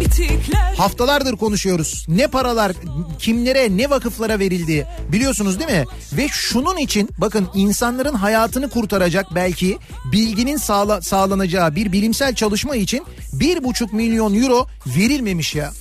Bitikler 0.00 0.74
Haftalardır 0.76 1.36
konuşuyoruz. 1.36 2.04
Ne 2.08 2.26
paralar 2.26 2.72
kimlere 3.18 3.76
ne 3.76 3.90
vakıflara 3.90 4.38
verildi 4.38 4.86
biliyorsunuz 5.12 5.58
değil 5.58 5.70
mi? 5.70 5.84
Ve 6.12 6.28
şunun 6.28 6.76
için 6.76 7.08
bakın 7.18 7.48
insanların 7.54 8.14
hayatını 8.14 8.70
kurtaracak 8.70 9.26
belki 9.34 9.78
bilginin 10.12 10.56
sağla, 10.56 11.02
sağlanacağı 11.02 11.74
bir 11.74 11.92
bilimsel 11.92 12.34
çalışma 12.34 12.76
için 12.76 13.06
bir 13.32 13.64
buçuk 13.64 13.92
milyon 13.92 14.34
euro 14.34 14.66
verilmemiş 14.86 15.54
ya. 15.54 15.72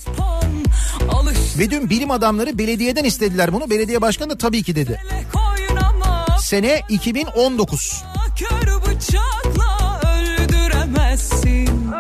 Ve 1.58 1.72
dün 1.72 1.90
bilim 1.90 2.12
adamları 2.12 2.58
belediyeden 2.58 3.04
istediler 3.04 3.54
bunu. 3.54 3.70
Belediye 3.70 4.02
başkanı 4.02 4.30
da 4.30 4.38
tabii 4.38 4.64
ki 4.64 4.76
dedi. 4.76 5.00
Sene 6.40 6.82
2019. 6.90 8.04
Kör 8.36 8.82
bıçakla 8.82 10.02
öldüremezsin 10.18 11.92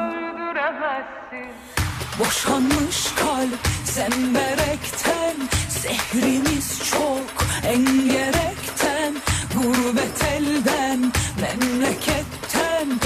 Boşanmış 2.20 3.08
kalp 3.16 3.68
zemberekten 3.86 5.36
Zehrimiz 5.70 6.82
çok 6.92 7.46
engerekten 7.66 9.16
Gurbet 9.56 10.24
elden 10.24 11.14
memleketten 11.42 13.00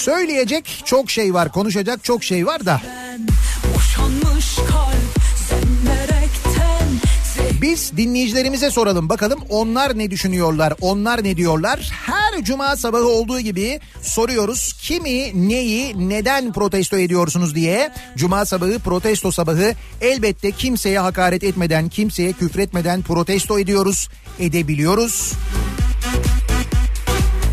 Söyleyecek 0.00 0.82
çok 0.84 1.10
şey 1.10 1.34
var, 1.34 1.52
konuşacak 1.52 2.04
çok 2.04 2.24
şey 2.24 2.46
var 2.46 2.66
da. 2.66 2.80
Boşanmış 3.74 4.54
kalp 4.56 4.99
Biz 7.62 7.96
dinleyicilerimize 7.96 8.70
soralım 8.70 9.08
bakalım 9.08 9.40
onlar 9.48 9.98
ne 9.98 10.10
düşünüyorlar, 10.10 10.74
onlar 10.80 11.24
ne 11.24 11.36
diyorlar. 11.36 11.90
Her 12.06 12.44
cuma 12.44 12.76
sabahı 12.76 13.08
olduğu 13.08 13.40
gibi 13.40 13.80
soruyoruz 14.02 14.72
kimi, 14.82 15.48
neyi, 15.48 16.08
neden 16.08 16.52
protesto 16.52 16.98
ediyorsunuz 16.98 17.54
diye. 17.54 17.92
Cuma 18.16 18.46
sabahı 18.46 18.78
protesto 18.78 19.32
sabahı 19.32 19.74
elbette 20.00 20.50
kimseye 20.50 20.98
hakaret 20.98 21.44
etmeden, 21.44 21.88
kimseye 21.88 22.32
küfretmeden 22.32 23.02
protesto 23.02 23.58
ediyoruz, 23.58 24.08
edebiliyoruz. 24.38 25.32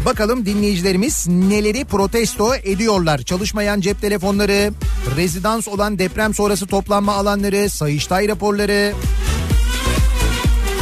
Bakalım 0.05 0.45
dinleyicilerimiz 0.45 1.27
neleri 1.27 1.85
protesto 1.85 2.55
ediyorlar. 2.55 3.21
Çalışmayan 3.21 3.81
cep 3.81 4.01
telefonları, 4.01 4.73
rezidans 5.15 5.67
olan 5.67 5.99
deprem 5.99 6.33
sonrası 6.33 6.67
toplanma 6.67 7.13
alanları, 7.13 7.69
sayıştay 7.69 8.27
raporları, 8.27 8.93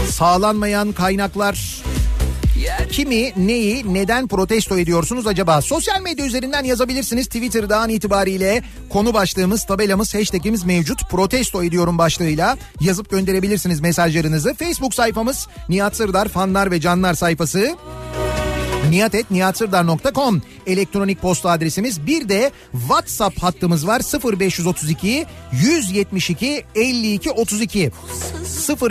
sağlanmayan 0.05 0.91
kaynaklar, 0.91 1.83
Kimi, 2.91 3.33
neyi, 3.37 3.93
neden 3.93 4.27
protesto 4.27 4.77
ediyorsunuz 4.77 5.27
acaba? 5.27 5.61
Sosyal 5.61 6.01
medya 6.01 6.25
üzerinden 6.25 6.63
yazabilirsiniz. 6.63 7.25
Twitter'dan 7.27 7.89
itibariyle 7.89 8.63
konu 8.89 9.13
başlığımız, 9.13 9.65
tabelamız, 9.65 10.15
hashtagimiz 10.15 10.63
mevcut. 10.63 11.09
Protesto 11.09 11.63
ediyorum 11.63 11.97
başlığıyla 11.97 12.57
yazıp 12.81 13.09
gönderebilirsiniz 13.09 13.79
mesajlarınızı. 13.79 14.53
Facebook 14.53 14.93
sayfamız 14.93 15.47
Nihat 15.69 15.95
Sırdar 15.95 16.27
fanlar 16.27 16.71
ve 16.71 16.81
canlar 16.81 17.13
sayfası 17.13 17.75
niyatetniyatsırdar.com 18.89 20.41
elektronik 20.67 21.21
posta 21.21 21.49
adresimiz. 21.49 22.07
Bir 22.07 22.29
de 22.29 22.51
WhatsApp 22.71 23.43
hattımız 23.43 23.87
var 23.87 24.01
0532 24.39 25.25
172 25.51 26.65
52 26.75 27.31
32 27.31 27.91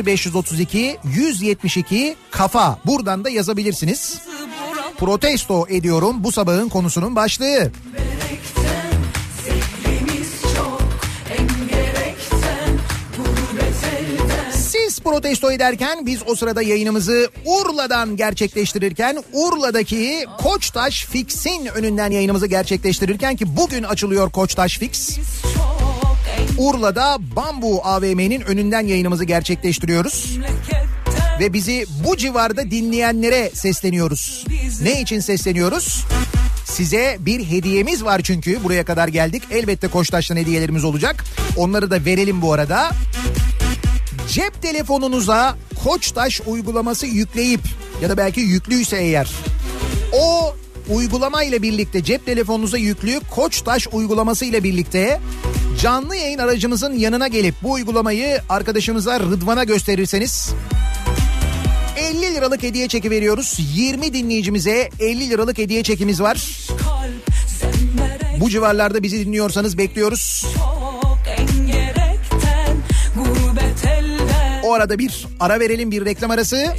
0532 0.01 0.97
172 1.05 2.17
kafa 2.31 2.79
buradan 2.87 3.25
da 3.25 3.31
yazabilirsiniz. 3.31 4.19
Protesto 4.99 5.67
ediyorum 5.69 6.17
bu 6.25 6.33
sabahın 6.33 6.69
konusunun 6.69 7.17
başlığı. 7.17 7.71
Siz 8.57 8.74
protesto 15.05 15.51
ederken 15.51 16.07
biz 16.07 16.21
o 16.27 16.35
sırada 16.35 16.63
yayınımızı 16.63 17.31
Urla'dan 17.45 18.17
gerçekleştirirken 18.17 19.25
Urla'daki 19.33 20.25
Koçtaş 20.39 21.05
Fix'in 21.07 21.67
önünden 21.67 22.11
yayınımızı 22.11 22.47
gerçekleştirirken 22.47 23.37
ki 23.37 23.57
bugün 23.57 23.83
açılıyor 23.83 24.31
Koçtaş 24.31 24.79
Fix. 24.79 25.19
Urla'da 26.59 27.17
Bambu 27.37 27.81
AVM'nin 27.85 28.41
önünden 28.41 28.87
yayınımızı 28.87 29.25
gerçekleştiriyoruz. 29.25 30.39
Ve 31.41 31.53
bizi 31.53 31.87
bu 32.05 32.17
civarda 32.17 32.71
dinleyenlere 32.71 33.51
sesleniyoruz. 33.55 34.45
Ne 34.83 35.01
için 35.01 35.21
sesleniyoruz? 35.21 36.05
Size 36.65 37.17
bir 37.21 37.45
hediyemiz 37.45 38.05
var 38.05 38.21
çünkü 38.25 38.65
buraya 38.65 38.85
kadar 38.85 39.09
geldik. 39.09 39.43
Elbette 39.51 39.89
Koçtaş'tan 39.89 40.37
hediyelerimiz 40.37 40.85
olacak. 40.85 41.25
Onları 41.57 41.91
da 41.91 42.05
verelim 42.05 42.43
bu 42.43 42.53
arada. 42.53 42.91
Cep 44.29 44.63
telefonunuza 44.63 45.57
Koçtaş 45.85 46.41
uygulaması 46.47 47.07
yükleyip 47.07 47.61
ya 48.03 48.09
da 48.09 48.17
belki 48.17 48.41
yüklüyse 48.41 48.97
eğer 48.97 49.31
o 50.13 50.55
uygulama 50.95 51.45
ile 51.45 51.63
birlikte 51.63 52.05
cep 52.05 52.27
telefonunuza 52.27 52.79
yüklü 52.79 53.21
Koçtaş 53.31 53.89
uygulaması 53.93 54.45
ile 54.45 54.65
birlikte 54.65 55.21
canlı 55.81 56.17
yayın 56.17 56.39
aracımızın 56.39 56.93
yanına 56.93 57.29
gelip 57.29 57.55
bu 57.63 57.73
uygulamayı 57.73 58.41
arkadaşımıza 58.49 59.21
Rıdvan'a 59.21 59.65
gösterirseniz 59.65 60.51
50 61.97 62.35
liralık 62.35 62.63
hediye 62.63 62.89
çeki 62.89 63.11
veriyoruz. 63.11 63.57
20 63.75 64.15
dinleyicimize 64.15 64.91
50 65.01 65.31
liralık 65.31 65.59
hediye 65.59 65.83
çekimiz 65.83 66.21
var. 66.21 66.69
Bu 68.41 68.51
civarlarda 68.51 69.03
bizi 69.03 69.27
dinliyorsanız 69.27 69.79
bekliyoruz. 69.79 70.47
O 74.65 74.73
arada 74.73 74.99
bir 74.99 75.27
ara 75.41 75.61
verelim 75.61 75.91
bir 75.91 76.05
reklam 76.05 76.31
arası. 76.31 76.75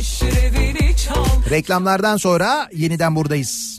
Reklamlardan 1.50 2.18
sonra 2.18 2.70
yeniden 2.74 3.16
buradayız. 3.16 3.75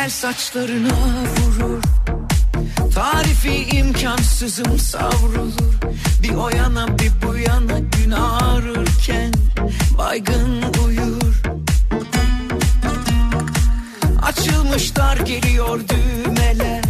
Yer 0.00 0.08
saçlarına 0.08 0.94
vurur 1.36 1.82
Tarifi 2.94 3.76
imkansızım 3.76 4.78
savrulur 4.78 5.74
Bir 6.22 6.34
o 6.34 6.48
yana 6.48 6.98
bir 6.98 7.12
bu 7.26 7.36
yana 7.36 7.78
gün 7.78 8.10
ağrırken 8.10 9.32
Baygın 9.98 10.62
uyur 10.86 11.42
Açılmışlar 14.22 15.16
geliyor 15.16 15.80
düğmeler 15.88 16.84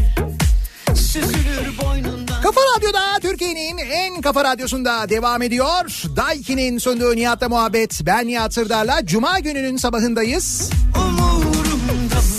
Süzülür 0.95 1.79
boynundan 1.83 2.43
Kafa 2.43 2.61
Radyo'da 2.77 3.19
Türkiye'nin 3.23 3.79
en 3.79 4.21
kafa 4.21 4.45
radyosunda 4.45 5.09
devam 5.09 5.43
ediyor. 5.43 6.03
Daiki'nin 6.17 6.79
sunduğu 6.79 7.17
Nihat'la 7.17 7.49
muhabbet. 7.49 8.01
Ben 8.07 8.27
Nihat 8.27 8.55
Sırdar'la 8.55 9.07
Cuma 9.07 9.39
gününün 9.39 9.77
sabahındayız. 9.77 10.71
mı? 10.97 11.50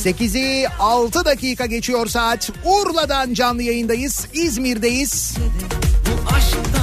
8'i 0.05 0.67
6 0.79 1.25
dakika 1.25 1.65
geçiyor 1.65 2.07
saat. 2.07 2.49
Urla'dan 2.65 3.33
canlı 3.33 3.63
yayındayız. 3.63 4.27
İzmir'deyiz. 4.33 5.35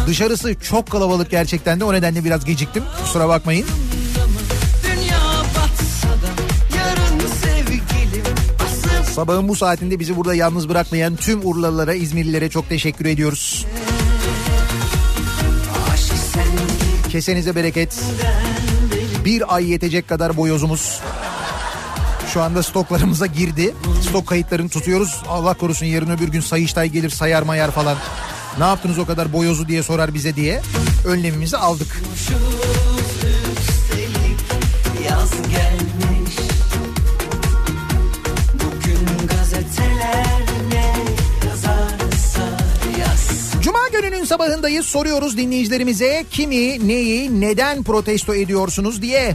Dışarısı 0.07 0.55
çok 0.61 0.91
kalabalık 0.91 1.31
gerçekten 1.31 1.81
de 1.81 1.85
o 1.85 1.93
nedenle 1.93 2.25
biraz 2.25 2.45
geciktim. 2.45 2.85
Kusura 3.03 3.29
bakmayın. 3.29 3.67
Sabahın 9.13 9.49
bu 9.49 9.57
saatinde 9.57 9.99
bizi 9.99 10.17
burada 10.17 10.35
yalnız 10.35 10.69
bırakmayan 10.69 11.17
tüm 11.17 11.47
Urlalılara, 11.47 11.95
İzmirlilere 11.95 12.51
çok 12.51 12.69
teşekkür 12.69 13.05
ediyoruz. 13.05 13.67
Kesenize 17.11 17.57
bereket. 17.57 18.01
Bir 19.25 19.55
ay 19.55 19.71
yetecek 19.71 20.09
kadar 20.09 20.37
boyozumuz. 20.37 21.01
Şu 22.33 22.43
anda 22.43 22.63
stoklarımıza 22.63 23.27
girdi. 23.27 23.75
Stok 24.09 24.27
kayıtlarını 24.27 24.69
tutuyoruz. 24.69 25.23
Allah 25.29 25.55
korusun 25.55 25.87
yarın 25.87 26.11
öbür 26.11 26.29
gün 26.29 26.41
Sayıştay 26.41 26.89
gelir 26.89 27.11
sayar 27.11 27.43
mayar 27.43 27.71
falan. 27.71 27.97
Ne 28.59 28.65
yaptınız 28.65 28.99
o 28.99 29.07
kadar 29.07 29.33
boyozu 29.33 29.69
diye 29.69 29.83
sorar 29.83 30.15
bize 30.15 30.37
diye. 30.37 30.63
Önlemimizi 31.07 31.57
aldık. 31.57 32.03
yaz 35.11 35.31
Cuma 43.63 43.89
gününün 43.93 44.25
sabahındayız 44.25 44.87
soruyoruz 44.87 45.37
dinleyicilerimize 45.37 46.25
kimi, 46.31 46.89
neyi, 46.89 47.41
neden 47.41 47.83
protesto 47.83 48.35
ediyorsunuz 48.35 49.03
diye. 49.03 49.35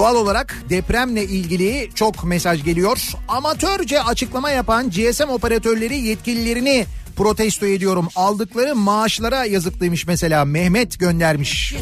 Doğal 0.00 0.16
olarak 0.16 0.54
depremle 0.70 1.24
ilgili 1.24 1.90
çok 1.94 2.24
mesaj 2.24 2.64
geliyor. 2.64 2.98
Amatörce 3.28 4.02
açıklama 4.02 4.50
yapan 4.50 4.90
GSM 4.90 5.28
operatörleri 5.28 5.96
yetkililerini 5.96 6.86
protesto 7.16 7.66
ediyorum. 7.66 8.08
Aldıkları 8.16 8.76
maaşlara 8.76 9.44
yazık 9.44 9.80
demiş 9.80 10.06
mesela 10.06 10.44
Mehmet 10.44 10.98
göndermiş. 10.98 11.74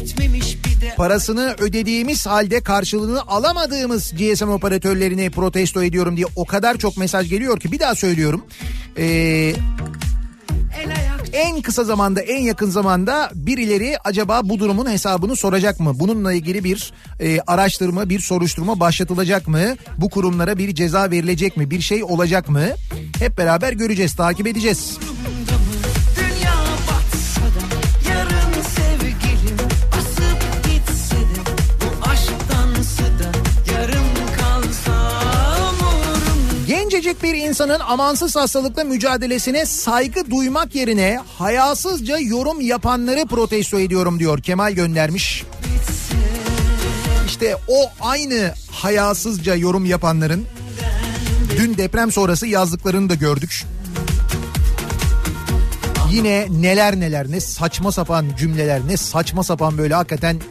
Parasını 0.97 1.55
ödediğimiz 1.59 2.27
halde 2.27 2.61
karşılığını 2.61 3.21
alamadığımız 3.21 4.11
GSM 4.11 4.49
operatörlerini 4.49 5.29
protesto 5.29 5.83
ediyorum 5.83 6.17
diye 6.17 6.27
o 6.35 6.45
kadar 6.45 6.77
çok 6.77 6.97
mesaj 6.97 7.29
geliyor 7.29 7.59
ki 7.59 7.71
bir 7.71 7.79
daha 7.79 7.95
söylüyorum. 7.95 8.45
Ee, 8.97 9.53
ayak 10.77 11.08
en 11.33 11.61
kısa 11.61 11.83
zamanda 11.83 12.21
en 12.21 12.41
yakın 12.41 12.69
zamanda 12.69 13.31
birileri 13.35 13.97
acaba 14.03 14.41
bu 14.43 14.59
durumun 14.59 14.91
hesabını 14.91 15.35
soracak 15.35 15.79
mı? 15.79 15.91
Bununla 15.99 16.33
ilgili 16.33 16.63
bir 16.63 16.93
e, 17.19 17.39
araştırma 17.47 18.09
bir 18.09 18.19
soruşturma 18.19 18.79
başlatılacak 18.79 19.47
mı? 19.47 19.75
Bu 19.97 20.09
kurumlara 20.09 20.57
bir 20.57 20.75
ceza 20.75 21.11
verilecek 21.11 21.57
mi? 21.57 21.71
Bir 21.71 21.81
şey 21.81 22.03
olacak 22.03 22.49
mı? 22.49 22.65
Hep 23.19 23.37
beraber 23.37 23.73
göreceğiz 23.73 24.15
takip 24.15 24.47
edeceğiz. 24.47 24.97
Gencecik 36.99 37.23
bir 37.23 37.33
insanın 37.33 37.79
amansız 37.79 38.35
hastalıkla 38.35 38.83
mücadelesine 38.83 39.65
saygı 39.65 40.31
duymak 40.31 40.75
yerine 40.75 41.19
hayasızca 41.37 42.17
yorum 42.17 42.61
yapanları 42.61 43.25
protesto 43.25 43.79
ediyorum 43.79 44.19
diyor 44.19 44.41
Kemal 44.41 44.71
göndermiş. 44.71 45.43
İşte 47.27 47.55
o 47.67 47.91
aynı 48.01 48.53
hayasızca 48.71 49.55
yorum 49.55 49.85
yapanların 49.85 50.45
dün 51.57 51.77
deprem 51.77 52.11
sonrası 52.11 52.47
yazdıklarını 52.47 53.09
da 53.09 53.15
gördük. 53.15 53.65
Yine 56.11 56.47
neler 56.49 56.99
neler 56.99 57.31
ne 57.31 57.39
saçma 57.39 57.91
sapan 57.91 58.25
cümleler 58.37 58.81
ne 58.87 58.97
saçma 58.97 59.43
sapan 59.43 59.77
böyle 59.77 59.93
hakikaten 59.93 60.41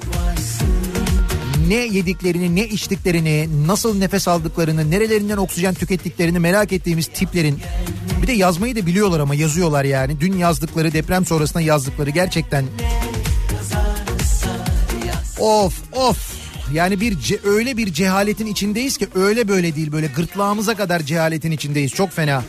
ne 1.69 1.75
yediklerini, 1.75 2.57
ne 2.57 2.67
içtiklerini, 2.67 3.49
nasıl 3.67 3.99
nefes 3.99 4.29
aldıklarını, 4.29 4.91
nerelerinden 4.91 5.37
oksijen 5.37 5.75
tükettiklerini 5.75 6.39
merak 6.39 6.73
ettiğimiz 6.73 7.07
tiplerin 7.07 7.61
bir 8.23 8.27
de 8.27 8.33
yazmayı 8.33 8.77
da 8.77 8.87
biliyorlar 8.87 9.21
ama 9.21 9.35
yazıyorlar 9.35 9.85
yani. 9.85 10.21
Dün 10.21 10.39
yazdıkları 10.39 10.93
deprem 10.93 11.27
sonrasında 11.27 11.61
yazdıkları 11.61 12.11
gerçekten 12.11 12.65
of 15.41 15.83
of 15.93 16.33
yani 16.73 17.01
bir 17.01 17.13
ce- 17.19 17.49
öyle 17.49 17.77
bir 17.77 17.93
cehaletin 17.93 18.47
içindeyiz 18.47 18.97
ki 18.97 19.09
öyle 19.15 19.49
böyle 19.49 19.77
değil 19.77 19.93
böyle 19.93 20.07
gırtlağımıza 20.07 20.75
kadar 20.77 21.01
cehaletin 21.01 21.51
içindeyiz 21.51 21.93
çok 21.93 22.11
fena. 22.13 22.43
De 22.43 22.45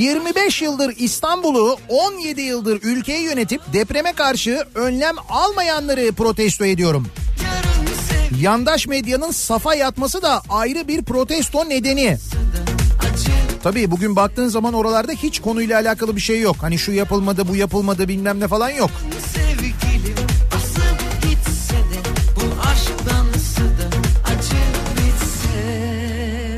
25 0.00 0.62
yıldır 0.62 0.94
İstanbul'u 0.98 1.78
17 1.88 2.40
yıldır 2.40 2.82
ülkeyi 2.82 3.22
yönetip 3.22 3.60
depreme 3.72 4.12
karşı 4.12 4.64
önlem 4.74 5.14
almayanları 5.28 6.12
protesto 6.12 6.64
ediyorum. 6.64 7.06
Yandaş 8.40 8.86
medyanın 8.86 9.30
safa 9.30 9.74
yatması 9.74 10.22
da 10.22 10.42
ayrı 10.48 10.88
bir 10.88 11.02
protesto 11.02 11.68
nedeni. 11.68 12.16
Tabii 13.62 13.90
bugün 13.90 14.16
baktığın 14.16 14.48
zaman 14.48 14.74
oralarda 14.74 15.12
hiç 15.12 15.40
konuyla 15.40 15.80
alakalı 15.80 16.16
bir 16.16 16.20
şey 16.20 16.40
yok. 16.40 16.56
Hani 16.60 16.78
şu 16.78 16.92
yapılmadı 16.92 17.48
bu 17.48 17.56
yapılmadı 17.56 18.08
bilmem 18.08 18.40
ne 18.40 18.48
falan 18.48 18.70
yok. 18.70 18.90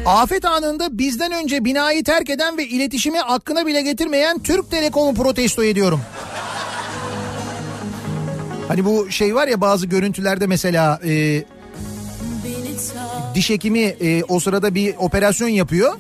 Afet 0.07 0.44
anında 0.44 0.98
bizden 0.98 1.32
önce 1.32 1.64
binayı 1.64 2.05
terk 2.05 2.30
eden 2.30 2.59
ve 2.59 2.66
iletişimi 2.66 3.18
hakkına 3.18 3.66
bile 3.66 3.82
getirmeyen 3.82 4.38
Türk 4.38 4.70
Telekom'u 4.70 5.14
protesto 5.14 5.64
ediyorum. 5.64 6.00
Hani 8.68 8.84
bu 8.84 9.11
şey 9.11 9.34
var 9.34 9.48
ya 9.48 9.61
bazı 9.61 9.86
görüntülerde 9.86 10.46
mesela 10.46 11.00
e, 11.05 11.44
diş 13.34 13.50
hekimi 13.50 13.80
e, 13.80 14.24
o 14.24 14.40
sırada 14.40 14.74
bir 14.74 14.94
operasyon 14.98 15.48
yapıyor. 15.48 15.94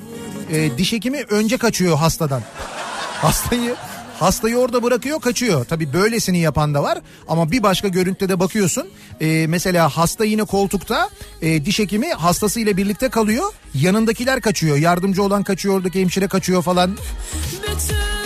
E, 0.52 0.78
diş 0.78 0.92
hekimi 0.92 1.22
önce 1.30 1.56
kaçıyor 1.56 1.96
hastadan. 1.98 2.42
Hastayı 3.22 3.74
hastayı 4.22 4.56
orada 4.56 4.82
bırakıyor 4.82 5.20
kaçıyor. 5.20 5.64
Tabii 5.64 5.92
böylesini 5.92 6.38
yapan 6.38 6.74
da 6.74 6.82
var 6.82 6.98
ama 7.28 7.50
bir 7.52 7.62
başka 7.62 7.88
görüntüde 7.88 8.28
de 8.28 8.40
bakıyorsun. 8.40 8.86
e, 9.20 9.46
mesela 9.46 9.88
hasta 9.88 10.24
yine 10.24 10.44
koltukta 10.44 11.08
e, 11.42 11.64
diş 11.64 11.78
hekimi 11.78 12.12
hastasıyla 12.12 12.76
birlikte 12.76 13.08
kalıyor. 13.08 13.52
Yanındakiler 13.74 14.40
kaçıyor. 14.40 14.76
Yardımcı 14.76 15.22
olan 15.22 15.42
kaçıyor 15.42 15.74
oradaki 15.74 16.00
hemşire 16.00 16.28
kaçıyor 16.28 16.62
falan. 16.62 16.96
bütün 17.52 18.21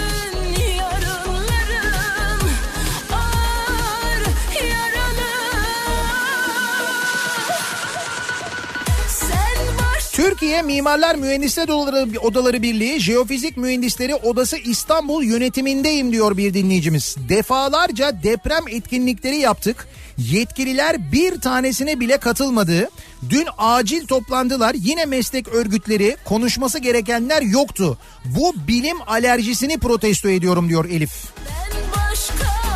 Türkiye 10.30 10.62
Mimarlar 10.62 11.14
Mühendisler 11.14 11.68
Odaları, 11.68 12.20
Odaları 12.20 12.62
Birliği 12.62 13.00
Jeofizik 13.00 13.56
Mühendisleri 13.56 14.14
Odası 14.14 14.56
İstanbul 14.56 15.24
yönetimindeyim 15.24 16.12
diyor 16.12 16.36
bir 16.36 16.54
dinleyicimiz. 16.54 17.16
Defalarca 17.28 18.22
deprem 18.22 18.68
etkinlikleri 18.70 19.36
yaptık. 19.36 19.88
Yetkililer 20.18 21.12
bir 21.12 21.40
tanesine 21.40 22.00
bile 22.00 22.16
katılmadı. 22.16 22.88
Dün 23.30 23.46
acil 23.58 24.06
toplandılar. 24.06 24.74
Yine 24.78 25.04
meslek 25.04 25.48
örgütleri 25.48 26.16
konuşması 26.24 26.78
gerekenler 26.78 27.42
yoktu. 27.42 27.98
Bu 28.24 28.54
bilim 28.68 28.96
alerjisini 29.06 29.78
protesto 29.78 30.28
ediyorum 30.28 30.68
diyor 30.68 30.84
Elif. 30.84 31.12
Ben 31.36 31.76
başka 31.92 32.75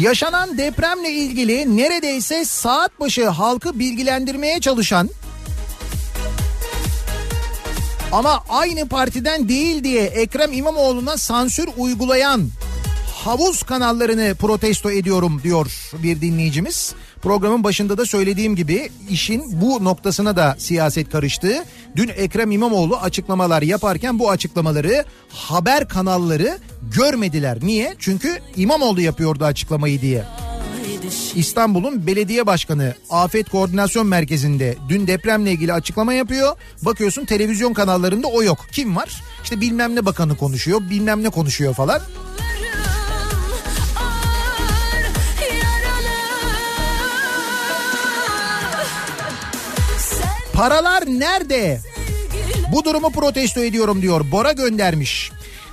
Yaşanan 0.00 0.58
depremle 0.58 1.10
ilgili 1.10 1.76
neredeyse 1.76 2.44
saat 2.44 3.00
başı 3.00 3.28
halkı 3.28 3.78
bilgilendirmeye 3.78 4.60
çalışan 4.60 5.10
ama 8.12 8.44
aynı 8.48 8.88
partiden 8.88 9.48
değil 9.48 9.84
diye 9.84 10.02
Ekrem 10.02 10.52
İmamoğlu'na 10.52 11.16
sansür 11.16 11.68
uygulayan 11.76 12.48
havuz 13.24 13.62
kanallarını 13.62 14.34
protesto 14.34 14.90
ediyorum 14.90 15.40
diyor 15.44 15.90
bir 16.02 16.20
dinleyicimiz. 16.20 16.94
Programın 17.22 17.64
başında 17.64 17.98
da 17.98 18.06
söylediğim 18.06 18.56
gibi 18.56 18.90
işin 19.10 19.60
bu 19.60 19.84
noktasına 19.84 20.36
da 20.36 20.56
siyaset 20.58 21.10
karıştı. 21.10 21.64
Dün 21.96 22.10
Ekrem 22.16 22.50
İmamoğlu 22.50 22.96
açıklamalar 22.96 23.62
yaparken 23.62 24.18
bu 24.18 24.30
açıklamaları 24.30 25.04
haber 25.28 25.88
kanalları 25.88 26.58
görmediler. 26.96 27.58
Niye? 27.62 27.94
Çünkü 27.98 28.38
İmamoğlu 28.56 29.00
yapıyordu 29.00 29.44
açıklamayı 29.44 30.00
diye. 30.00 30.24
İstanbul'un 31.34 32.06
belediye 32.06 32.46
başkanı 32.46 32.94
Afet 33.10 33.50
Koordinasyon 33.50 34.06
Merkezi'nde 34.06 34.76
dün 34.88 35.06
depremle 35.06 35.52
ilgili 35.52 35.72
açıklama 35.72 36.12
yapıyor. 36.12 36.56
Bakıyorsun 36.82 37.24
televizyon 37.24 37.72
kanallarında 37.72 38.26
o 38.26 38.42
yok. 38.42 38.66
Kim 38.72 38.96
var? 38.96 39.22
İşte 39.44 39.60
bilmem 39.60 39.96
ne 39.96 40.06
bakanı 40.06 40.36
konuşuyor, 40.36 40.80
bilmem 40.90 41.22
ne 41.22 41.28
konuşuyor 41.28 41.74
falan. 41.74 42.00
Paralar 50.60 51.06
nerede? 51.06 51.80
Bu 52.72 52.84
durumu 52.84 53.10
protesto 53.10 53.60
ediyorum 53.60 54.02
diyor. 54.02 54.30
Bora 54.30 54.52
göndermiş. 54.52 55.30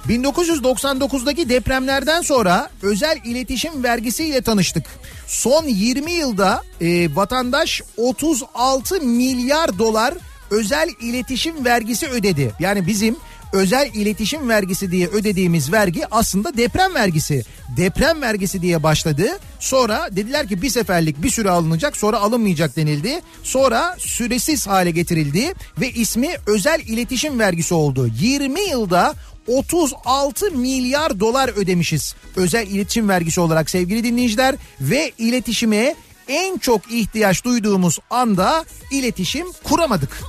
1999'daki 0.08 1.50
depremlerden 1.50 2.22
sonra 2.22 2.70
özel 2.82 3.18
iletişim 3.26 3.84
vergisiyle 3.84 4.42
tanıştık. 4.42 4.86
Son 5.28 5.64
20 5.64 6.12
yılda 6.12 6.64
e, 6.82 7.16
vatandaş 7.16 7.82
36 7.98 9.02
milyar 9.02 9.80
dolar 9.80 10.14
özel 10.52 10.90
iletişim 11.02 11.66
vergisi 11.66 12.08
ödedi. 12.08 12.52
Yani 12.60 12.88
bizim 12.88 13.16
özel 13.54 13.94
iletişim 13.94 14.50
vergisi 14.50 14.92
diye 14.92 15.08
ödediğimiz 15.08 15.72
vergi 15.72 16.04
aslında 16.12 16.58
deprem 16.58 16.96
vergisi. 16.96 17.44
Deprem 17.78 18.22
vergisi 18.22 18.62
diye 18.62 18.84
başladı. 18.84 19.40
Sonra 19.60 20.10
dediler 20.12 20.48
ki 20.48 20.62
bir 20.62 20.70
seferlik 20.70 21.24
bir 21.24 21.30
süre 21.30 21.50
alınacak 21.50 21.98
sonra 21.98 22.18
alınmayacak 22.18 22.76
denildi. 22.76 23.22
Sonra 23.44 23.96
süresiz 24.00 24.68
hale 24.68 24.92
getirildi 24.92 25.54
ve 25.82 25.92
ismi 25.92 26.36
özel 26.48 26.80
iletişim 26.80 27.40
vergisi 27.40 27.74
oldu. 27.74 28.08
20 28.20 28.62
yılda 28.62 29.14
36 29.48 30.52
milyar 30.52 31.20
dolar 31.20 31.50
ödemişiz 31.50 32.16
özel 32.36 32.68
iletişim 32.68 33.10
vergisi 33.10 33.42
olarak 33.42 33.70
sevgili 33.70 34.04
dinleyiciler 34.04 34.56
ve 34.82 35.12
iletişime 35.18 35.96
en 36.28 36.58
çok 36.58 36.92
ihtiyaç 36.92 37.44
duyduğumuz 37.44 38.00
anda 38.10 38.66
iletişim 38.92 39.48
kuramadık. 39.64 40.22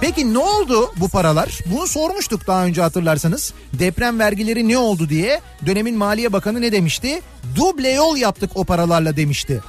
Peki 0.00 0.34
ne 0.34 0.38
oldu 0.38 0.92
bu 0.96 1.08
paralar? 1.08 1.58
Bunu 1.66 1.86
sormuştuk 1.86 2.46
daha 2.46 2.64
önce 2.64 2.82
hatırlarsanız. 2.82 3.52
Deprem 3.72 4.18
vergileri 4.18 4.68
ne 4.68 4.78
oldu 4.78 5.08
diye. 5.08 5.40
Dönemin 5.66 5.96
Maliye 5.96 6.32
Bakanı 6.32 6.60
ne 6.60 6.72
demişti? 6.72 7.20
Duble 7.56 7.88
yol 7.88 8.16
yaptık 8.16 8.50
o 8.54 8.64
paralarla 8.64 9.16
demişti. 9.16 9.60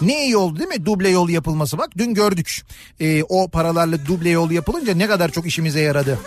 Ne 0.00 0.24
iyi 0.24 0.36
oldu 0.36 0.58
değil 0.58 0.68
mi 0.68 0.86
duble 0.86 1.08
yol 1.08 1.28
yapılması 1.28 1.78
bak 1.78 1.90
dün 1.98 2.14
gördük. 2.14 2.62
Ee, 3.00 3.22
o 3.22 3.48
paralarla 3.48 4.06
duble 4.06 4.30
yol 4.30 4.50
yapılınca 4.50 4.94
ne 4.94 5.06
kadar 5.06 5.30
çok 5.30 5.46
işimize 5.46 5.80
yaradı. 5.80 6.18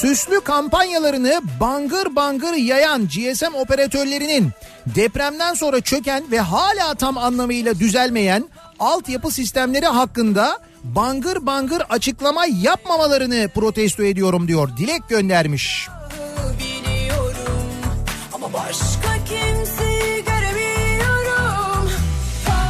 Süslü 0.00 0.40
kampanyalarını 0.40 1.40
bangır 1.60 2.16
bangır 2.16 2.52
yayan 2.52 3.08
GSM 3.08 3.54
operatörlerinin 3.54 4.50
depremden 4.86 5.54
sonra 5.54 5.80
çöken 5.80 6.24
ve 6.30 6.40
hala 6.40 6.94
tam 6.94 7.18
anlamıyla 7.18 7.78
düzelmeyen 7.78 8.48
altyapı 8.78 9.30
sistemleri 9.30 9.86
hakkında 9.86 10.58
bangır 10.84 11.46
bangır 11.46 11.82
açıklama 11.90 12.46
yapmamalarını 12.62 13.48
protesto 13.54 14.02
ediyorum 14.02 14.48
diyor. 14.48 14.68
Dilek 14.76 15.08
göndermiş. 15.08 15.88
biliyorum 15.88 16.67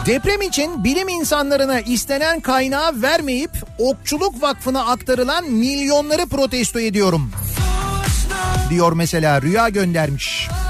Deprem 0.08 0.42
için 0.42 0.84
bilim 0.84 1.08
insanlarına 1.08 1.80
istenen 1.80 2.40
kaynağı 2.40 3.02
vermeyip 3.02 3.50
Okçuluk 3.78 4.42
Vakfı'na 4.42 4.86
aktarılan 4.86 5.50
milyonları 5.50 6.26
protesto 6.26 6.80
ediyorum. 6.80 7.30
Diyor 8.70 8.92
mesela 8.92 9.42
Rüya 9.42 9.68
göndermiş. 9.68 10.48
Benimle 10.48 10.67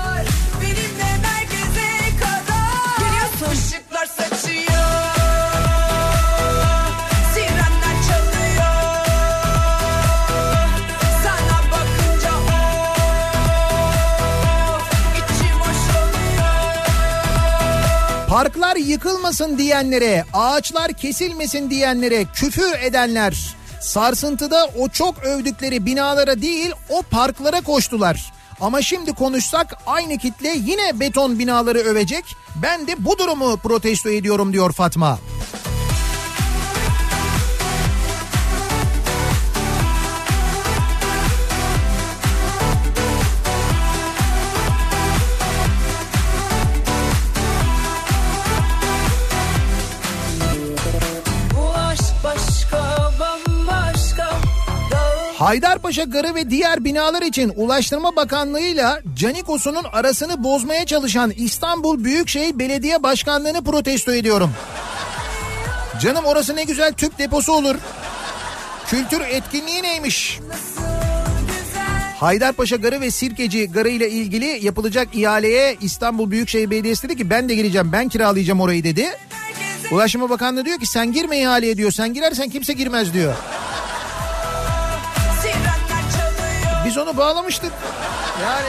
Parklar 18.28 18.76
yıkılmasın 18.76 19.58
diyenlere, 19.58 20.24
ağaçlar 20.32 20.92
kesilmesin 20.92 21.70
diyenlere 21.70 22.24
küfür 22.34 22.72
edenler 22.82 23.56
sarsıntıda 23.80 24.70
o 24.78 24.88
çok 24.88 25.18
övdükleri 25.18 25.86
binalara 25.86 26.42
değil 26.42 26.70
o 26.88 27.02
parklara 27.02 27.60
koştular. 27.60 28.32
Ama 28.60 28.82
şimdi 28.82 29.12
konuşsak 29.12 29.74
aynı 29.86 30.18
kitle 30.18 30.48
yine 30.48 31.00
beton 31.00 31.38
binaları 31.38 31.78
övecek. 31.78 32.24
Ben 32.62 32.86
de 32.86 33.04
bu 33.04 33.18
durumu 33.18 33.56
protesto 33.56 34.08
ediyorum 34.08 34.52
diyor 34.52 34.72
Fatma. 34.72 35.18
Haydarpaşa 55.38 56.02
Garı 56.02 56.34
ve 56.34 56.50
diğer 56.50 56.84
binalar 56.84 57.22
için 57.22 57.52
Ulaştırma 57.56 58.16
Bakanlığı'yla 58.16 59.00
Canikos'un 59.16 59.76
arasını 59.92 60.44
bozmaya 60.44 60.86
çalışan 60.86 61.32
İstanbul 61.36 62.04
Büyükşehir 62.04 62.58
Belediye 62.58 63.02
Başkanlığı'nı 63.02 63.64
protesto 63.64 64.12
ediyorum. 64.12 64.50
Canım 66.02 66.24
orası 66.24 66.56
ne 66.56 66.64
güzel 66.64 66.92
tüp 66.92 67.18
deposu 67.18 67.52
olur. 67.52 67.76
Kültür 68.86 69.20
etkinliği 69.20 69.82
neymiş? 69.82 70.40
Haydarpaşa 72.20 72.76
Garı 72.76 73.00
ve 73.00 73.10
Sirkeci 73.10 73.70
Garı 73.70 73.88
ile 73.88 74.10
ilgili 74.10 74.64
yapılacak 74.64 75.08
ihaleye 75.14 75.76
İstanbul 75.80 76.30
Büyükşehir 76.30 76.70
Belediyesi 76.70 77.08
dedi 77.08 77.16
ki 77.16 77.30
ben 77.30 77.48
de 77.48 77.54
gireceğim 77.54 77.92
ben 77.92 78.08
kiralayacağım 78.08 78.60
orayı 78.60 78.84
dedi. 78.84 79.06
Ulaştırma 79.90 80.30
Bakanlığı 80.30 80.64
diyor 80.64 80.78
ki 80.78 80.86
sen 80.86 81.12
girme 81.12 81.38
ihaleye 81.38 81.76
diyor 81.76 81.90
sen 81.90 82.14
girersen 82.14 82.48
kimse 82.48 82.72
girmez 82.72 83.14
diyor. 83.14 83.34
Biz 86.88 86.98
onu 86.98 87.16
bağlamıştık. 87.16 87.72
Yani 88.42 88.68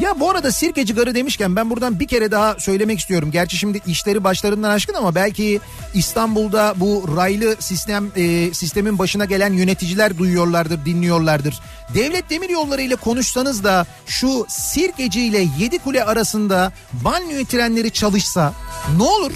ya 0.00 0.20
bu 0.20 0.30
arada 0.30 0.52
Sirkeci 0.52 0.94
Garı 0.94 1.14
demişken 1.14 1.56
ben 1.56 1.70
buradan 1.70 2.00
bir 2.00 2.08
kere 2.08 2.30
daha 2.30 2.54
söylemek 2.58 2.98
istiyorum. 2.98 3.30
Gerçi 3.30 3.56
şimdi 3.56 3.80
işleri 3.86 4.24
başlarından 4.24 4.70
aşkın 4.70 4.94
ama 4.94 5.14
belki 5.14 5.60
İstanbul'da 5.94 6.74
bu 6.76 7.04
raylı 7.16 7.56
sistem 7.58 8.12
e, 8.16 8.54
sistemin 8.54 8.98
başına 8.98 9.24
gelen 9.24 9.52
yöneticiler 9.52 10.18
duyuyorlardır, 10.18 10.84
dinliyorlardır. 10.84 11.60
Devlet 11.94 12.30
Demir 12.30 12.48
Yolları 12.48 12.82
ile 12.82 12.96
konuşsanız 12.96 13.64
da 13.64 13.86
şu 14.06 14.46
Sirkeci 14.48 15.20
ile 15.20 15.46
Yedikule 15.58 16.04
arasında 16.04 16.72
banliyö 16.92 17.44
trenleri 17.44 17.90
çalışsa 17.90 18.52
ne 18.96 19.02
olur? 19.02 19.32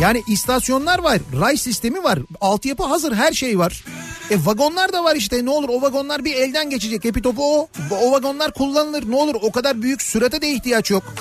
Yani 0.00 0.22
istasyonlar 0.28 0.98
var, 0.98 1.18
ray 1.40 1.56
sistemi 1.56 2.04
var, 2.04 2.18
altyapı 2.40 2.84
hazır, 2.84 3.14
her 3.14 3.32
şey 3.32 3.58
var. 3.58 3.84
E 4.30 4.44
vagonlar 4.44 4.92
da 4.92 5.04
var 5.04 5.16
işte 5.16 5.44
ne 5.44 5.50
olur 5.50 5.68
o 5.68 5.82
vagonlar 5.82 6.24
bir 6.24 6.34
elden 6.34 6.70
geçecek. 6.70 7.04
Hepi 7.04 7.22
topu 7.22 7.58
o. 7.58 7.68
O 8.02 8.12
vagonlar 8.12 8.52
kullanılır 8.52 9.10
ne 9.10 9.16
olur 9.16 9.34
o 9.42 9.52
kadar 9.52 9.82
büyük 9.82 10.02
sürate 10.02 10.42
de 10.42 10.50
ihtiyaç 10.50 10.90
yok. 10.90 11.14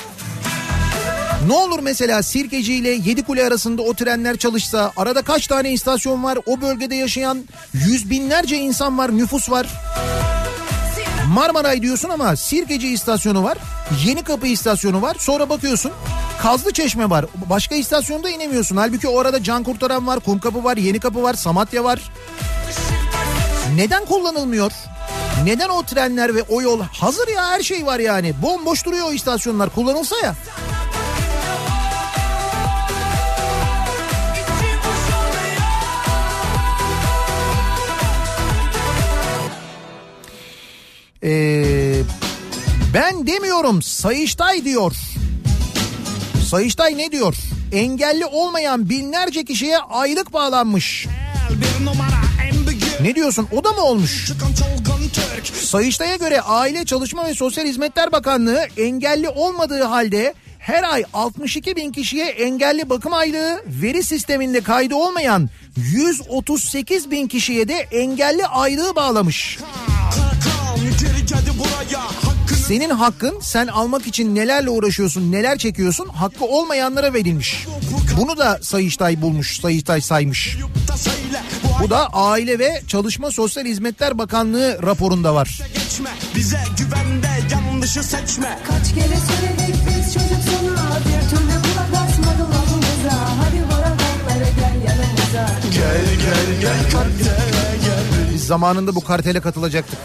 Ne 1.48 1.54
olur 1.54 1.80
mesela 1.80 2.24
Sirkeci 2.24 2.74
ile 2.74 2.90
Yedikule 2.90 3.46
arasında 3.46 3.82
o 3.82 3.94
trenler 3.94 4.38
çalışsa 4.38 4.92
arada 4.98 5.22
kaç 5.22 5.48
tane 5.48 5.72
istasyon 5.72 6.24
var 6.24 6.40
o 6.46 6.62
bölgede 6.62 6.96
yaşayan 6.96 7.44
yüz 7.74 8.10
binlerce 8.10 8.58
insan 8.58 8.98
var 8.98 9.18
nüfus 9.18 9.52
var. 9.52 9.68
Marmaray 11.28 11.82
diyorsun 11.82 12.10
ama 12.10 12.36
Sirkeci 12.36 12.88
istasyonu 12.90 13.44
var. 13.44 13.58
Yeni 14.06 14.24
Kapı 14.24 14.48
istasyonu 14.48 15.02
var. 15.02 15.16
Sonra 15.20 15.50
bakıyorsun 15.50 15.92
Kazlı 16.42 16.74
Çeşme 16.74 17.10
var. 17.10 17.26
Başka 17.50 17.76
istasyonda 17.76 18.30
inemiyorsun. 18.30 18.78
Halbuki 18.78 19.08
orada 19.08 19.44
Can 19.44 19.64
Kurtaran 19.64 20.08
var, 20.08 20.20
Kumkapı 20.20 20.64
var, 20.64 20.78
Yeni 20.78 21.00
Kapı 21.00 21.24
var, 21.24 21.34
Samatya 21.34 21.84
var. 21.84 22.02
Neden 23.76 24.06
kullanılmıyor? 24.06 24.72
Neden 25.44 25.70
o 25.70 25.84
trenler 25.84 26.36
ve 26.36 26.44
o 26.50 26.62
yol 26.62 26.82
hazır 26.82 27.28
ya 27.28 27.46
her 27.48 27.64
şey 27.64 27.86
var 27.86 28.00
yani. 28.00 28.34
Bomboş 28.42 28.86
duruyor 28.86 29.06
o 29.10 29.14
istasyonlar 29.14 29.70
kullanılsa 29.70 30.16
ya. 30.24 30.36
Ee, 41.24 42.02
ben 42.94 43.28
demiyorum 43.28 43.82
Sayıştay 43.82 44.66
diyor. 44.66 44.96
Sayıştay 46.50 46.98
ne 46.98 47.12
diyor? 47.12 47.36
Engelli 47.74 48.26
olmayan 48.26 48.90
binlerce 48.90 49.46
kişiye 49.46 49.78
aylık 49.78 50.34
bağlanmış. 50.34 51.08
Ne 53.02 53.16
diyorsun 53.16 53.48
o 53.52 53.64
da 53.64 53.72
mı 53.72 53.82
olmuş? 53.82 54.32
Sayıştay'a 55.54 56.16
göre 56.16 56.42
Aile 56.42 56.86
Çalışma 56.86 57.26
ve 57.26 57.34
Sosyal 57.34 57.66
Hizmetler 57.66 58.12
Bakanlığı 58.12 58.68
engelli 58.78 59.30
olmadığı 59.30 59.84
halde 59.84 60.34
her 60.60 60.84
ay 60.84 61.04
62 61.14 61.76
bin 61.76 61.92
kişiye 61.92 62.26
engelli 62.26 62.90
bakım 62.90 63.14
aylığı 63.14 63.64
veri 63.68 64.04
sisteminde 64.04 64.62
kaydı 64.62 64.96
olmayan 64.96 65.50
138 65.78 67.12
bin 67.12 67.28
kişiye 67.28 67.68
de 67.68 67.88
engelli 67.92 68.46
aylığı 68.46 68.96
bağlamış. 68.96 69.60
Senin 72.68 72.90
hakkın 72.90 73.40
sen 73.42 73.68
almak 73.68 74.08
için 74.08 74.36
nelerle 74.36 74.70
uğraşıyorsun 74.70 75.32
neler 75.32 75.58
çekiyorsun 75.58 76.08
hakkı 76.10 76.46
olmayanlara 76.46 77.14
verilmiş. 77.14 77.68
Bunu 78.18 78.38
da 78.38 78.60
Sayıştay 78.62 79.22
bulmuş 79.22 79.62
Sayıştay 79.62 80.02
saymış. 80.02 80.58
Bu 81.84 81.90
da 81.90 82.08
Aile 82.14 82.60
ve 82.60 82.82
Çalışma 82.88 83.32
Sosyal 83.32 83.66
Hizmetler 83.66 84.18
Bakanlığı 84.18 84.80
raporunda 84.84 85.36
var. 85.36 85.60
geçme 85.94 86.10
Bize 86.36 86.60
güvende 86.78 87.28
yanlışı 87.52 88.04
seçme 88.04 88.60
Kaç 88.68 88.94
kere 88.94 89.06
söyledik 89.08 89.76
biz 89.88 90.14
çocuk 90.14 90.42
sana 90.46 91.00
Bir 91.00 91.30
türlü 91.30 91.62
kulak 91.64 92.04
asmadı 92.04 92.50
lafımıza 92.50 93.20
Hadi 93.40 93.64
varaganlara 93.64 94.50
gel 94.60 94.82
yanımıza 94.88 95.50
Biz 98.34 98.48
zamanında 98.48 98.96
bu 98.96 99.04
kartele 99.04 99.42
katılacaktık. 99.42 100.00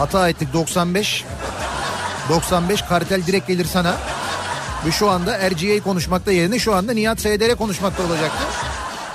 Hata 0.00 0.28
ettik 0.28 0.52
95. 0.52 1.24
95 2.28 2.82
kartel 2.82 3.26
direkt 3.26 3.48
gelir 3.48 3.64
sana. 3.64 3.96
Ve 4.86 4.92
şu 4.92 5.10
anda 5.10 5.50
RGA 5.50 5.82
konuşmakta 5.84 6.32
yerine 6.32 6.58
şu 6.58 6.74
anda 6.74 6.92
Nihat 6.92 7.20
SDR 7.20 7.56
konuşmakta 7.56 8.02
olacaktı. 8.02 8.44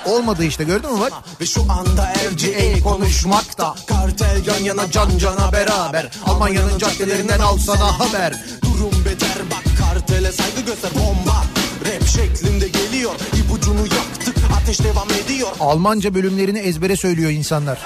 Olmadı 0.06 0.44
işte 0.44 0.64
gördün 0.64 0.94
mü 0.94 1.00
bak. 1.00 1.12
Ve 1.40 1.46
şu 1.46 1.60
anda 1.62 2.12
RGA 2.30 2.82
konuşmakta 2.82 3.74
Kartel 3.86 4.46
yan 4.46 4.64
yana 4.64 4.90
can 4.90 5.18
cana 5.18 5.52
beraber 5.52 6.10
Almanya'nın 6.26 6.78
caddelerinden 6.78 7.40
al 7.40 7.58
sana 7.58 7.98
haber. 8.00 8.44
Durum 8.62 9.04
beter 9.04 9.38
bak 9.50 9.78
kartele 9.78 10.32
saygı 10.32 10.60
göster 10.60 10.90
bomba 10.94 11.44
Rap 11.86 12.08
şeklinde 12.08 12.68
geliyor 12.68 13.12
ipucunu 13.44 13.80
yaktık 13.80 14.36
ateş 14.62 14.80
devam 14.80 15.08
ediyor 15.24 15.48
Almanca 15.60 16.14
bölümlerini 16.14 16.58
ezbere 16.58 16.96
söylüyor 16.96 17.30
insanlar. 17.30 17.78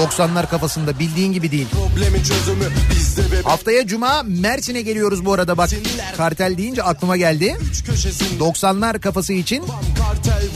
90'lar 0.00 0.48
kafasında 0.48 0.98
bildiğin 0.98 1.32
gibi 1.32 1.50
değil. 1.50 1.66
Problemin 1.68 2.22
çözümü 2.22 2.64
bizde 2.90 3.22
ve 3.22 3.42
Haftaya 3.42 3.86
Cuma 3.86 4.22
Mersin'e 4.22 4.82
geliyoruz 4.82 5.24
bu 5.24 5.32
arada 5.32 5.56
bak. 5.56 5.70
Kartel 6.16 6.58
deyince 6.58 6.82
aklıma 6.82 7.16
geldi. 7.16 7.56
üç 7.70 7.84
köşesinde 7.84 8.44
90'lar 8.44 9.00
kafası 9.00 9.32
için 9.32 9.64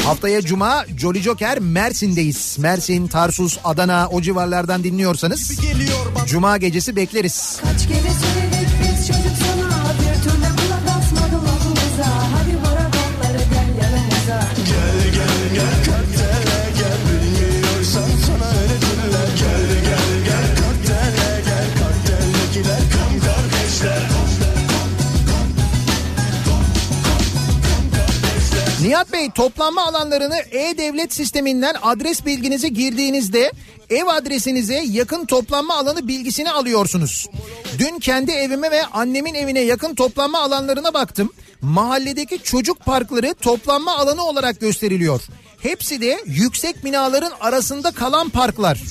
Haftaya 0.04 0.42
Cuma 0.42 0.84
Jolly 0.98 1.22
Joker 1.22 1.58
Mersin'deyiz. 1.58 2.56
Mersin, 2.58 3.06
Tarsus, 3.06 3.58
Adana 3.64 4.08
o 4.12 4.20
civarlardan 4.20 4.84
dinliyorsanız 4.84 5.52
Cuma 6.26 6.56
gecesi 6.56 6.96
bekleriz. 6.96 7.60
Kaç 7.62 7.86
kere 7.88 8.10
Nihat 28.94 29.12
Bey 29.12 29.30
toplanma 29.30 29.86
alanlarını 29.86 30.36
e-devlet 30.36 31.12
sisteminden 31.14 31.74
adres 31.82 32.26
bilginizi 32.26 32.74
girdiğinizde 32.74 33.52
ev 33.90 34.06
adresinize 34.06 34.82
yakın 34.86 35.24
toplanma 35.24 35.76
alanı 35.78 36.08
bilgisini 36.08 36.50
alıyorsunuz. 36.50 37.26
Dün 37.78 37.98
kendi 37.98 38.32
evime 38.32 38.70
ve 38.70 38.86
annemin 38.86 39.34
evine 39.34 39.60
yakın 39.60 39.94
toplanma 39.94 40.40
alanlarına 40.40 40.94
baktım. 40.94 41.32
Mahalledeki 41.60 42.42
çocuk 42.42 42.84
parkları 42.84 43.34
toplanma 43.34 43.98
alanı 43.98 44.22
olarak 44.22 44.60
gösteriliyor. 44.60 45.22
Hepsi 45.58 46.00
de 46.00 46.22
yüksek 46.26 46.84
binaların 46.84 47.32
arasında 47.40 47.90
kalan 47.90 48.28
parklar. 48.28 48.82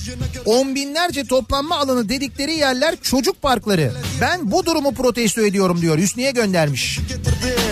On 0.44 0.74
binlerce 0.74 1.24
toplanma 1.24 1.76
alanı 1.76 2.08
dedikleri 2.08 2.54
yerler 2.54 2.96
çocuk 3.02 3.42
parkları. 3.42 3.92
Ben 4.20 4.50
bu 4.50 4.66
durumu 4.66 4.94
protesto 4.94 5.40
ediyorum 5.40 5.80
diyor. 5.80 5.98
Hüsniye 5.98 6.30
göndermiş. 6.30 6.98
getirdik 7.08 7.63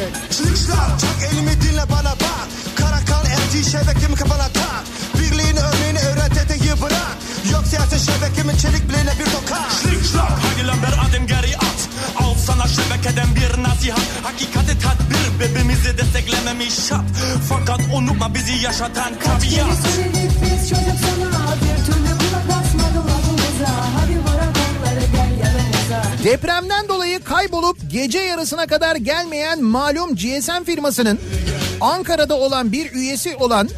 Şlikşler 0.62 0.98
çak 0.98 1.32
elimi 1.32 1.60
dinle 1.60 1.90
bana 1.90 2.10
bak. 2.10 2.46
Karakan 2.76 3.24
elçi 3.26 3.70
şebekemi 3.70 4.14
kafana 4.16 4.48
tak. 4.48 4.84
Birliğini 5.18 5.60
örneğini 5.60 5.98
öğret 5.98 6.36
eteği 6.38 6.80
bırak. 6.82 7.16
Yok 7.52 7.64
siyasi 7.66 8.06
şebekemin 8.12 8.56
çelik 8.56 8.88
bileğine 8.88 9.12
bir 9.18 9.24
tokat. 9.24 9.72
Schlag, 9.72 10.30
haydi 10.44 10.66
lan 10.66 10.76
bir 10.82 11.08
adım 11.08 11.26
geri 11.26 11.56
at. 11.56 11.78
Al 12.20 12.34
sana 12.46 12.66
şebekeden 12.68 13.34
bir 13.36 13.62
nasihat. 13.62 14.00
Hakikati 14.22 14.78
tedbir 14.78 15.40
birbirimizi 15.40 15.98
desteklememiş 15.98 16.74
şart. 16.88 17.04
Fakat 17.48 17.80
unutma 17.94 18.34
bizi 18.34 18.52
yaşatan 18.52 19.12
Kaç 19.18 19.42
kere 19.50 19.60
tabiat. 19.60 19.78
söyledik 19.94 20.32
biz 20.42 20.68
çocuk 20.68 20.98
sana 21.02 21.54
Bir 21.62 21.84
türlü 21.86 22.12
kulak 22.18 22.58
asmadı 22.60 22.98
lafımıza 23.08 23.72
Hadi 24.00 24.16
Depremden 26.24 26.88
dolayı 26.88 27.24
kaybolup 27.24 27.76
gece 27.90 28.18
yarısına 28.18 28.66
kadar 28.66 28.96
gelmeyen 28.96 29.62
malum 29.62 30.16
GSM 30.16 30.64
firmasının 30.66 31.18
Ankara'da 31.80 32.34
olan 32.34 32.72
bir 32.72 32.92
üyesi 32.92 33.36
olan 33.36 33.68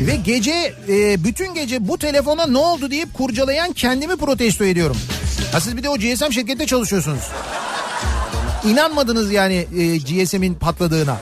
ve 0.00 0.16
gece 0.16 0.74
e, 0.88 1.24
bütün 1.24 1.54
gece 1.54 1.88
bu 1.88 1.98
telefona 1.98 2.46
ne 2.46 2.58
oldu 2.58 2.90
deyip 2.90 3.14
kurcalayan 3.14 3.72
kendimi 3.72 4.16
protesto 4.16 4.64
ediyorum. 4.64 4.96
Ha 5.52 5.60
siz 5.60 5.76
bir 5.76 5.82
de 5.82 5.88
o 5.88 5.96
GSM 5.96 6.32
şirkette 6.32 6.66
çalışıyorsunuz. 6.66 7.22
İnanmadınız 8.64 9.32
yani 9.32 9.66
e, 9.78 9.96
GSM'in 9.96 10.54
patladığına. 10.54 11.16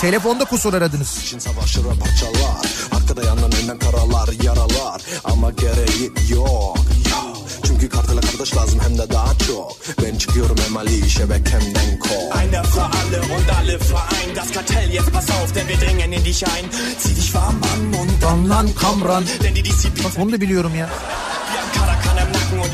Telefonda 0.00 0.44
kusur 0.44 0.74
aradınız. 0.74 1.22
için 1.22 1.38
savaşır 1.38 1.82
parçalar 1.82 2.66
Arkada 2.92 3.22
yanan 3.26 3.52
önden 3.62 3.78
karalar 3.78 4.28
yaralar 4.42 5.02
Ama 5.24 5.50
gereği 5.50 6.12
yok. 6.30 6.78
Çünkü 7.80 7.96
kartela 7.96 8.20
kardeş 8.20 8.56
lazım 8.56 8.80
hem 8.82 8.98
de 8.98 9.10
daha 9.10 9.34
çok 9.46 9.76
Ben 10.02 10.18
çıkıyorum 10.18 10.56
emali 10.68 11.10
şebekemden 11.10 11.98
kol 11.98 12.40
Einer 12.40 12.64
für 12.64 12.80
alle 12.80 13.20
und 13.20 13.48
alle 13.60 13.72
vereint 13.72 14.36
Das 14.36 14.52
Kartell, 14.52 14.92
jetzt 14.92 15.12
pass 15.12 15.30
auf, 15.30 15.54
denn 15.54 15.68
wir 15.68 15.78
dringen 15.80 16.12
in 16.12 16.24
dich 16.24 16.44
ein 16.46 16.64
Zieh 16.98 17.16
dich 17.16 17.34
warm 17.34 17.60
an 17.72 18.00
und 18.00 18.22
Damlan 18.22 18.74
Kamran. 18.74 19.24
Denn 19.42 19.54
die 19.54 19.64
Disziplin 19.64 20.04
Bak 20.04 20.18
onu 20.18 20.32
da 20.32 20.40
biliyorum 20.40 20.74
ya. 20.74 20.88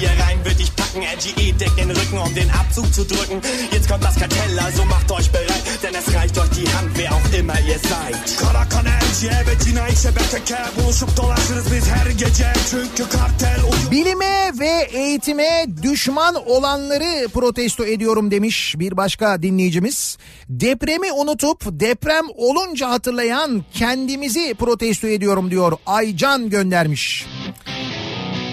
İhr 0.01 0.09
rein 0.09 0.45
wird 0.45 0.59
dich 0.59 0.73
packen. 0.77 1.03
LGE 1.03 1.61
deckt 1.61 1.79
den 1.79 1.91
Rücken, 1.91 2.19
um 2.19 2.35
den 2.35 2.51
Abzug 2.51 2.93
zu 2.95 3.05
drücken. 3.05 3.41
Jetzt 3.73 3.89
kommt 3.89 4.05
das 4.05 4.17
Kartell, 4.17 4.59
also 4.59 4.85
macht 4.85 5.11
euch 5.11 5.31
bereit, 5.33 5.65
denn 5.83 5.95
es 5.95 6.15
reicht 6.15 6.39
euch 6.39 6.51
die 6.51 6.69
Hand, 6.75 6.91
wer 6.97 7.11
auch 7.15 7.39
immer 7.39 7.59
ihr 7.71 7.79
seid. 7.79 8.17
Karakan 8.41 8.87
elçi 8.87 9.29
evet 9.43 9.61
yine 9.67 9.97
şebeke 10.03 10.63
Buluşup 10.77 11.17
dolaşırız 11.17 11.73
biz 11.73 11.89
her 11.89 12.11
gece 12.11 12.53
Çünkü 12.71 13.11
kartel 13.11 13.61
Bilime 13.91 14.53
ve 14.61 14.89
eğitime 14.93 15.67
düşman 15.83 16.35
olanları 16.35 17.29
protesto 17.29 17.85
ediyorum 17.85 18.31
demiş 18.31 18.75
bir 18.79 18.97
başka 18.97 19.43
dinleyicimiz. 19.43 20.19
Depremi 20.49 21.13
unutup 21.13 21.65
deprem 21.67 22.25
olunca 22.35 22.91
hatırlayan 22.91 23.65
kendimizi 23.73 24.55
protesto 24.55 25.07
ediyorum 25.07 25.51
diyor 25.51 25.73
Aycan 25.87 26.51
göndermiş. 26.51 27.27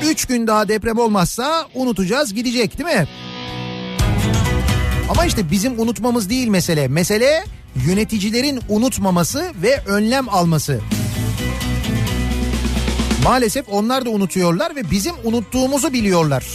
Üç 0.04 0.26
gün 0.26 0.48
daha 0.48 0.68
deprem 0.68 0.98
olmazsa 0.98 1.68
unutacağız 1.74 2.34
gidecek 2.34 2.78
değil 2.78 3.00
mi? 3.00 3.08
Ama 5.10 5.26
işte 5.26 5.52
bizim 5.52 5.80
unutmamız 5.80 6.30
değil 6.30 6.48
mesele. 6.48 6.88
Mesele 6.88 7.44
yöneticilerin 7.88 8.60
unutmaması 8.70 9.52
ve 9.64 9.82
önlem 9.86 10.30
alması. 10.30 10.82
Maalesef 13.24 13.66
onlar 13.72 14.06
da 14.06 14.10
unutuyorlar 14.10 14.76
ve 14.76 14.92
bizim 14.92 15.14
unuttuğumuzu 15.24 15.94
biliyorlar. 15.94 16.46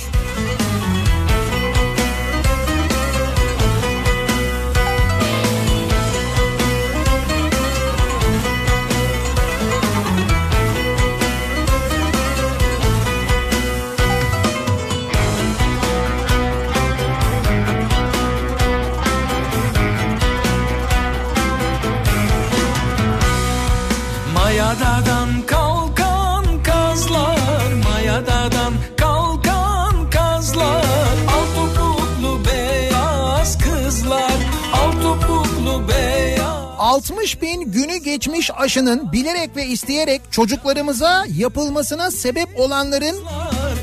60 36.88 37.42
bin 37.42 37.72
günü 37.72 37.96
geçmiş 37.96 38.50
aşının 38.56 39.12
bilerek 39.12 39.56
ve 39.56 39.66
isteyerek 39.66 40.22
çocuklarımıza 40.30 41.24
yapılmasına 41.36 42.10
sebep 42.10 42.48
olanların 42.56 43.16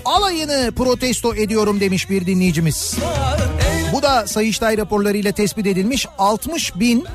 alayını 0.05 0.71
protesto 0.75 1.35
ediyorum 1.35 1.79
demiş 1.79 2.09
bir 2.09 2.25
dinleyicimiz. 2.25 2.95
Bu 3.93 4.01
da 4.01 4.27
Sayıştay 4.27 4.77
raporlarıyla 4.77 5.31
tespit 5.31 5.67
edilmiş 5.67 6.07
60 6.17 6.75
bin 6.75 7.05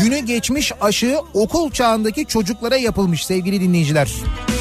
günü 0.00 0.18
geçmiş 0.18 0.72
aşı 0.80 1.18
okul 1.34 1.70
çağındaki 1.70 2.26
çocuklara 2.26 2.76
yapılmış 2.76 3.26
sevgili 3.26 3.60
dinleyiciler. 3.60 4.08
Eğlenemem 4.08 4.57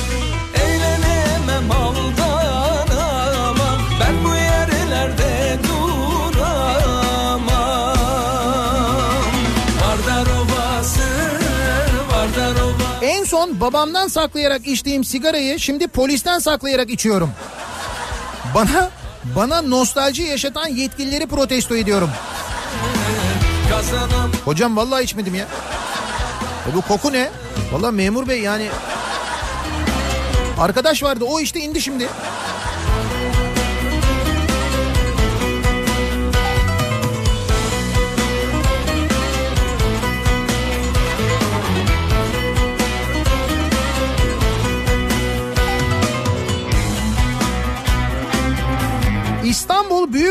son 13.27 13.59
babamdan 13.61 14.07
saklayarak 14.07 14.67
içtiğim 14.67 15.03
sigarayı 15.03 15.59
şimdi 15.59 15.87
polisten 15.87 16.39
saklayarak 16.39 16.89
içiyorum. 16.89 17.31
Bana 18.55 18.89
bana 19.35 19.61
nostalji 19.61 20.23
yaşatan 20.23 20.67
yetkilileri 20.67 21.27
protesto 21.27 21.75
ediyorum. 21.75 22.09
Hocam 24.45 24.77
vallahi 24.77 25.03
içmedim 25.03 25.35
ya. 25.35 25.45
E 26.71 26.75
bu 26.75 26.81
koku 26.81 27.13
ne? 27.13 27.29
Vallahi 27.71 27.91
memur 27.95 28.27
bey 28.27 28.41
yani 28.41 28.67
arkadaş 30.59 31.03
vardı 31.03 31.25
o 31.27 31.39
işte 31.39 31.59
indi 31.59 31.81
şimdi. 31.81 32.07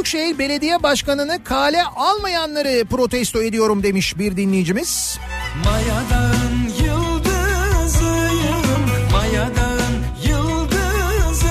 Büyükşehir 0.07 0.39
Belediye 0.39 0.83
Başkanı'nı 0.83 1.45
kale 1.45 1.85
almayanları 1.85 2.85
protesto 2.85 3.43
ediyorum 3.43 3.83
demiş 3.83 4.19
bir 4.19 4.37
dinleyicimiz. 4.37 5.19
Mayadağın 5.65 6.63
yıldızıyım 6.85 8.63
Mayadağın 9.13 9.95
yıldızıyım 10.29 11.43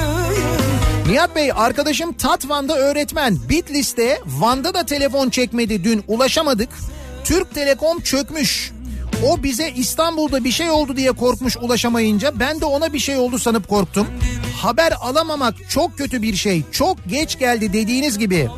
Nihat 1.09 1.35
Bey 1.35 1.51
arkadaşım 1.55 2.13
Tat 2.13 2.49
Van'da 2.49 2.77
öğretmen. 2.77 3.37
Bitlis'te 3.49 4.21
Van'da 4.25 4.73
da 4.73 4.85
telefon 4.85 5.29
çekmedi 5.29 5.83
dün 5.83 6.03
ulaşamadık. 6.07 6.69
Türk 7.23 7.55
Telekom 7.55 8.01
çökmüş. 8.01 8.71
O 9.25 9.43
bize 9.43 9.71
İstanbul'da 9.75 10.43
bir 10.43 10.51
şey 10.51 10.69
oldu 10.69 10.97
diye 10.97 11.11
korkmuş 11.11 11.57
ulaşamayınca 11.57 12.39
ben 12.39 12.61
de 12.61 12.65
ona 12.65 12.93
bir 12.93 12.99
şey 12.99 13.17
oldu 13.17 13.39
sanıp 13.39 13.69
korktum. 13.69 14.07
Haber 14.61 14.93
alamamak 15.01 15.69
çok 15.69 15.97
kötü 15.97 16.21
bir 16.21 16.35
şey. 16.35 16.63
Çok 16.71 16.97
geç 17.07 17.39
geldi 17.39 17.73
dediğiniz 17.73 18.17
gibi. 18.17 18.49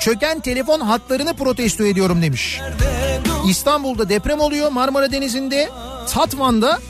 Çöken 0.00 0.40
telefon 0.40 0.80
hatlarını 0.80 1.34
protesto 1.34 1.84
ediyorum 1.84 2.22
demiş. 2.22 2.60
İstanbul'da 3.48 4.08
deprem 4.08 4.40
oluyor 4.40 4.72
Marmara 4.72 5.12
Denizi'nde. 5.12 5.68
Tatvan'da 6.10 6.80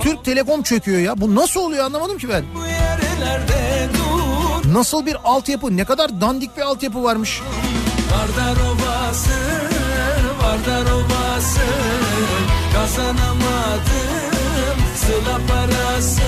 Türk 0.00 0.24
Telekom 0.24 0.62
çöküyor 0.62 1.00
ya. 1.00 1.20
Bu 1.20 1.34
nasıl 1.34 1.60
oluyor 1.60 1.84
anlamadım 1.84 2.18
ki 2.18 2.28
ben. 2.28 2.44
Nasıl 4.72 5.06
bir 5.06 5.16
altyapı 5.24 5.76
ne 5.76 5.84
kadar 5.84 6.20
dandik 6.20 6.56
bir 6.56 6.62
altyapı 6.62 7.04
varmış. 7.04 7.40
Vardar 8.12 8.56
Ovası 8.56 9.30
Vardar 10.42 10.92
Ovası 10.92 11.60
Kazanamadım 12.74 14.18
Sıla 14.96 15.40
parası 15.48 16.22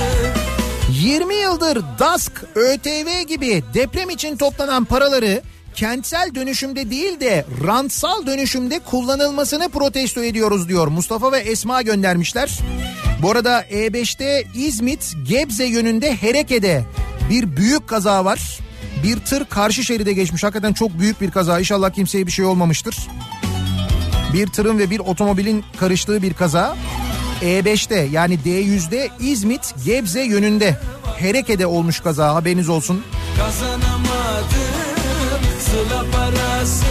20 1.00 1.34
yıldır 1.34 1.82
DASK, 1.98 2.32
ÖTV 2.54 3.22
gibi 3.28 3.62
deprem 3.74 4.10
için 4.10 4.36
toplanan 4.36 4.84
paraları 4.84 5.42
kentsel 5.74 6.34
dönüşümde 6.34 6.90
değil 6.90 7.20
de 7.20 7.44
rantsal 7.66 8.26
dönüşümde 8.26 8.78
kullanılmasını 8.78 9.68
protesto 9.68 10.24
ediyoruz 10.24 10.68
diyor. 10.68 10.88
Mustafa 10.88 11.32
ve 11.32 11.38
Esma 11.38 11.82
göndermişler. 11.82 12.58
Bu 13.22 13.30
arada 13.30 13.62
E5'te 13.62 14.44
İzmit 14.54 15.14
Gebze 15.28 15.64
yönünde 15.64 16.16
Hereke'de 16.16 16.84
bir 17.30 17.56
büyük 17.56 17.88
kaza 17.88 18.24
var. 18.24 18.58
Bir 19.02 19.16
tır 19.16 19.44
karşı 19.44 19.84
şeride 19.84 20.12
geçmiş. 20.12 20.44
Hakikaten 20.44 20.72
çok 20.72 20.98
büyük 20.98 21.20
bir 21.20 21.30
kaza. 21.30 21.58
İnşallah 21.58 21.90
kimseye 21.90 22.26
bir 22.26 22.32
şey 22.32 22.44
olmamıştır. 22.44 22.96
Bir 24.32 24.46
tırın 24.46 24.78
ve 24.78 24.90
bir 24.90 24.98
otomobilin 24.98 25.64
karıştığı 25.76 26.22
bir 26.22 26.34
kaza. 26.34 26.76
E5'te 27.42 28.08
yani 28.12 28.34
D100'de 28.34 29.08
İzmit 29.20 29.74
Gebze 29.84 30.22
yönünde. 30.22 30.76
Hereke'de 31.18 31.66
olmuş 31.66 32.00
kaza 32.00 32.34
haberiniz 32.34 32.68
olsun. 32.68 33.04
Kazanamadım 33.36 34.00
sıla 35.60 36.04
parası. 36.12 36.84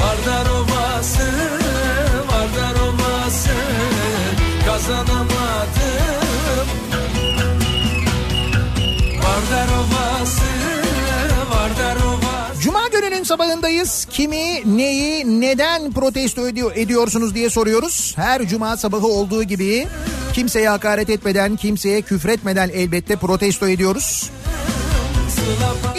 Vardar 0.00 0.50
ovası 0.50 1.22
Vardar 2.32 2.80
ovası. 2.80 3.50
Kazanamadım. 4.66 5.26
Vardar 9.18 9.68
ovası 9.68 10.11
Gününün 13.22 13.36
sabahındayız. 13.36 14.06
Kimi, 14.10 14.76
neyi, 14.76 15.40
neden 15.40 15.92
protesto 15.92 16.48
ediyor, 16.48 16.72
ediyorsunuz 16.76 17.34
diye 17.34 17.50
soruyoruz. 17.50 18.12
Her 18.16 18.48
cuma 18.48 18.76
sabahı 18.76 19.06
olduğu 19.06 19.42
gibi 19.42 19.86
kimseye 20.32 20.68
hakaret 20.68 21.10
etmeden, 21.10 21.56
kimseye 21.56 22.02
küfretmeden 22.02 22.68
elbette 22.68 23.16
protesto 23.16 23.68
ediyoruz. 23.68 24.30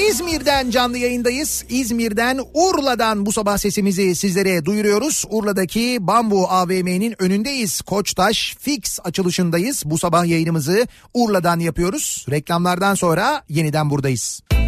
İzmir'den 0.10 0.70
canlı 0.70 0.98
yayındayız. 0.98 1.66
İzmir'den 1.70 2.40
Urla'dan 2.54 3.26
bu 3.26 3.32
sabah 3.32 3.58
sesimizi 3.58 4.16
sizlere 4.16 4.66
duyuruyoruz. 4.66 5.26
Urla'daki 5.30 5.98
Bambu 6.02 6.48
AVM'nin 6.48 7.16
önündeyiz. 7.20 7.82
Koçtaş 7.82 8.56
Fix 8.60 9.00
açılışındayız. 9.04 9.84
Bu 9.86 9.98
sabah 9.98 10.26
yayınımızı 10.26 10.88
Urla'dan 11.14 11.60
yapıyoruz. 11.60 12.26
Reklamlardan 12.30 12.96
sonra 12.96 13.44
yeniden 13.50 13.90
buradayız. 13.90 14.42
Neyin 14.52 14.63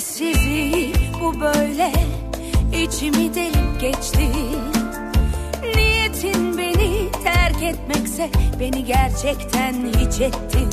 sessizliği 0.00 0.92
bu 1.20 1.40
böyle 1.40 1.92
içimi 2.84 3.34
delip 3.34 3.80
geçti 3.80 4.28
Niyetin 5.76 6.58
beni 6.58 7.10
terk 7.24 7.62
etmekse 7.62 8.30
beni 8.60 8.84
gerçekten 8.84 9.72
hiç 9.72 10.20
ettin 10.20 10.70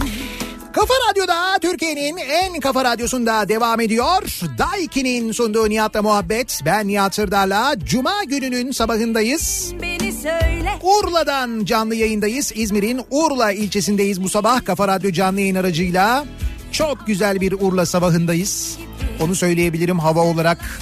Kafa 0.73 0.93
Radyo'da 1.09 1.59
Türkiye'nin 1.61 2.17
en 2.17 2.59
kafa 2.59 2.85
radyosunda 2.85 3.49
devam 3.49 3.79
ediyor. 3.79 4.39
Daiki'nin 4.57 5.31
sunduğu 5.31 5.69
Nihat'la 5.69 6.01
muhabbet. 6.01 6.59
Ben 6.65 6.87
Nihat 6.87 7.15
Sırdar'la 7.15 7.75
Cuma 7.85 8.23
gününün 8.23 8.71
sabahındayız. 8.71 9.73
Beni 9.81 10.13
söyle 10.13 10.71
Urla'dan 10.81 11.65
canlı 11.65 11.95
yayındayız. 11.95 12.51
İzmir'in 12.55 13.01
Urla 13.09 13.51
ilçesindeyiz 13.51 14.23
bu 14.23 14.29
sabah. 14.29 14.65
Kafa 14.65 14.87
Radyo 14.87 15.11
canlı 15.11 15.39
yayın 15.39 15.55
aracıyla. 15.55 16.25
Çok 16.71 17.07
güzel 17.07 17.41
bir 17.41 17.51
Urla 17.51 17.85
sabahındayız. 17.85 18.77
Onu 19.19 19.35
söyleyebilirim 19.35 19.99
hava 19.99 20.19
olarak, 20.19 20.81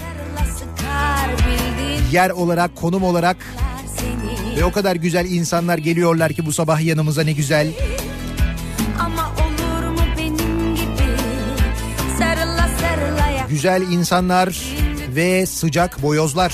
yer 2.12 2.30
olarak, 2.30 2.76
konum 2.76 3.03
olarak. 3.03 3.38
Ve 4.58 4.66
o 4.66 4.72
kadar 4.72 4.95
güzel 4.95 5.26
insanlar 5.26 5.78
geliyorlar 5.78 6.34
ki 6.34 6.45
bu 6.45 6.53
sabah 6.53 6.82
yanımıza 6.82 7.24
ne 7.24 7.32
güzel. 7.32 7.68
Güzel 13.49 13.82
insanlar 13.82 14.62
ve 15.16 15.45
sıcak 15.45 16.02
boyozlar. 16.02 16.53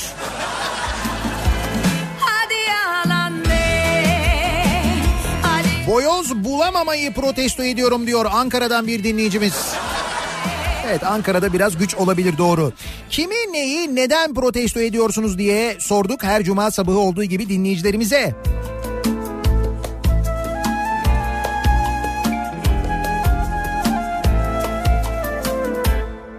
Boyoz 5.88 6.36
bulamamayı 6.44 7.14
protesto 7.14 7.64
ediyorum 7.64 8.08
diyor 8.08 8.26
Ankara'dan 8.32 8.88
bir 8.88 9.04
dinleyicimiz. 9.04 9.54
Evet 10.89 11.03
Ankara'da 11.03 11.53
biraz 11.53 11.77
güç 11.77 11.95
olabilir 11.95 12.38
doğru. 12.38 12.72
Kimi 13.09 13.35
neyi 13.51 13.95
neden 13.95 14.34
protesto 14.34 14.80
ediyorsunuz 14.80 15.38
diye 15.38 15.76
sorduk 15.80 16.23
her 16.23 16.43
cuma 16.43 16.72
sabahı 16.72 16.99
olduğu 16.99 17.23
gibi 17.23 17.49
dinleyicilerimize. 17.49 18.35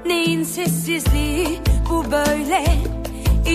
Neyin 0.06 0.44
sessizliği 0.44 1.58
bu 1.90 2.12
böyle 2.12 2.64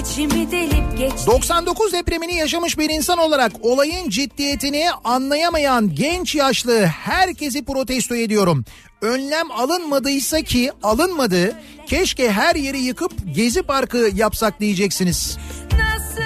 içimi 0.04 0.52
delip 0.52 0.98
geçti 0.98 1.26
99 1.28 1.94
depremini 1.94 2.36
yaşamış 2.36 2.78
bir 2.78 2.90
insan 2.90 3.18
olarak 3.18 3.52
olayın 3.62 4.10
ciddiyetini 4.10 4.86
anlayamayan 5.04 5.96
genç 5.96 6.36
yaşlı 6.36 6.86
herkesi 6.86 7.66
protesto 7.66 8.16
ediyorum. 8.16 8.66
Önlem 9.02 9.52
alınmadıysa 9.52 10.42
ki 10.42 10.72
alınmadı 10.84 11.56
keşke 11.88 12.32
her 12.32 12.56
yeri 12.56 12.80
yıkıp 12.80 13.12
gezi 13.36 13.62
parkı 13.62 14.10
yapsak 14.16 14.60
diyeceksiniz. 14.60 15.38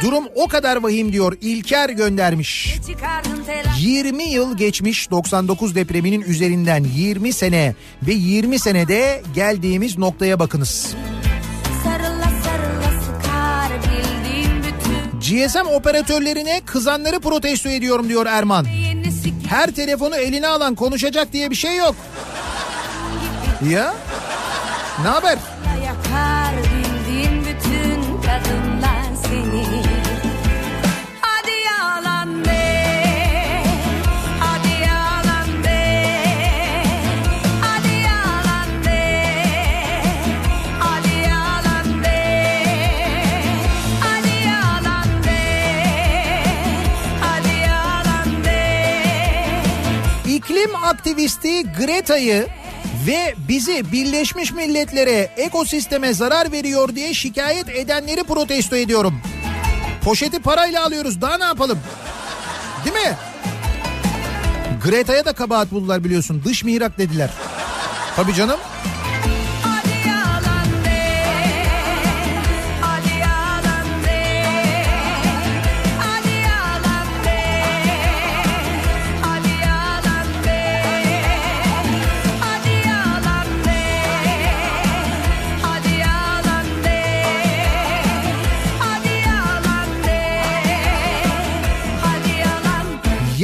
Durum 0.03 0.23
o 0.35 0.47
kadar 0.47 0.75
vahim 0.75 1.13
diyor 1.13 1.37
İlker 1.41 1.89
göndermiş. 1.89 2.75
çıkardın 2.87 3.43
telaş 3.43 3.79
20 3.79 4.23
yıl 4.23 4.57
geçmiş 4.57 5.11
99 5.11 5.75
depreminin 5.75 6.21
üzerinden 6.21 6.85
20 6.95 7.33
sene 7.33 7.75
ve 8.07 8.13
20 8.13 8.59
senede 8.59 9.21
geldiğimiz 9.35 9.97
noktaya 9.97 10.39
bakınız. 10.39 10.95
Sarıla 10.95 11.26
GSM 15.27 15.67
operatörlerine 15.67 16.61
kızanları 16.65 17.19
protesto 17.19 17.69
ediyorum 17.69 18.09
diyor 18.09 18.25
Erman. 18.25 18.65
Her 19.49 19.71
telefonu 19.71 20.15
eline 20.15 20.47
alan 20.47 20.75
konuşacak 20.75 21.33
diye 21.33 21.51
bir 21.51 21.55
şey 21.55 21.77
yok. 21.77 21.95
Ya? 23.69 23.93
Ne 25.03 25.07
haber? 25.07 25.37
İklim 50.37 50.75
aktivisti 50.75 51.63
Greta'yı 51.63 52.47
ve 53.07 53.35
bizi 53.49 53.91
Birleşmiş 53.91 54.51
Milletler'e 54.53 55.29
ekosisteme 55.37 56.13
zarar 56.13 56.51
veriyor 56.51 56.95
diye 56.95 57.13
şikayet 57.13 57.69
edenleri 57.69 58.23
protesto 58.23 58.75
ediyorum. 58.75 59.21
Poşeti 60.03 60.39
parayla 60.39 60.85
alıyoruz 60.85 61.21
daha 61.21 61.37
ne 61.37 61.43
yapalım? 61.43 61.79
Değil 62.85 62.95
mi? 62.95 63.17
Greta'ya 64.83 65.25
da 65.25 65.33
kabahat 65.33 65.71
buldular 65.71 66.03
biliyorsun. 66.03 66.41
Dış 66.45 66.63
mihrak 66.63 66.97
dediler. 66.97 67.29
Tabii 68.15 68.33
canım. 68.33 68.59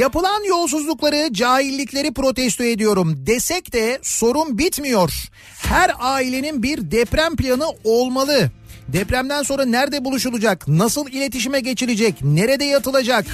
Yapılan 0.04 0.44
yolsuzlukları, 0.48 1.32
cahillikleri 1.32 2.14
protesto 2.14 2.64
ediyorum 2.64 3.26
desek 3.26 3.72
de 3.72 3.98
sorun 4.02 4.58
bitmiyor. 4.58 5.12
Her 5.56 5.92
ailenin 5.98 6.62
bir 6.62 6.90
deprem 6.90 7.36
planı 7.36 7.66
olmalı. 7.84 8.50
Depremden 8.88 9.42
sonra 9.42 9.64
nerede 9.64 10.04
buluşulacak, 10.04 10.68
nasıl 10.68 11.08
iletişime 11.08 11.60
geçilecek, 11.60 12.14
nerede 12.22 12.64
yatılacak? 12.64 13.26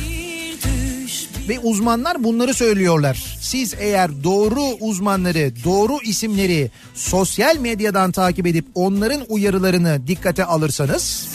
Ve 1.48 1.58
uzmanlar 1.58 2.24
bunları 2.24 2.54
söylüyorlar. 2.54 3.38
Siz 3.40 3.74
eğer 3.80 4.24
doğru 4.24 4.62
uzmanları, 4.80 5.52
doğru 5.64 5.98
isimleri 6.02 6.70
sosyal 6.94 7.56
medyadan 7.56 8.12
takip 8.12 8.46
edip 8.46 8.66
onların 8.74 9.22
uyarılarını 9.28 10.06
dikkate 10.06 10.44
alırsanız 10.44 11.28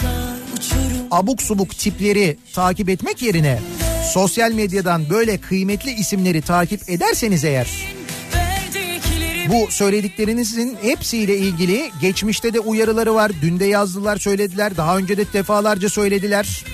abuk 1.11 1.41
subuk 1.41 1.77
tipleri 1.77 2.37
takip 2.53 2.89
etmek 2.89 3.21
yerine 3.21 3.59
sosyal 4.13 4.51
medyadan 4.51 5.09
böyle 5.09 5.37
kıymetli 5.37 5.91
isimleri 5.91 6.41
takip 6.41 6.89
ederseniz 6.89 7.43
eğer 7.43 7.67
bu 9.49 9.71
söylediklerinizin 9.71 10.77
hepsiyle 10.81 11.37
ilgili 11.37 11.91
geçmişte 12.01 12.53
de 12.53 12.59
uyarıları 12.59 13.15
var. 13.15 13.31
Dün 13.41 13.59
de 13.59 13.65
yazdılar 13.65 14.17
söylediler 14.17 14.77
daha 14.77 14.97
önce 14.97 15.17
de 15.17 15.33
defalarca 15.33 15.89
söylediler. 15.89 16.65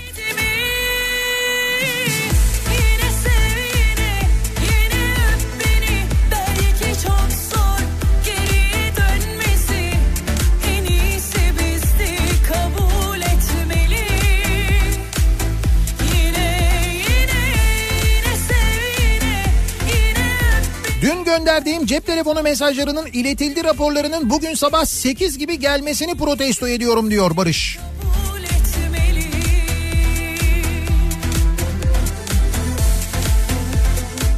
Gönderdiğim 21.38 21.86
cep 21.86 22.06
telefonu 22.06 22.42
mesajlarının 22.42 23.06
iletildi 23.06 23.64
raporlarının 23.64 24.30
bugün 24.30 24.54
sabah 24.54 24.86
8 24.86 25.38
gibi 25.38 25.60
gelmesini 25.60 26.16
protesto 26.16 26.68
ediyorum 26.68 27.12
diyor 27.12 27.38
Barış. 27.38 27.78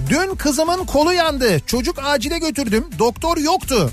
Dün 0.09 0.35
kızımın 0.35 0.85
kolu 0.85 1.13
yandı. 1.13 1.59
Çocuk 1.65 1.99
acile 2.03 2.39
götürdüm. 2.39 2.85
Doktor 2.99 3.37
yoktu. 3.37 3.91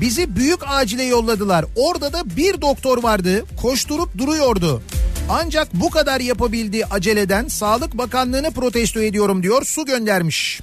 Bizi 0.00 0.36
büyük 0.36 0.60
acile 0.66 1.04
yolladılar. 1.04 1.64
Orada 1.76 2.12
da 2.12 2.36
bir 2.36 2.60
doktor 2.60 3.02
vardı. 3.02 3.44
Koşturup 3.62 4.18
duruyordu. 4.18 4.82
Ancak 5.28 5.74
bu 5.74 5.90
kadar 5.90 6.20
yapabildiği 6.20 6.86
aceleden 6.86 7.48
Sağlık 7.48 7.98
Bakanlığı'nı 7.98 8.50
protesto 8.50 9.00
ediyorum 9.00 9.42
diyor. 9.42 9.64
Su 9.64 9.86
göndermiş. 9.86 10.60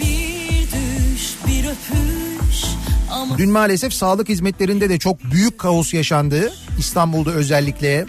Bir 0.00 0.29
Dün 3.38 3.50
maalesef 3.50 3.92
sağlık 3.92 4.28
hizmetlerinde 4.28 4.88
de 4.88 4.98
çok 4.98 5.24
büyük 5.24 5.58
kaos 5.58 5.94
yaşandı. 5.94 6.52
İstanbul'da 6.78 7.30
özellikle. 7.30 8.06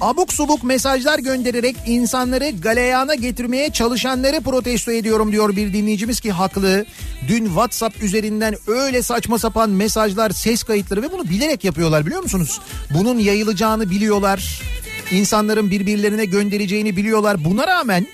Abuk 0.00 0.32
subuk 0.32 0.64
mesajlar 0.64 1.18
göndererek 1.18 1.76
insanları 1.86 2.50
galeyana 2.50 3.14
getirmeye 3.14 3.72
çalışanları 3.72 4.40
protesto 4.40 4.92
ediyorum 4.92 5.32
diyor 5.32 5.56
bir 5.56 5.72
dinleyicimiz 5.72 6.20
ki 6.20 6.32
haklı. 6.32 6.84
Dün 7.28 7.44
WhatsApp 7.44 8.02
üzerinden 8.02 8.56
öyle 8.66 9.02
saçma 9.02 9.38
sapan 9.38 9.70
mesajlar, 9.70 10.30
ses 10.30 10.62
kayıtları 10.62 11.02
ve 11.02 11.12
bunu 11.12 11.24
bilerek 11.24 11.64
yapıyorlar 11.64 12.06
biliyor 12.06 12.22
musunuz? 12.22 12.60
Bunun 12.94 13.18
yayılacağını 13.18 13.90
biliyorlar. 13.90 14.62
İnsanların 15.12 15.70
birbirlerine 15.70 16.24
göndereceğini 16.24 16.96
biliyorlar. 16.96 17.44
Buna 17.44 17.66
rağmen 17.66 18.06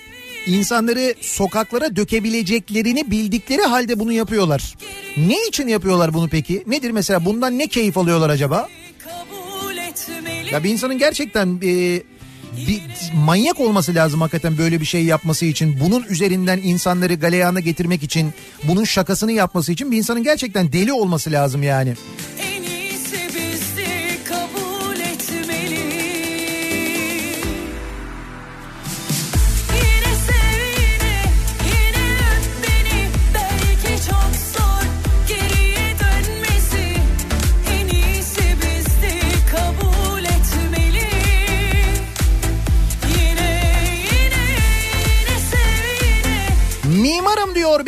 insanları 0.47 1.15
sokaklara 1.21 1.95
dökebileceklerini 1.95 3.11
bildikleri 3.11 3.61
halde 3.61 3.99
bunu 3.99 4.11
yapıyorlar. 4.11 4.73
Ne 5.17 5.47
için 5.47 5.67
yapıyorlar 5.67 6.13
bunu 6.13 6.29
peki? 6.29 6.63
Nedir 6.67 6.91
mesela 6.91 7.25
bundan 7.25 7.57
ne 7.59 7.67
keyif 7.67 7.97
alıyorlar 7.97 8.29
acaba? 8.29 8.69
Ya 10.51 10.63
bir 10.63 10.69
insanın 10.69 10.97
gerçekten 10.97 11.59
e, 11.63 12.01
bir 12.67 12.81
manyak 13.15 13.59
olması 13.59 13.95
lazım 13.95 14.21
hakikaten 14.21 14.57
böyle 14.57 14.81
bir 14.81 14.85
şey 14.85 15.03
yapması 15.05 15.45
için. 15.45 15.79
Bunun 15.79 16.03
üzerinden 16.09 16.57
insanları 16.57 17.13
galeyana 17.15 17.59
getirmek 17.59 18.03
için, 18.03 18.33
bunun 18.63 18.83
şakasını 18.83 19.31
yapması 19.31 19.71
için 19.71 19.91
bir 19.91 19.97
insanın 19.97 20.23
gerçekten 20.23 20.73
deli 20.73 20.93
olması 20.93 21.31
lazım 21.31 21.63
yani. 21.63 21.93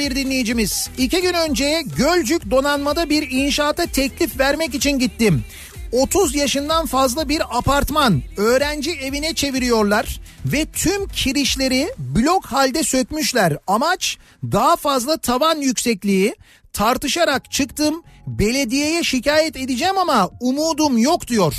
Bir 0.09 0.15
dinleyicimiz. 0.15 0.89
İki 0.97 1.21
gün 1.21 1.33
önce 1.33 1.83
Gölcük 1.97 2.51
donanmada 2.51 3.09
bir 3.09 3.31
inşaata 3.31 3.85
teklif 3.85 4.39
vermek 4.39 4.75
için 4.75 4.99
gittim. 4.99 5.43
30 5.91 6.35
yaşından 6.35 6.85
fazla 6.85 7.29
bir 7.29 7.41
apartman 7.57 8.21
öğrenci 8.37 8.91
evine 8.91 9.33
çeviriyorlar 9.33 10.21
ve 10.45 10.65
tüm 10.65 11.07
kirişleri 11.07 11.93
blok 11.97 12.45
halde 12.45 12.83
sökmüşler. 12.83 13.57
Amaç 13.67 14.17
daha 14.43 14.75
fazla 14.75 15.17
tavan 15.17 15.61
yüksekliği 15.61 16.35
tartışarak 16.73 17.51
çıktım 17.51 18.03
belediyeye 18.27 19.03
şikayet 19.03 19.57
edeceğim 19.57 19.97
ama 19.97 20.29
umudum 20.39 20.97
yok 20.97 21.27
diyor. 21.27 21.53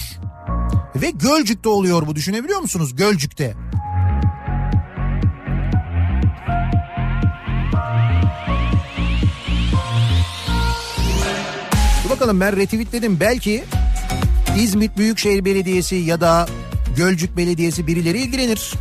Ve 0.97 1.10
Gölcük'te 1.10 1.68
oluyor 1.68 2.06
bu 2.06 2.16
düşünebiliyor 2.16 2.60
musunuz 2.60 2.97
Gölcük'te. 2.97 3.55
Bakalım 12.21 12.41
ben 12.41 12.57
retweetledim 12.57 13.21
belki 13.21 13.65
İzmit 14.59 14.97
Büyükşehir 14.97 15.45
Belediyesi 15.45 15.97
ya 15.97 16.21
da 16.21 16.47
Gölcük 16.97 17.37
Belediyesi 17.37 17.87
birileri 17.87 18.19
ilgilenir. 18.19 18.73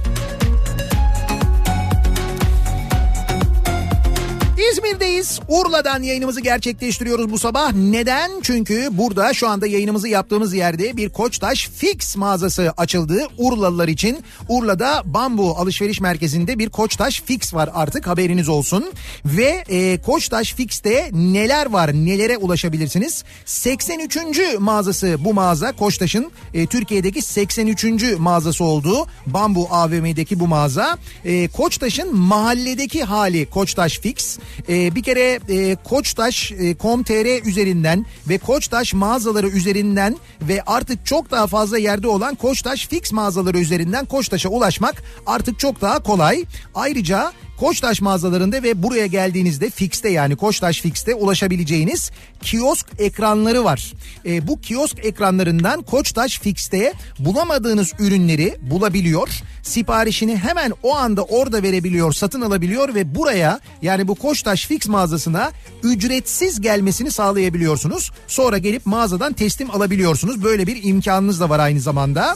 İzmir'deyiz. 4.59 5.39
Urla'dan 5.47 6.03
yayınımızı 6.03 6.41
gerçekleştiriyoruz 6.41 7.31
bu 7.31 7.39
sabah. 7.39 7.73
Neden? 7.73 8.31
Çünkü 8.43 8.89
burada 8.91 9.33
şu 9.33 9.47
anda 9.47 9.67
yayınımızı 9.67 10.07
yaptığımız 10.07 10.53
yerde 10.53 10.97
bir 10.97 11.09
Koçtaş 11.09 11.69
Fix 11.69 12.15
mağazası 12.15 12.73
açıldı. 12.77 13.27
Urlalılar 13.37 13.87
için. 13.87 14.23
Urla'da 14.49 15.01
Bambu 15.05 15.57
Alışveriş 15.57 16.01
Merkezi'nde 16.01 16.59
bir 16.59 16.69
Koçtaş 16.69 17.21
Fix 17.21 17.53
var 17.53 17.69
artık 17.73 18.07
haberiniz 18.07 18.49
olsun. 18.49 18.85
Ve 19.25 19.63
e, 19.69 20.01
Koçtaş 20.01 20.53
Fix'te 20.53 21.09
neler 21.13 21.65
var 21.65 21.93
nelere 21.93 22.37
ulaşabilirsiniz? 22.37 23.23
83. 23.45 24.17
mağazası 24.59 25.15
bu 25.19 25.33
mağaza 25.33 25.71
Koçtaş'ın 25.71 26.31
e, 26.53 26.65
Türkiye'deki 26.65 27.21
83. 27.21 27.85
mağazası 28.17 28.63
olduğu 28.63 29.07
Bambu 29.25 29.67
AVM'deki 29.71 30.39
bu 30.39 30.47
mağaza. 30.47 30.97
E, 31.25 31.47
Koçtaş'ın 31.47 32.17
mahalledeki 32.17 33.03
hali 33.03 33.49
Koçtaş 33.49 33.99
Fix. 33.99 34.37
E, 34.69 34.95
bir 34.95 35.03
kere 35.03 35.39
e, 35.49 35.75
Koçtaş.com.tr 35.75 37.47
üzerinden 37.47 38.05
ve 38.29 38.37
Koçtaş 38.37 38.93
mağazaları 38.93 39.47
üzerinden 39.47 40.17
ve 40.41 40.61
artık 40.67 41.05
çok 41.05 41.31
daha 41.31 41.47
fazla 41.47 41.77
yerde 41.77 42.07
olan 42.07 42.35
Koçtaş 42.35 42.87
Fix 42.87 43.11
mağazaları 43.11 43.59
üzerinden 43.59 44.05
Koçtaş'a 44.05 44.49
ulaşmak 44.49 45.03
artık 45.25 45.59
çok 45.59 45.81
daha 45.81 46.03
kolay. 46.03 46.45
Ayrıca 46.75 47.31
Koçtaş 47.59 48.01
mağazalarında 48.01 48.63
ve 48.63 48.83
buraya 48.83 49.05
geldiğinizde 49.05 49.69
Fix'te 49.69 50.09
yani 50.09 50.35
Koçtaş 50.35 50.81
Fix'te 50.81 51.15
ulaşabileceğiniz 51.15 52.11
kiosk 52.41 52.87
ekranları 52.99 53.63
var. 53.63 53.93
E, 54.25 54.47
bu 54.47 54.61
kiosk 54.61 55.05
ekranlarından 55.05 55.81
Koçtaş 55.81 56.39
Fix'te 56.39 56.93
bulamadığınız 57.19 57.93
ürünleri 57.99 58.55
bulabiliyor. 58.61 59.29
Siparişini 59.63 60.37
hemen 60.37 60.73
o 60.83 60.95
anda 60.95 61.23
orada 61.23 61.63
verebiliyor, 61.63 62.13
satın 62.13 62.41
alabiliyor 62.41 62.95
ve 62.95 63.15
buraya 63.15 63.59
yani 63.81 64.07
bu 64.07 64.15
Koçtaş 64.15 64.67
Fix 64.67 64.87
mağazasına 64.87 65.51
ücretsiz 65.83 66.61
gelmesini 66.61 67.11
sağlayabiliyorsunuz. 67.11 68.11
Sonra 68.27 68.57
gelip 68.57 68.85
mağazadan 68.85 69.33
teslim 69.33 69.71
alabiliyorsunuz. 69.71 70.43
Böyle 70.43 70.67
bir 70.67 70.83
imkanınız 70.83 71.39
da 71.39 71.49
var 71.49 71.59
aynı 71.59 71.79
zamanda. 71.79 72.35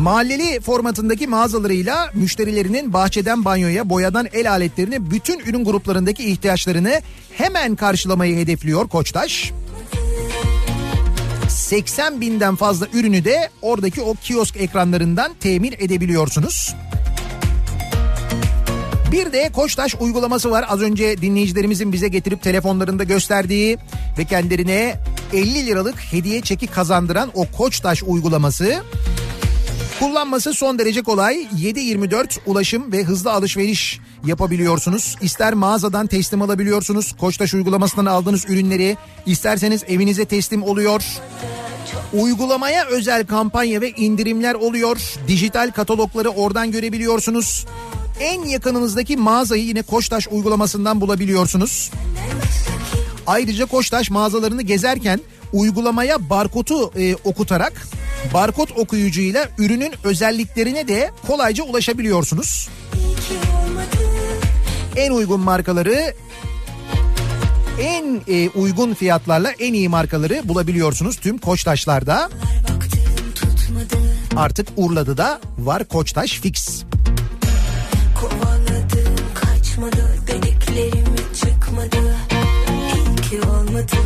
Mahalleli 0.00 0.60
formatındaki 0.60 1.26
mağazalarıyla 1.26 2.10
müşterilerinin 2.14 2.92
bahçeden 2.92 3.44
banyoya, 3.44 3.90
boyadan 3.90 4.26
el 4.32 4.50
aletlerini 4.50 5.10
bütün 5.10 5.38
ürün 5.38 5.64
gruplarındaki 5.64 6.24
ihtiyaçlarını 6.24 7.00
hemen 7.32 7.76
karşılamayı 7.76 8.36
hedefliyor 8.36 8.88
Koçtaş. 8.88 9.52
80 11.48 12.20
binden 12.20 12.56
fazla 12.56 12.86
ürünü 12.92 13.24
de 13.24 13.50
oradaki 13.62 14.02
o 14.02 14.14
kiosk 14.14 14.56
ekranlarından 14.56 15.34
temin 15.40 15.72
edebiliyorsunuz. 15.78 16.74
Bir 19.12 19.32
de 19.32 19.50
Koçtaş 19.52 19.94
uygulaması 20.00 20.50
var. 20.50 20.64
Az 20.68 20.80
önce 20.80 21.22
dinleyicilerimizin 21.22 21.92
bize 21.92 22.08
getirip 22.08 22.42
telefonlarında 22.42 23.04
gösterdiği 23.04 23.78
ve 24.18 24.24
kendilerine 24.24 24.96
50 25.32 25.66
liralık 25.66 25.98
hediye 25.98 26.40
çeki 26.40 26.66
kazandıran 26.66 27.30
o 27.34 27.46
Koçtaş 27.56 28.02
uygulaması. 28.02 28.82
Kullanması 30.00 30.54
son 30.54 30.78
derece 30.78 31.02
kolay. 31.02 31.46
7-24 31.56 32.38
ulaşım 32.46 32.92
ve 32.92 33.04
hızlı 33.04 33.32
alışveriş 33.32 34.00
yapabiliyorsunuz. 34.26 35.16
İster 35.22 35.54
mağazadan 35.54 36.06
teslim 36.06 36.42
alabiliyorsunuz. 36.42 37.12
Koçtaş 37.20 37.54
uygulamasından 37.54 38.06
aldığınız 38.06 38.44
ürünleri 38.48 38.96
isterseniz 39.26 39.84
evinize 39.88 40.24
teslim 40.24 40.62
oluyor. 40.62 41.02
Uygulamaya 42.12 42.84
özel 42.86 43.26
kampanya 43.26 43.80
ve 43.80 43.90
indirimler 43.90 44.54
oluyor. 44.54 45.14
Dijital 45.28 45.70
katalogları 45.70 46.28
oradan 46.28 46.70
görebiliyorsunuz. 46.72 47.66
En 48.20 48.42
yakınınızdaki 48.44 49.16
mağazayı 49.16 49.64
yine 49.64 49.82
Koçtaş 49.82 50.28
uygulamasından 50.28 51.00
bulabiliyorsunuz. 51.00 51.90
Ayrıca 53.26 53.66
Koçtaş 53.66 54.10
mağazalarını 54.10 54.62
gezerken 54.62 55.20
uygulamaya 55.52 56.30
barkodu 56.30 56.92
e, 57.00 57.14
okutarak 57.24 57.72
barkod 58.34 58.68
okuyucuyla 58.76 59.48
ürünün 59.58 59.92
özelliklerine 60.04 60.88
de 60.88 61.10
kolayca 61.26 61.64
ulaşabiliyorsunuz. 61.64 62.68
En 64.96 65.12
uygun 65.12 65.40
markaları 65.40 66.14
en 67.80 68.20
e, 68.28 68.48
uygun 68.48 68.94
fiyatlarla 68.94 69.50
en 69.50 69.74
iyi 69.74 69.88
markaları 69.88 70.48
bulabiliyorsunuz 70.48 71.16
tüm 71.16 71.38
Koçtaş'larda. 71.38 72.30
Artık 74.36 74.68
Urla'da 74.76 75.40
var 75.58 75.84
Koçtaş 75.84 76.40
Fix. 76.40 76.84
Kovaladım 78.20 79.16
kaçmadı 79.34 80.10
çıkmadı 81.34 82.16
İyi 82.94 83.16
ki 83.30 83.48
olmadı 83.48 83.96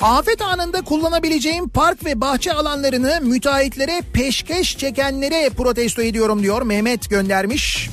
Afet 0.00 0.42
anında 0.42 0.82
kullanabileceğim 0.82 1.68
park 1.68 2.04
ve 2.04 2.20
bahçe 2.20 2.52
alanlarını 2.52 3.18
müteahhitlere 3.22 4.02
peşkeş 4.12 4.78
çekenlere 4.78 5.50
protesto 5.50 6.02
ediyorum 6.02 6.42
diyor 6.42 6.62
Mehmet 6.62 7.10
göndermiş. 7.10 7.90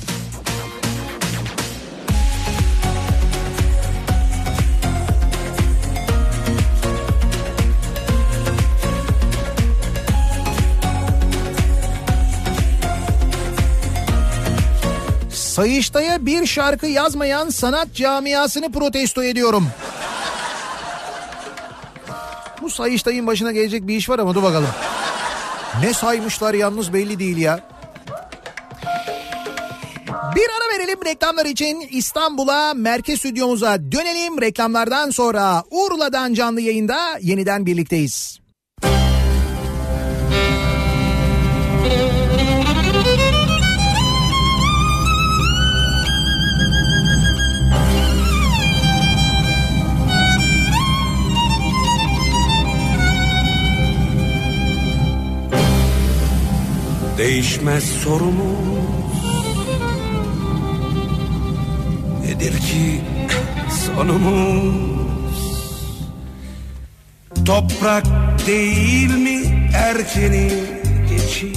Sayıştay'a 15.30 16.26
bir 16.26 16.46
şarkı 16.46 16.86
yazmayan 16.86 17.50
sanat 17.50 17.94
camiasını 17.94 18.72
protesto 18.72 19.22
ediyorum. 19.22 19.68
Bu 22.66 22.70
Sayıştay'ın 22.70 23.26
başına 23.26 23.52
gelecek 23.52 23.86
bir 23.88 23.96
iş 23.96 24.08
var 24.08 24.18
ama 24.18 24.34
dur 24.34 24.42
bakalım. 24.42 24.68
Ne 25.80 25.94
saymışlar 25.94 26.54
yalnız 26.54 26.92
belli 26.92 27.18
değil 27.18 27.36
ya. 27.36 27.60
Bir 30.08 30.46
ara 30.56 30.78
verelim 30.78 31.04
reklamlar 31.04 31.46
için 31.46 31.88
İstanbul'a 31.90 32.74
merkez 32.74 33.18
stüdyomuza 33.18 33.78
dönelim. 33.92 34.40
Reklamlardan 34.40 35.10
sonra 35.10 35.62
Urla'dan 35.70 36.34
canlı 36.34 36.60
yayında 36.60 37.18
yeniden 37.20 37.66
birlikteyiz. 37.66 38.40
Değişmez 57.18 57.84
sorumuz. 57.84 59.16
Nedir 62.24 62.58
ki 62.58 63.00
sonumuz? 63.84 64.96
Toprak 67.46 68.06
değil 68.46 69.14
mi 69.14 69.70
erkeni 69.74 70.50
geçi 71.10 71.52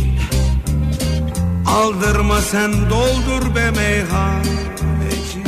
Aldırma 1.65 2.41
sen 2.41 2.71
doldur 2.89 3.55
be 3.55 3.71
meyhaneci 3.71 5.43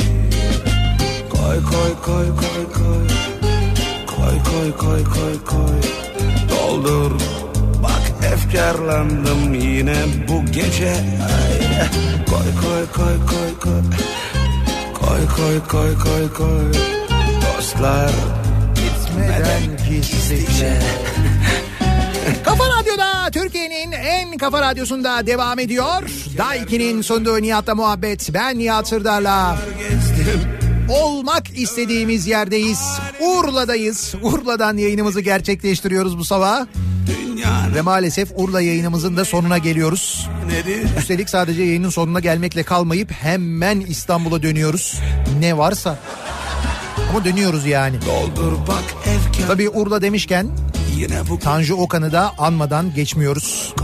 Koy 1.30 1.62
koy 1.62 1.92
koy 2.04 2.26
koy 2.26 2.72
koy. 2.74 3.06
Koy 4.06 4.38
koy 4.44 4.72
koy 4.76 5.04
koy 5.04 5.44
koy. 5.44 5.80
Doldur 6.50 7.41
efkarlandım 8.52 9.54
yine 9.54 9.96
bu 10.28 10.52
gece 10.52 10.90
Ay, 10.90 11.88
Koy 12.30 12.38
koy 12.62 12.86
koy 12.94 13.16
koy 13.26 13.60
koy 13.60 13.82
Koy 14.94 15.20
koy 15.36 15.60
koy 15.68 15.98
koy 15.98 16.32
koy 16.32 16.72
Dostlar 17.42 18.10
Gitmeden 18.74 19.62
gizlice. 19.88 20.78
Kafa 22.44 22.64
Radyo'da 22.64 23.30
Türkiye'nin 23.32 23.92
en 23.92 24.38
kafa 24.38 24.60
radyosunda 24.60 25.26
devam 25.26 25.58
ediyor. 25.58 26.02
Daiki'nin 26.38 27.02
sunduğu 27.02 27.42
Nihat'la 27.42 27.74
muhabbet. 27.74 28.34
Ben 28.34 28.58
Nihat 28.58 28.88
Sırdar'la. 28.88 29.58
Olmak 30.88 31.58
istediğimiz 31.58 32.26
yerdeyiz. 32.26 32.80
Urla'dayız. 33.20 34.14
Urla'dan 34.22 34.76
yayınımızı 34.76 35.20
gerçekleştiriyoruz 35.20 36.18
bu 36.18 36.24
sabah. 36.24 36.66
Ve 37.74 37.80
maalesef 37.80 38.32
Urla 38.36 38.60
yayınımızın 38.60 39.16
da 39.16 39.24
sonuna 39.24 39.58
geliyoruz. 39.58 40.28
nedir? 40.46 40.88
Üstelik 40.98 41.30
sadece 41.30 41.62
yayının 41.62 41.90
sonuna 41.90 42.20
gelmekle 42.20 42.62
kalmayıp 42.62 43.12
hemen 43.12 43.80
İstanbul'a 43.80 44.42
dönüyoruz. 44.42 45.00
Ne 45.40 45.58
varsa. 45.58 45.98
Ama 47.10 47.24
dönüyoruz 47.24 47.66
yani. 47.66 47.96
Doldur 48.06 48.52
bak 48.68 48.84
efkar 49.06 49.46
Tabii 49.46 49.68
Urla 49.68 50.02
demişken 50.02 50.48
Yine 50.96 51.28
bu 51.28 51.38
Tanju 51.38 51.74
Okan'ı 51.74 52.12
da 52.12 52.32
anmadan 52.38 52.94
geçmiyoruz. 52.94 53.74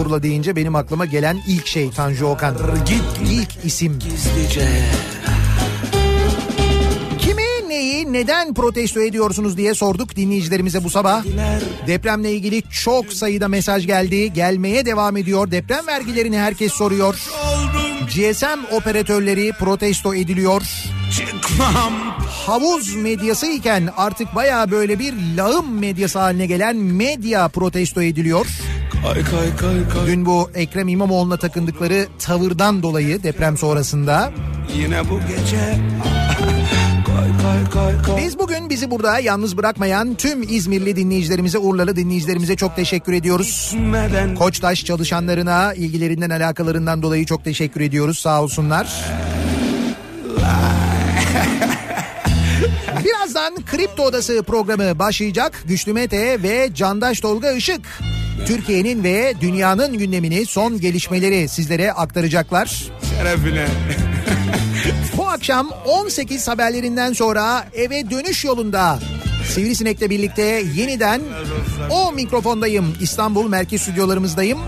Urla 0.00 0.22
deyince 0.22 0.56
benim 0.56 0.74
aklıma 0.74 1.06
gelen 1.06 1.38
ilk 1.48 1.66
şey 1.66 1.90
Tanju 1.90 2.26
Okan. 2.26 2.54
Git 2.86 3.30
İlk 3.30 3.64
isim. 3.64 3.98
gizlice 3.98 4.68
Neden 8.06 8.54
protesto 8.54 9.00
ediyorsunuz 9.00 9.56
diye 9.56 9.74
sorduk 9.74 10.16
dinleyicilerimize 10.16 10.84
bu 10.84 10.90
sabah. 10.90 11.24
Depremle 11.86 12.32
ilgili 12.32 12.62
çok 12.62 13.12
sayıda 13.12 13.48
mesaj 13.48 13.86
geldi. 13.86 14.32
Gelmeye 14.32 14.86
devam 14.86 15.16
ediyor. 15.16 15.50
Deprem 15.50 15.86
vergilerini 15.86 16.38
herkes 16.38 16.72
soruyor. 16.72 17.14
GSM 18.14 18.74
operatörleri 18.76 19.52
protesto 19.52 20.14
ediliyor. 20.14 20.62
Çıkmam 21.16 21.92
Havuz 22.46 22.94
medyası 22.94 23.46
iken 23.46 23.88
artık 23.96 24.34
baya 24.34 24.70
böyle 24.70 24.98
bir 24.98 25.14
lağım 25.36 25.78
medyası 25.78 26.18
haline 26.18 26.46
gelen 26.46 26.76
medya 26.76 27.48
protesto 27.48 28.02
ediliyor. 28.02 28.46
Koy 29.02 29.14
koy 29.14 29.24
koy 29.60 29.94
koy 29.94 30.06
Dün 30.06 30.26
bu 30.26 30.50
Ekrem 30.54 30.88
İmamoğlu'na 30.88 31.36
takındıkları 31.36 32.06
tavırdan 32.18 32.82
dolayı 32.82 33.22
deprem 33.22 33.56
sonrasında 33.56 34.32
Yine 34.76 35.10
bu 35.10 35.20
gece 35.20 35.78
Biz 38.16 38.38
bugün 38.38 38.70
bizi 38.70 38.90
burada 38.90 39.18
yalnız 39.18 39.56
bırakmayan 39.56 40.14
tüm 40.14 40.42
İzmirli 40.42 40.96
dinleyicilerimize, 40.96 41.58
Urlalı 41.58 41.96
dinleyicilerimize 41.96 42.56
çok 42.56 42.76
teşekkür 42.76 43.12
ediyoruz. 43.12 43.76
Koçtaş 44.38 44.84
çalışanlarına 44.84 45.74
ilgilerinden 45.74 46.30
alakalarından 46.30 47.02
dolayı 47.02 47.26
çok 47.26 47.44
teşekkür 47.44 47.80
ediyoruz 47.80 48.18
sağ 48.18 48.42
olsunlar. 48.42 49.04
Birazdan 53.04 53.64
Kripto 53.64 54.02
Odası 54.02 54.42
programı 54.42 54.98
başlayacak. 54.98 55.62
Güçlü 55.64 55.92
Mete 55.92 56.42
ve 56.42 56.70
Candaş 56.74 57.20
Tolga 57.20 57.52
Işık 57.52 57.80
Türkiye'nin 58.46 59.04
ve 59.04 59.34
dünyanın 59.40 59.98
gündemini 59.98 60.46
son 60.46 60.80
gelişmeleri 60.80 61.48
sizlere 61.48 61.92
aktaracaklar. 61.92 62.84
şerefine 63.10 63.66
Bu 65.16 65.28
akşam 65.28 65.70
18 65.86 66.48
haberlerinden 66.48 67.12
sonra 67.12 67.66
eve 67.74 68.10
dönüş 68.10 68.44
yolunda 68.44 68.98
Sivrisinek'le 69.48 70.10
birlikte 70.10 70.62
yeniden 70.76 71.20
o 71.90 72.12
mikrofondayım. 72.12 72.96
İstanbul 73.00 73.48
merkez 73.48 73.82
stüdyolarımızdayım. 73.82 74.58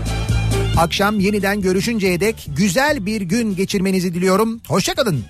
Akşam 0.77 1.19
yeniden 1.19 1.61
görüşünceye 1.61 2.19
dek 2.19 2.47
güzel 2.57 3.05
bir 3.05 3.21
gün 3.21 3.55
geçirmenizi 3.55 4.13
diliyorum. 4.13 4.61
Hoşçakalın. 4.67 5.23